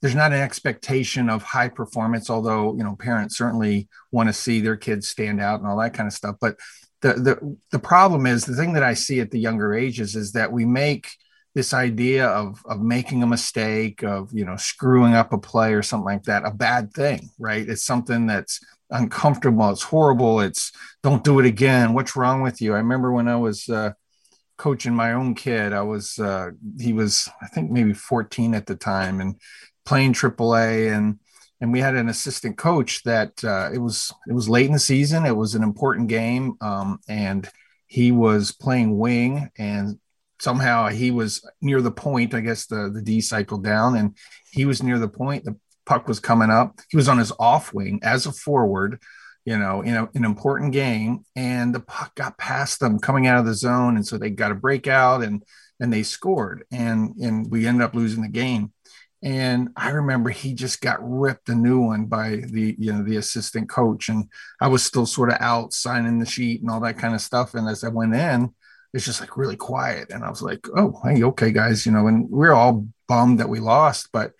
[0.00, 4.60] there's not an expectation of high performance, although you know parents certainly want to see
[4.60, 6.36] their kids stand out and all that kind of stuff.
[6.40, 6.56] But
[7.02, 10.32] the the the problem is the thing that I see at the younger ages is
[10.32, 11.08] that we make
[11.56, 15.82] this idea of of making a mistake of you know screwing up a play or
[15.82, 18.60] something like that a bad thing right it's something that's
[18.90, 20.70] uncomfortable it's horrible it's
[21.02, 23.90] don't do it again what's wrong with you i remember when i was uh,
[24.58, 28.76] coaching my own kid i was uh, he was i think maybe 14 at the
[28.76, 29.40] time and
[29.86, 31.18] playing aaa and
[31.62, 34.78] and we had an assistant coach that uh, it was it was late in the
[34.78, 37.48] season it was an important game um, and
[37.86, 39.98] he was playing wing and
[40.40, 42.34] somehow he was near the point.
[42.34, 44.16] I guess the the D cycled down, and
[44.50, 45.44] he was near the point.
[45.44, 46.80] The puck was coming up.
[46.88, 49.00] He was on his off wing as a forward,
[49.44, 53.38] you know, in a, an important game, and the puck got past them coming out
[53.38, 55.42] of the zone, and so they got a breakout and
[55.80, 58.72] and they scored, and and we ended up losing the game.
[59.22, 63.16] And I remember he just got ripped a new one by the you know the
[63.16, 64.28] assistant coach, and
[64.60, 67.54] I was still sort of out signing the sheet and all that kind of stuff.
[67.54, 68.54] And as I went in,
[68.92, 72.06] it's just like really quiet, and I was like, "Oh, hey, okay, guys," you know.
[72.08, 74.32] And we are all bummed that we lost, but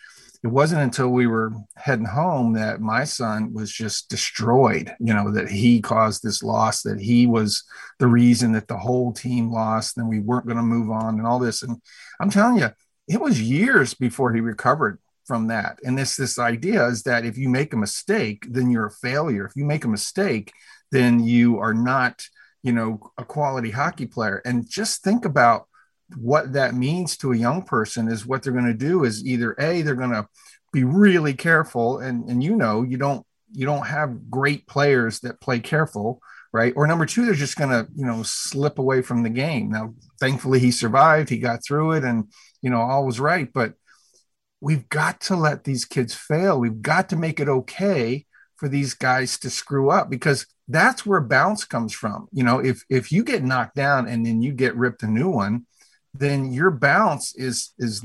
[0.46, 5.32] it wasn't until we were heading home that my son was just destroyed you know
[5.32, 7.64] that he caused this loss that he was
[7.98, 11.26] the reason that the whole team lost and we weren't going to move on and
[11.26, 11.80] all this and
[12.20, 12.68] i'm telling you
[13.08, 15.78] it was years before he recovered from that.
[15.84, 19.46] And this this idea is that if you make a mistake then you're a failure.
[19.46, 20.52] If you make a mistake
[20.92, 22.22] then you are not
[22.62, 24.40] you know a quality hockey player.
[24.44, 25.66] And just think about
[26.16, 29.56] what that means to a young person is what they're going to do is either
[29.58, 30.26] a they're going to
[30.72, 31.98] be really careful.
[31.98, 36.20] And and you know you don't you don't have great players that play careful
[36.52, 36.72] right?
[36.74, 39.70] Or number two they're just going to you know slip away from the game.
[39.70, 42.32] Now thankfully he survived he got through it and
[42.66, 43.74] you know all was right but
[44.60, 46.58] we've got to let these kids fail.
[46.58, 48.26] We've got to make it okay
[48.56, 52.26] for these guys to screw up because that's where bounce comes from.
[52.32, 55.30] You know if if you get knocked down and then you get ripped a new
[55.30, 55.66] one
[56.18, 58.02] then your bounce is is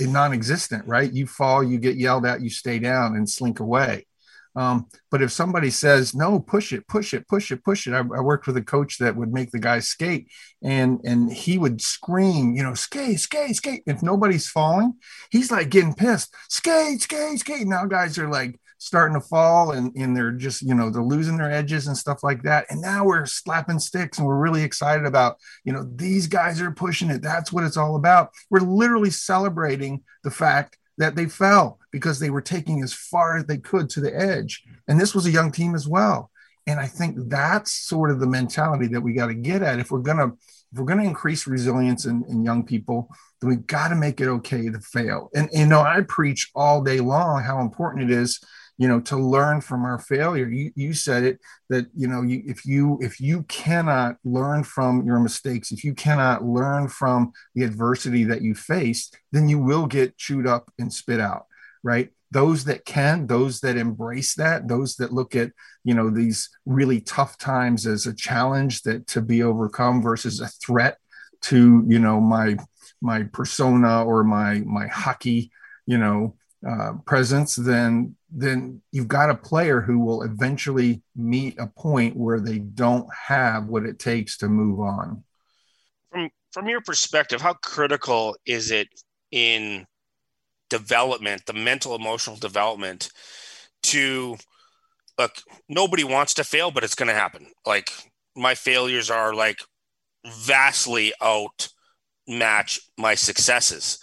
[0.00, 1.12] non-existent right?
[1.12, 4.06] You fall you get yelled at you stay down and slink away
[4.56, 7.98] um, but if somebody says no push it push it push it push it I,
[7.98, 10.28] I, worked with a coach that would make the guys skate
[10.62, 14.94] and and he would scream you know skate skate skate if nobody's falling
[15.30, 19.94] he's like getting pissed skate skate skate now guys are like starting to fall and,
[19.94, 22.64] and they're just, you know, they're losing their edges and stuff like that.
[22.70, 26.70] And now we're slapping sticks and we're really excited about, you know, these guys are
[26.70, 27.20] pushing it.
[27.20, 28.30] That's what it's all about.
[28.48, 33.44] We're literally celebrating the fact that they fell because they were taking as far as
[33.46, 34.62] they could to the edge.
[34.88, 36.30] And this was a young team as well.
[36.66, 39.90] And I think that's sort of the mentality that we got to get at if
[39.90, 40.36] we're to
[40.72, 43.08] if we're to increase resilience in, in young people,
[43.40, 45.28] then we've got to make it okay to fail.
[45.34, 48.38] And, and you know, I preach all day long how important it is
[48.80, 51.38] you know to learn from our failure you, you said it
[51.68, 55.92] that you know you, if you if you cannot learn from your mistakes if you
[55.92, 60.90] cannot learn from the adversity that you faced then you will get chewed up and
[60.90, 61.44] spit out
[61.82, 65.50] right those that can those that embrace that those that look at
[65.84, 70.48] you know these really tough times as a challenge that to be overcome versus a
[70.48, 70.98] threat
[71.40, 72.56] to you know my
[73.00, 75.50] my persona or my my hockey
[75.86, 76.34] you know
[76.66, 82.38] uh, presence, then then you've got a player who will eventually meet a point where
[82.38, 85.24] they don't have what it takes to move on.
[86.10, 88.88] From from your perspective, how critical is it
[89.30, 89.86] in
[90.70, 93.10] development, the mental emotional development,
[93.84, 94.36] to
[95.18, 95.32] look?
[95.68, 97.46] Nobody wants to fail, but it's going to happen.
[97.66, 97.90] Like
[98.36, 99.58] my failures are like
[100.26, 103.98] vastly outmatch my successes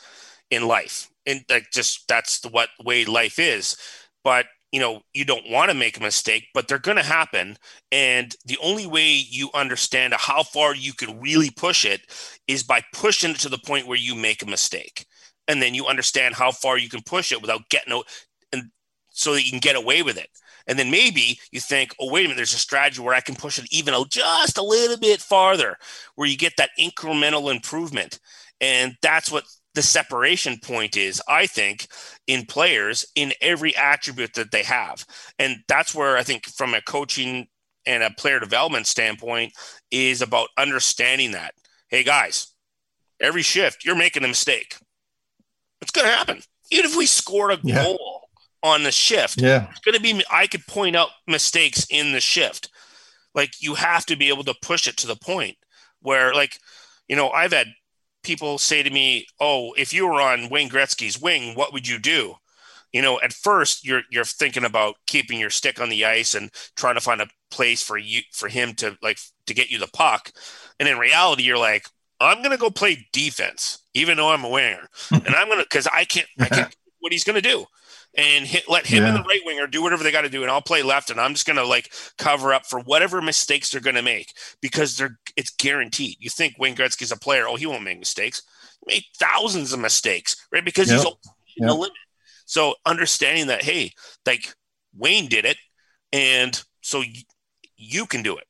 [0.50, 3.78] in life and like just that's the what way life is
[4.24, 7.56] but you know you don't want to make a mistake but they're going to happen
[7.92, 12.02] and the only way you understand how far you can really push it
[12.48, 15.06] is by pushing it to the point where you make a mistake
[15.48, 18.06] and then you understand how far you can push it without getting out
[18.54, 18.64] and
[19.10, 20.30] so that you can get away with it
[20.68, 23.36] and then maybe you think oh wait a minute there's a strategy where i can
[23.36, 25.78] push it even just a little bit farther
[26.16, 28.20] where you get that incremental improvement
[28.60, 29.46] and that's what
[29.78, 31.88] the separation point is, I think,
[32.26, 35.06] in players in every attribute that they have.
[35.38, 37.48] And that's where I think, from a coaching
[37.86, 39.54] and a player development standpoint,
[39.92, 41.54] is about understanding that.
[41.90, 42.48] Hey, guys,
[43.22, 44.78] every shift, you're making a mistake.
[45.88, 46.42] It's going to happen.
[46.70, 47.82] Even if we scored a yeah.
[47.84, 48.30] goal
[48.62, 49.68] on the shift, yeah.
[49.70, 52.70] it's going to be, I could point out mistakes in the shift.
[53.34, 55.56] Like, you have to be able to push it to the point
[56.02, 56.60] where, like,
[57.08, 57.68] you know, I've had
[58.24, 62.00] people say to me, "Oh, if you were on Wayne Gretzky's wing, what would you
[62.00, 62.36] do?"
[62.92, 66.52] You know, at first you're you're thinking about keeping your stick on the ice and
[66.76, 69.88] trying to find a place for you for him to like to get you the
[69.88, 70.32] puck,
[70.80, 71.88] and in reality, you're like,
[72.20, 76.06] "I'm gonna go play defense, even though I'm a winger, and I'm gonna because I
[76.06, 77.66] can't I can't what he's gonna do."
[78.18, 79.10] and hit, let him yeah.
[79.10, 81.22] and the right winger do whatever they got to do, and I'll play left, and
[81.22, 85.52] I'm just gonna like cover up for whatever mistakes they're gonna make because they're it's
[85.52, 86.18] guaranteed.
[86.20, 87.48] You think Wayne Gretzky's a player?
[87.48, 88.42] Oh, he won't make mistakes.
[88.86, 90.66] He made thousands of mistakes, right?
[90.66, 90.98] Because yep.
[90.98, 91.06] he's
[91.58, 91.68] yep.
[91.70, 91.98] the limit.
[92.46, 93.94] So understanding that, hey,
[94.26, 94.54] like
[94.96, 95.58] Wayne did it,
[96.12, 97.04] and so
[97.76, 98.46] you can do it.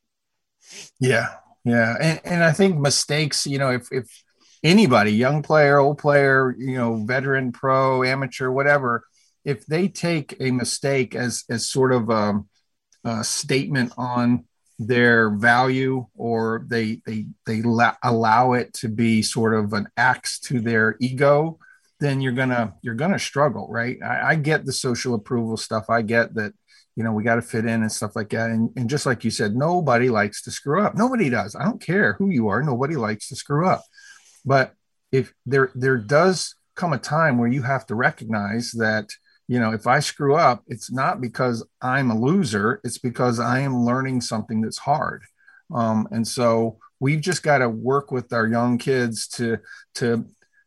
[1.00, 1.34] Yeah,
[1.68, 3.46] yeah, and and I think mistakes.
[3.46, 4.24] You know, if if
[4.64, 9.04] anybody, young player, old player, you know, veteran, pro, amateur, whatever,
[9.44, 12.42] if they take a mistake as as sort of a,
[13.04, 14.46] a statement on
[14.80, 20.40] their value or they they they la- allow it to be sort of an axe
[20.40, 21.58] to their ego
[22.00, 26.04] then you're gonna you're gonna struggle right I, I get the social approval stuff i
[26.04, 26.54] get that
[26.98, 28.50] you know we got to fit in and stuff like that.
[28.50, 30.96] And, and just like you said nobody likes to screw up.
[30.96, 31.56] Nobody does.
[31.56, 32.62] I don't care who you are.
[32.62, 33.84] Nobody likes to screw up.
[34.44, 34.74] But
[35.12, 39.10] if there there does come a time where you have to recognize that
[39.48, 43.62] you know, if I screw up, it's not because I'm a loser, it's because I
[43.62, 45.24] am learning something that's hard.
[45.74, 49.60] Um, and so we've just got to work with our young kids to
[49.96, 50.26] to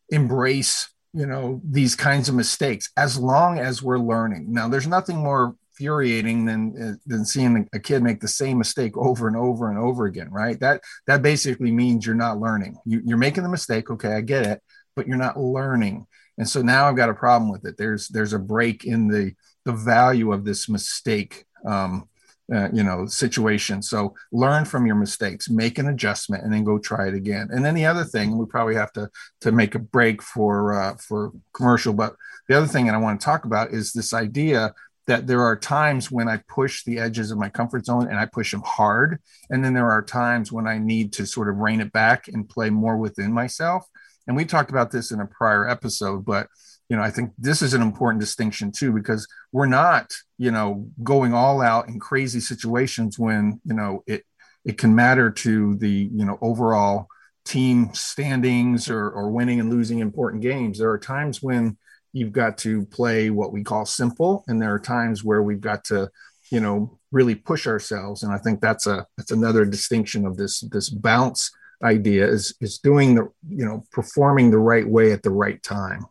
[0.08, 4.46] embrace, you know, these kinds of mistakes as long as we're learning.
[4.52, 9.26] Now, there's nothing more infuriating than than seeing a kid make the same mistake over
[9.28, 10.60] and over and over again, right?
[10.60, 12.76] That that basically means you're not learning.
[12.84, 14.62] You, you're making the mistake, okay, I get it,
[14.94, 16.06] but you're not learning
[16.40, 17.76] and so now I've got a problem with it.
[17.76, 19.34] There's there's a break in the
[19.66, 22.08] the value of this mistake, um,
[22.52, 23.82] uh, you know, situation.
[23.82, 27.50] So learn from your mistakes, make an adjustment, and then go try it again.
[27.52, 29.10] And then the other thing, we probably have to
[29.42, 31.92] to make a break for uh, for commercial.
[31.92, 32.16] But
[32.48, 34.72] the other thing that I want to talk about is this idea
[35.06, 38.26] that there are times when I push the edges of my comfort zone and I
[38.26, 39.20] push them hard.
[39.48, 42.48] And then there are times when I need to sort of rein it back and
[42.48, 43.86] play more within myself
[44.30, 46.46] and we talked about this in a prior episode but
[46.88, 50.88] you know i think this is an important distinction too because we're not you know
[51.02, 54.24] going all out in crazy situations when you know it
[54.64, 57.08] it can matter to the you know overall
[57.44, 61.76] team standings or, or winning and losing important games there are times when
[62.12, 65.84] you've got to play what we call simple and there are times where we've got
[65.84, 66.10] to
[66.50, 70.60] you know really push ourselves and i think that's a that's another distinction of this
[70.72, 71.50] this bounce
[71.82, 76.06] idea is is doing the you know performing the right way at the right time.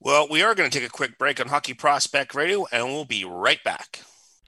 [0.00, 3.04] Well we are going to take a quick break on hockey prospect radio and we'll
[3.04, 4.02] be right back.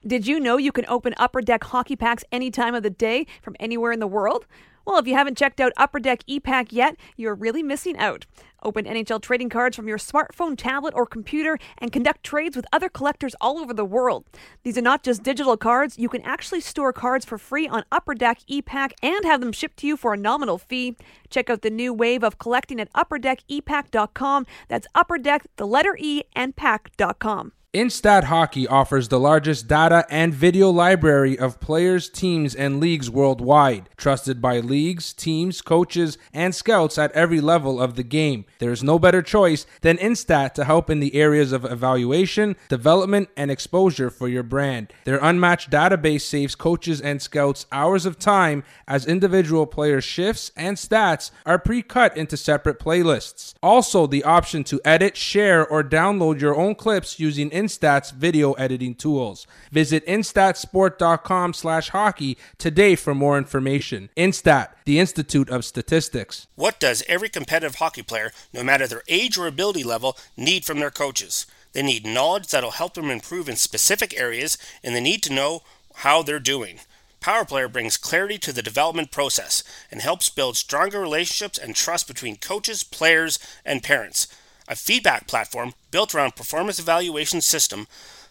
[0.05, 3.25] Did you know you can open upper deck hockey packs any time of the day
[3.41, 4.45] from anywhere in the world
[4.85, 8.25] well, if you haven't checked out Upper Deck ePack yet, you're really missing out.
[8.63, 12.89] Open NHL trading cards from your smartphone, tablet, or computer and conduct trades with other
[12.89, 14.25] collectors all over the world.
[14.63, 18.15] These are not just digital cards, you can actually store cards for free on Upper
[18.15, 20.97] Deck ePack and have them shipped to you for a nominal fee.
[21.29, 24.45] Check out the new wave of collecting at upperdeckepack.com.
[24.67, 27.53] That's Upper Deck, the letter E, and pack.com.
[27.71, 33.91] Instat Hockey offers the largest data and video library of players, teams, and leagues worldwide,
[33.95, 38.45] trusted by leagues, teams, coaches, and scouts at every level of the game.
[38.57, 43.29] There is no better choice than Instat to help in the areas of evaluation, development,
[43.37, 44.91] and exposure for your brand.
[45.05, 50.75] Their unmatched database saves coaches and scouts hours of time as individual player shifts and
[50.75, 53.53] stats are pre cut into separate playlists.
[53.61, 58.95] Also, the option to edit, share, or download your own clips using Instat's video editing
[58.95, 59.45] tools.
[59.71, 64.09] Visit instatsport.com slash hockey today for more information.
[64.15, 66.47] Instat, the Institute of Statistics.
[66.55, 70.79] What does every competitive hockey player, no matter their age or ability level, need from
[70.79, 71.45] their coaches?
[71.73, 75.61] They need knowledge that'll help them improve in specific areas, and they need to know
[75.95, 76.79] how they're doing.
[77.19, 82.07] Power Player brings clarity to the development process and helps build stronger relationships and trust
[82.07, 84.27] between coaches, players, and parents
[84.69, 87.87] a feedback platform built around performance evaluation system,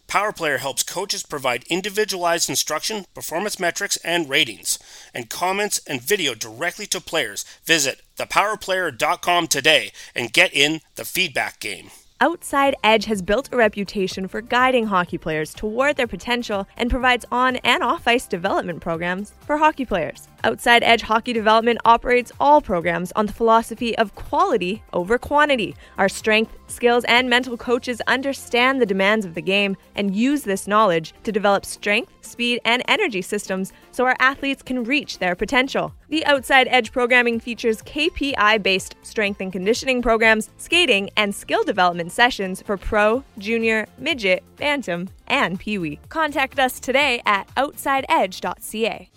[0.08, 4.78] PowerPlayer helps coaches provide individualized instruction, performance metrics, and ratings,
[5.12, 7.44] and comments and video directly to players.
[7.66, 11.90] Visit thepowerplayer.com today and get in the feedback game.
[12.20, 17.24] Outside Edge has built a reputation for guiding hockey players toward their potential and provides
[17.30, 20.26] on and off ice development programs for hockey players.
[20.42, 25.76] Outside Edge Hockey Development operates all programs on the philosophy of quality over quantity.
[25.96, 30.66] Our strength, skills, and mental coaches understand the demands of the game and use this
[30.66, 35.92] knowledge to develop strength, speed, and energy systems so our athletes can reach their potential.
[36.08, 42.07] The Outside Edge programming features KPI based strength and conditioning programs, skating, and skill development
[42.10, 45.98] sessions for pro, junior, midget, bantam, and pee wee.
[46.08, 49.08] Contact us today at outsideedge.ca.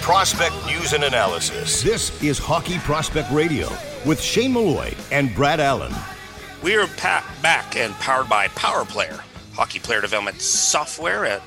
[0.00, 1.82] Prospect news and analysis.
[1.82, 3.68] This is Hockey Prospect Radio
[4.04, 5.92] with Shane Malloy and Brad Allen.
[6.62, 9.18] We are pa- back and powered by Power Player,
[9.54, 11.40] hockey player development software at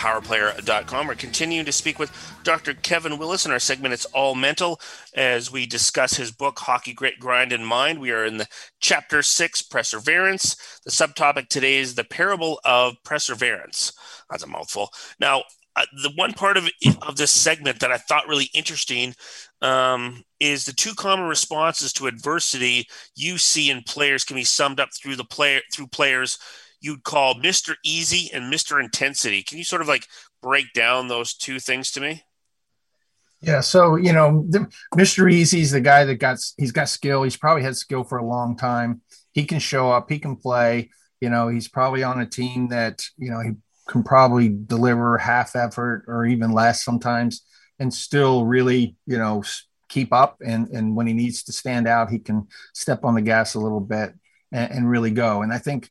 [0.00, 1.06] thepowerplayer.com.
[1.06, 2.10] We're continuing to speak with
[2.42, 2.74] Dr.
[2.74, 4.80] Kevin Willis in our segment It's All Mental
[5.14, 8.00] as we discuss his book, Hockey Grit Grind in Mind.
[8.00, 8.48] We are in the
[8.80, 10.80] chapter six, Perseverance.
[10.84, 13.92] The subtopic today is the parable of perseverance.
[14.30, 14.90] That's a mouthful.
[15.20, 15.42] Now,
[15.76, 16.68] uh, the one part of
[17.02, 19.14] of this segment that I thought really interesting
[19.62, 24.80] um, is the two common responses to adversity you see in players can be summed
[24.80, 26.38] up through the player through players
[26.80, 27.76] you'd call Mr.
[27.84, 28.82] Easy and Mr.
[28.82, 29.42] Intensity.
[29.42, 30.06] Can you sort of like
[30.42, 32.24] break down those two things to me?
[33.42, 35.30] Yeah, so you know, the, Mr.
[35.30, 37.22] Easy's the guy that got he's got skill.
[37.22, 39.00] He's probably had skill for a long time.
[39.32, 40.10] He can show up.
[40.10, 40.90] He can play.
[41.20, 43.52] You know, he's probably on a team that you know he
[43.88, 47.42] can probably deliver half effort or even less sometimes,
[47.78, 49.42] and still really you know
[49.88, 50.36] keep up.
[50.44, 53.60] And and when he needs to stand out, he can step on the gas a
[53.60, 54.12] little bit
[54.52, 55.40] and, and really go.
[55.40, 55.90] And I think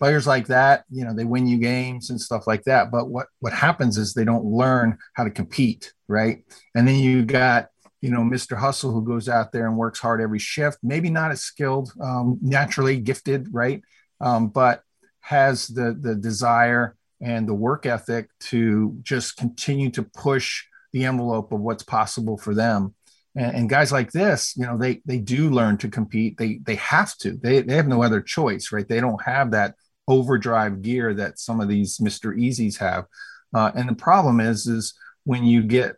[0.00, 2.90] players like that, you know, they win you games and stuff like that.
[2.90, 6.42] But what what happens is they don't learn how to compete, right?
[6.74, 7.68] And then you got
[8.00, 8.56] you know Mr.
[8.56, 10.78] Hustle who goes out there and works hard every shift.
[10.82, 13.82] Maybe not as skilled, um, naturally gifted, right?
[14.20, 14.82] Um, but
[15.20, 21.52] has the the desire and the work ethic to just continue to push the envelope
[21.52, 22.94] of what's possible for them.
[23.36, 26.36] And, and, guys like this, you know, they they do learn to compete.
[26.38, 27.32] They they have to.
[27.32, 28.88] They they have no other choice, right?
[28.88, 29.74] They don't have that
[30.08, 32.36] overdrive gear that some of these Mr.
[32.36, 33.06] Easies have.
[33.54, 34.94] Uh, and the problem is, is
[35.24, 35.96] when you get,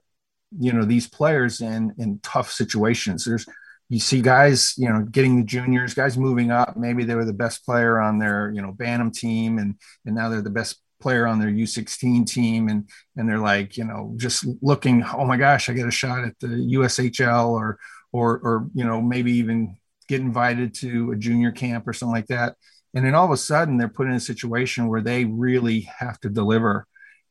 [0.58, 3.24] you know, these players in in tough situations.
[3.24, 3.46] There's
[3.88, 6.76] you see guys, you know, getting the juniors, guys moving up.
[6.76, 9.76] Maybe they were the best player on their, you know, Bantam team, and
[10.06, 13.84] and now they're the best player on their U16 team, and and they're like, you
[13.84, 17.78] know, just looking, oh my gosh, I get a shot at the USHL, or
[18.12, 19.76] or or you know, maybe even
[20.08, 22.56] get invited to a junior camp or something like that
[22.94, 26.20] and then all of a sudden they're put in a situation where they really have
[26.20, 26.86] to deliver.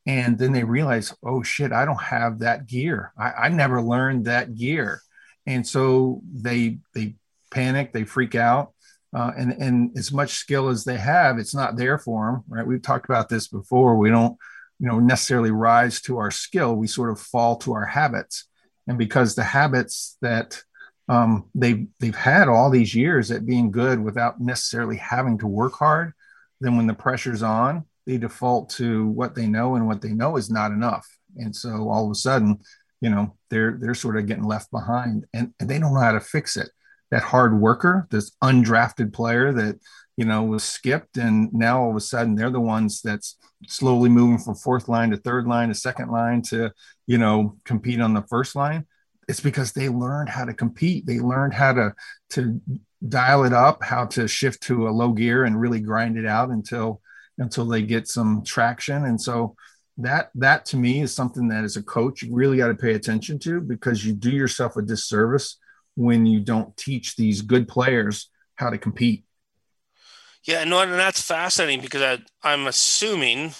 [0.07, 3.13] And then they realize oh shit i don't have that gear.
[3.17, 5.01] I, I never learned that gear.
[5.45, 7.15] And so they they
[7.51, 8.73] panic they freak out.
[9.13, 12.65] Uh, and and as much skill as they have it's not there for them right?
[12.65, 13.97] We've talked about this before.
[13.97, 14.37] We don't
[14.79, 16.75] you know necessarily rise to our skill.
[16.75, 18.45] We sort of fall to our habits.
[18.87, 20.63] And because the habits that
[21.11, 25.73] um, they've they've had all these years at being good without necessarily having to work
[25.73, 26.13] hard.
[26.61, 30.37] Then when the pressure's on, they default to what they know, and what they know
[30.37, 31.05] is not enough.
[31.35, 32.61] And so all of a sudden,
[33.01, 36.13] you know, they're they're sort of getting left behind, and, and they don't know how
[36.13, 36.69] to fix it.
[37.09, 39.79] That hard worker, this undrafted player that
[40.15, 43.35] you know was skipped, and now all of a sudden they're the ones that's
[43.67, 46.71] slowly moving from fourth line to third line to second line to
[47.05, 48.85] you know compete on the first line
[49.27, 51.05] it's because they learned how to compete.
[51.05, 51.93] They learned how to
[52.31, 52.61] to
[53.07, 56.49] dial it up, how to shift to a low gear and really grind it out
[56.49, 57.01] until
[57.37, 59.05] until they get some traction.
[59.05, 59.55] And so
[59.97, 62.93] that that to me is something that as a coach you really got to pay
[62.93, 65.57] attention to because you do yourself a disservice
[65.95, 69.25] when you don't teach these good players how to compete.
[70.43, 73.53] Yeah, no, and that's fascinating because I, I'm assuming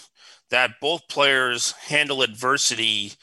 [0.49, 3.13] that both players handle adversity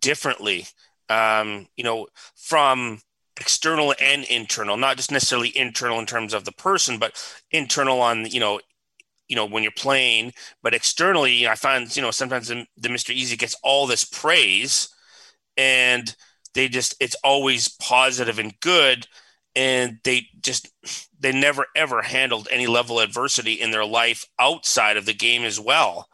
[0.00, 0.66] differently
[1.08, 3.00] um, you know, from
[3.40, 8.26] external and internal, not just necessarily internal in terms of the person, but internal on,
[8.26, 8.60] you know,
[9.28, 13.10] you know, when you're playing, but externally, I find, you know, sometimes the, the Mr.
[13.10, 14.88] Easy gets all this praise
[15.56, 16.14] and
[16.54, 19.06] they just, it's always positive and good.
[19.56, 20.68] And they just,
[21.18, 25.44] they never ever handled any level of adversity in their life outside of the game
[25.44, 26.08] as well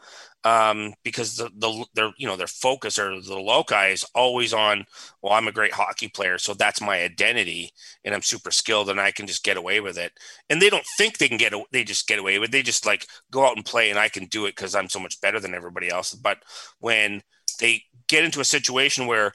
[0.44, 4.84] um, because the, the their you know their focus or the loci is always on
[5.22, 7.72] well I'm a great hockey player so that's my identity
[8.04, 10.12] and I'm super skilled and I can just get away with it
[10.50, 12.52] and they don't think they can get they just get away with it.
[12.52, 15.00] they just like go out and play and I can do it because I'm so
[15.00, 16.38] much better than everybody else but
[16.80, 17.22] when
[17.60, 19.34] they get into a situation where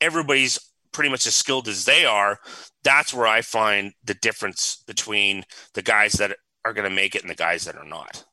[0.00, 0.58] everybody's
[0.92, 2.38] pretty much as skilled as they are
[2.84, 7.22] that's where I find the difference between the guys that are going to make it
[7.22, 8.24] and the guys that are not.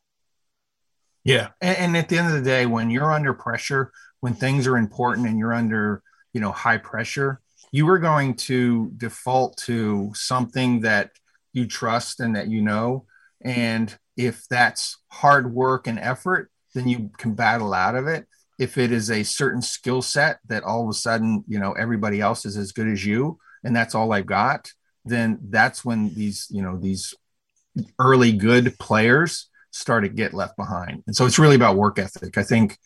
[1.29, 1.49] Yeah.
[1.61, 4.77] And, and, at the end of the day, when you're under pressure, when things are
[4.77, 6.01] important and you're under,
[6.33, 7.39] you know, high pressure,
[7.71, 11.11] you are going to default to something that
[11.53, 13.05] you trust and that you know.
[13.41, 18.25] And if that's hard work and effort, then you can battle out of it.
[18.57, 22.21] If it is a certain skill set that all of a sudden, you know, everybody
[22.21, 24.71] else is as good as you, and that's all I've got,
[25.05, 27.13] then that's when these, you know, these
[27.99, 31.03] early good players start to get left behind.
[31.07, 32.37] And so it's really about work ethic.
[32.37, 32.77] I think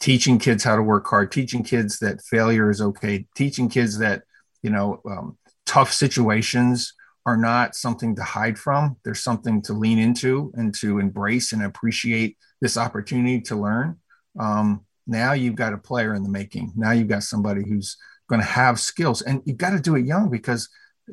[0.00, 4.22] teaching kids how to work hard, teaching kids that failure is okay, teaching kids that,
[4.62, 5.36] you know, um,
[5.66, 6.94] tough situations
[7.26, 8.96] are not something to hide from.
[9.04, 13.98] There's something to lean into and to embrace and appreciate this opportunity to learn.
[14.38, 16.72] Um, now you've got a player in the making.
[16.76, 17.96] Now you've got somebody who's
[18.28, 20.68] going to have skills and you've got to do it young because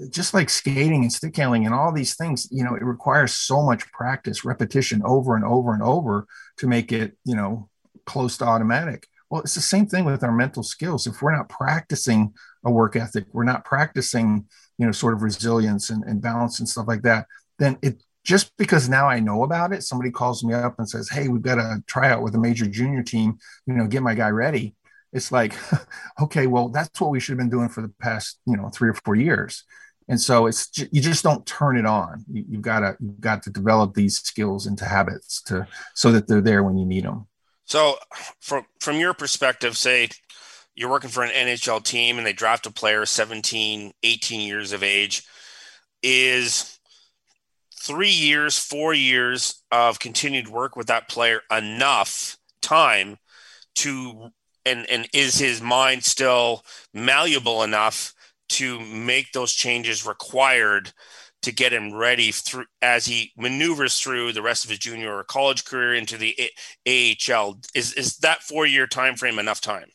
[0.10, 3.64] just like skating and stick handling and all these things, you know, it requires so
[3.64, 7.70] much practice, repetition over and over and over to make it, you know,
[8.06, 9.08] close to automatic.
[9.30, 11.08] Well, it's the same thing with our mental skills.
[11.08, 12.34] If we're not practicing
[12.66, 14.46] a work ethic, we're not practicing,
[14.78, 17.26] you know, sort of resilience and, and balance and stuff like that,
[17.60, 21.10] then it just because now I know about it, somebody calls me up and says,
[21.10, 24.30] Hey, we've got a tryout with a major junior team, you know, get my guy
[24.30, 24.76] ready.
[25.14, 25.56] It's like,
[26.22, 28.90] okay, well, that's what we should have been doing for the past, you know, three
[28.90, 29.64] or four years.
[30.10, 32.24] And so it's you just don't turn it on.
[32.32, 36.28] You, have got to you've got to develop these skills into habits to so that
[36.28, 37.28] they're there when you need them.
[37.66, 37.98] So,
[38.40, 40.10] from from your perspective, say
[40.76, 44.84] you're working for an NHL team and they draft a player 17, 18 years of
[44.84, 45.24] age,
[46.04, 46.80] is
[47.76, 53.18] three years, four years of continued work with that player enough time
[53.76, 54.30] to
[54.66, 56.64] and and is his mind still
[56.94, 58.14] malleable enough
[58.50, 60.92] to make those changes required
[61.44, 65.24] to get him ready through as he maneuvers through the rest of his junior or
[65.24, 66.36] college career into the
[66.88, 67.60] AHL.
[67.76, 69.90] Is is that four year time frame enough time?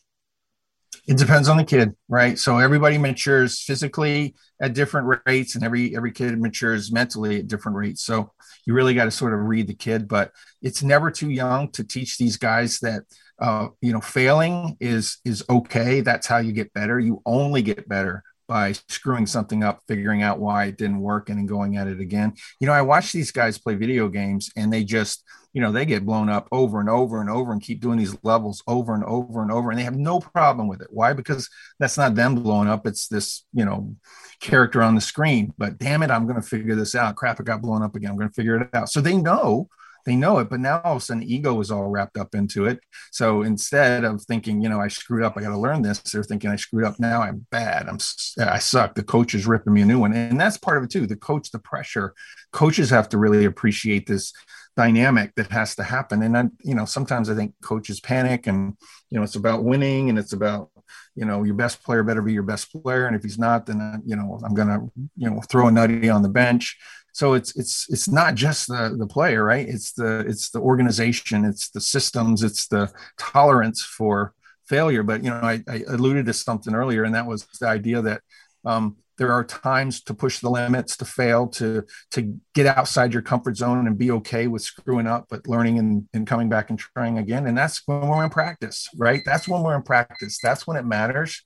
[1.05, 2.39] It depends on the kid, right?
[2.39, 7.77] So everybody matures physically at different rates, and every every kid matures mentally at different
[7.77, 8.05] rates.
[8.05, 8.31] So
[8.65, 10.31] you really got to sort of read the kid, but
[10.61, 13.03] it's never too young to teach these guys that
[13.39, 15.99] uh, you know failing is is okay.
[15.99, 16.99] That's how you get better.
[16.99, 21.37] You only get better by screwing something up, figuring out why it didn't work, and
[21.37, 22.33] then going at it again.
[22.59, 25.85] You know, I watch these guys play video games and they just, you know, they
[25.85, 29.03] get blown up over and over and over and keep doing these levels over and
[29.03, 29.69] over and over.
[29.69, 30.87] And they have no problem with it.
[30.89, 31.13] Why?
[31.13, 31.49] Because
[31.79, 32.87] that's not them blowing up.
[32.87, 33.95] It's this, you know,
[34.39, 35.53] character on the screen.
[35.57, 37.15] But damn it, I'm going to figure this out.
[37.15, 38.11] Crap, it got blown up again.
[38.11, 38.89] I'm going to figure it out.
[38.89, 39.69] So they know
[40.05, 42.65] they know it, but now all of a sudden ego is all wrapped up into
[42.65, 42.79] it.
[43.11, 46.23] So instead of thinking, you know, I screwed up, I got to learn this, they're
[46.23, 46.99] thinking I screwed up.
[46.99, 47.87] Now I'm bad.
[47.87, 47.97] I'm
[48.39, 48.95] I suck.
[48.95, 51.07] The coach is ripping me a new one, and that's part of it too.
[51.07, 52.13] The coach, the pressure.
[52.51, 54.33] Coaches have to really appreciate this
[54.75, 56.23] dynamic that has to happen.
[56.23, 58.75] And I, you know, sometimes I think coaches panic, and
[59.09, 60.69] you know, it's about winning, and it's about
[61.15, 63.79] you know your best player better be your best player and if he's not then
[63.79, 64.79] uh, you know i'm gonna
[65.15, 66.77] you know throw a nutty on the bench
[67.13, 69.67] so it's it's it's not just the the player right?
[69.67, 74.33] It's the it's the organization it's the systems it's the tolerance for
[74.67, 75.03] failure.
[75.03, 78.21] But you know i, I alluded to something earlier and that was the idea that
[78.65, 83.21] um, there are times to push the limits to fail to to get outside your
[83.21, 86.79] comfort zone and be okay with screwing up but learning and, and coming back and
[86.79, 87.45] trying again.
[87.45, 89.21] And that's when we're in practice right?
[89.23, 90.39] That's when we're in practice.
[90.41, 91.43] That's when it matters.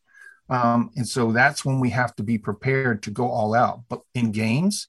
[0.49, 3.99] Um, and so that's when we have to be prepared to go all out but
[4.15, 4.87] in games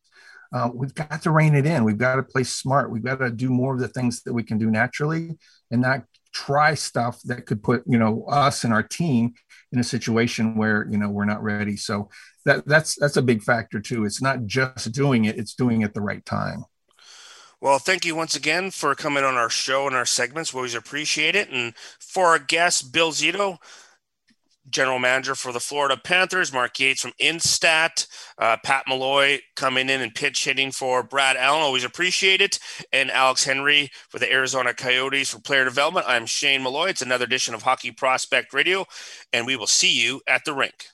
[0.52, 1.84] uh, we've got to rein it in.
[1.84, 2.90] We've got to play smart.
[2.90, 5.38] We've got to do more of the things that we can do naturally
[5.70, 9.34] and not try stuff that could put, you know, us and our team
[9.72, 11.76] in a situation where, you know, we're not ready.
[11.76, 12.08] So
[12.44, 14.04] that that's that's a big factor too.
[14.04, 16.64] It's not just doing it, it's doing it the right time.
[17.60, 20.54] Well, thank you once again for coming on our show and our segments.
[20.54, 21.50] We always appreciate it.
[21.50, 23.58] And for our guest, Bill Zito,
[24.70, 28.06] general manager for the Florida Panthers, Mark Yates from Instat,
[28.38, 31.62] uh, Pat Malloy coming in and pitch hitting for Brad Allen.
[31.62, 32.58] Always appreciate it.
[32.92, 36.06] And Alex Henry for the Arizona Coyotes for player development.
[36.08, 36.88] I'm Shane Malloy.
[36.88, 38.86] It's another edition of Hockey Prospect Radio,
[39.32, 40.86] and we will see you at the rink.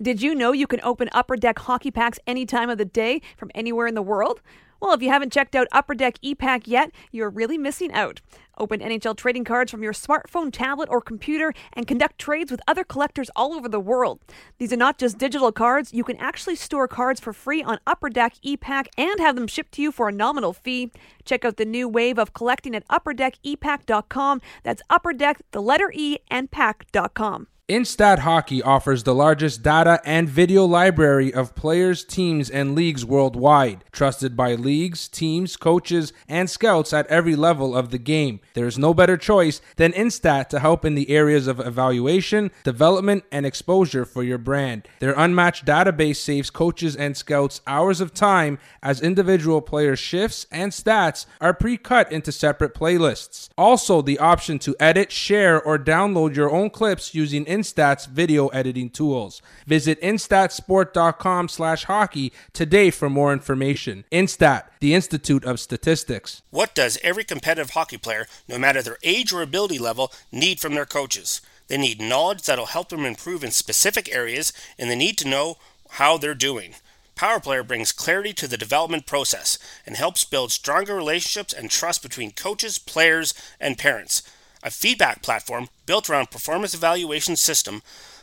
[0.00, 3.20] Did you know you can open Upper Deck hockey packs any time of the day
[3.36, 4.40] from anywhere in the world?
[4.80, 8.20] Well, if you haven't checked out Upper Deck ePack yet, you're really missing out.
[8.58, 12.84] Open NHL trading cards from your smartphone, tablet, or computer and conduct trades with other
[12.84, 14.20] collectors all over the world.
[14.58, 18.10] These are not just digital cards, you can actually store cards for free on Upper
[18.10, 20.92] Deck ePack and have them shipped to you for a nominal fee.
[21.24, 24.40] Check out the new wave of collecting at upperdeckepack.com.
[24.62, 27.46] That's Upper Deck, the letter E, and pack.com.
[27.72, 33.82] Instat Hockey offers the largest data and video library of players, teams, and leagues worldwide,
[33.92, 38.40] trusted by leagues, teams, coaches, and scouts at every level of the game.
[38.52, 43.24] There is no better choice than Instat to help in the areas of evaluation, development,
[43.32, 44.86] and exposure for your brand.
[44.98, 50.72] Their unmatched database saves coaches and scouts hours of time as individual player shifts and
[50.72, 53.48] stats are pre cut into separate playlists.
[53.56, 58.90] Also, the option to edit, share, or download your own clips using Instat's video editing
[58.90, 59.40] tools.
[59.66, 64.04] Visit instatsport.com slash hockey today for more information.
[64.10, 66.42] Instat, the Institute of Statistics.
[66.50, 70.74] What does every competitive hockey player, no matter their age or ability level, need from
[70.74, 71.40] their coaches?
[71.68, 75.56] They need knowledge that'll help them improve in specific areas, and they need to know
[75.90, 76.74] how they're doing.
[77.14, 79.56] Power Player brings clarity to the development process
[79.86, 84.22] and helps build stronger relationships and trust between coaches, players, and parents.
[84.62, 87.82] A feedback platform built around performance evaluation system,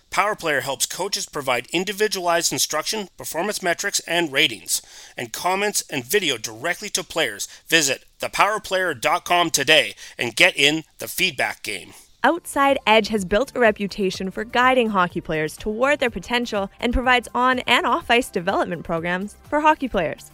[0.10, 4.82] PowerPlayer helps coaches provide individualized instruction, performance metrics, and ratings,
[5.18, 7.48] and comments and video directly to players.
[7.68, 11.94] Visit thepowerplayer.com today and get in the feedback game.
[12.24, 17.30] Outside Edge has built a reputation for guiding hockey players toward their potential and provides
[17.34, 20.32] on and off ice development programs for hockey players.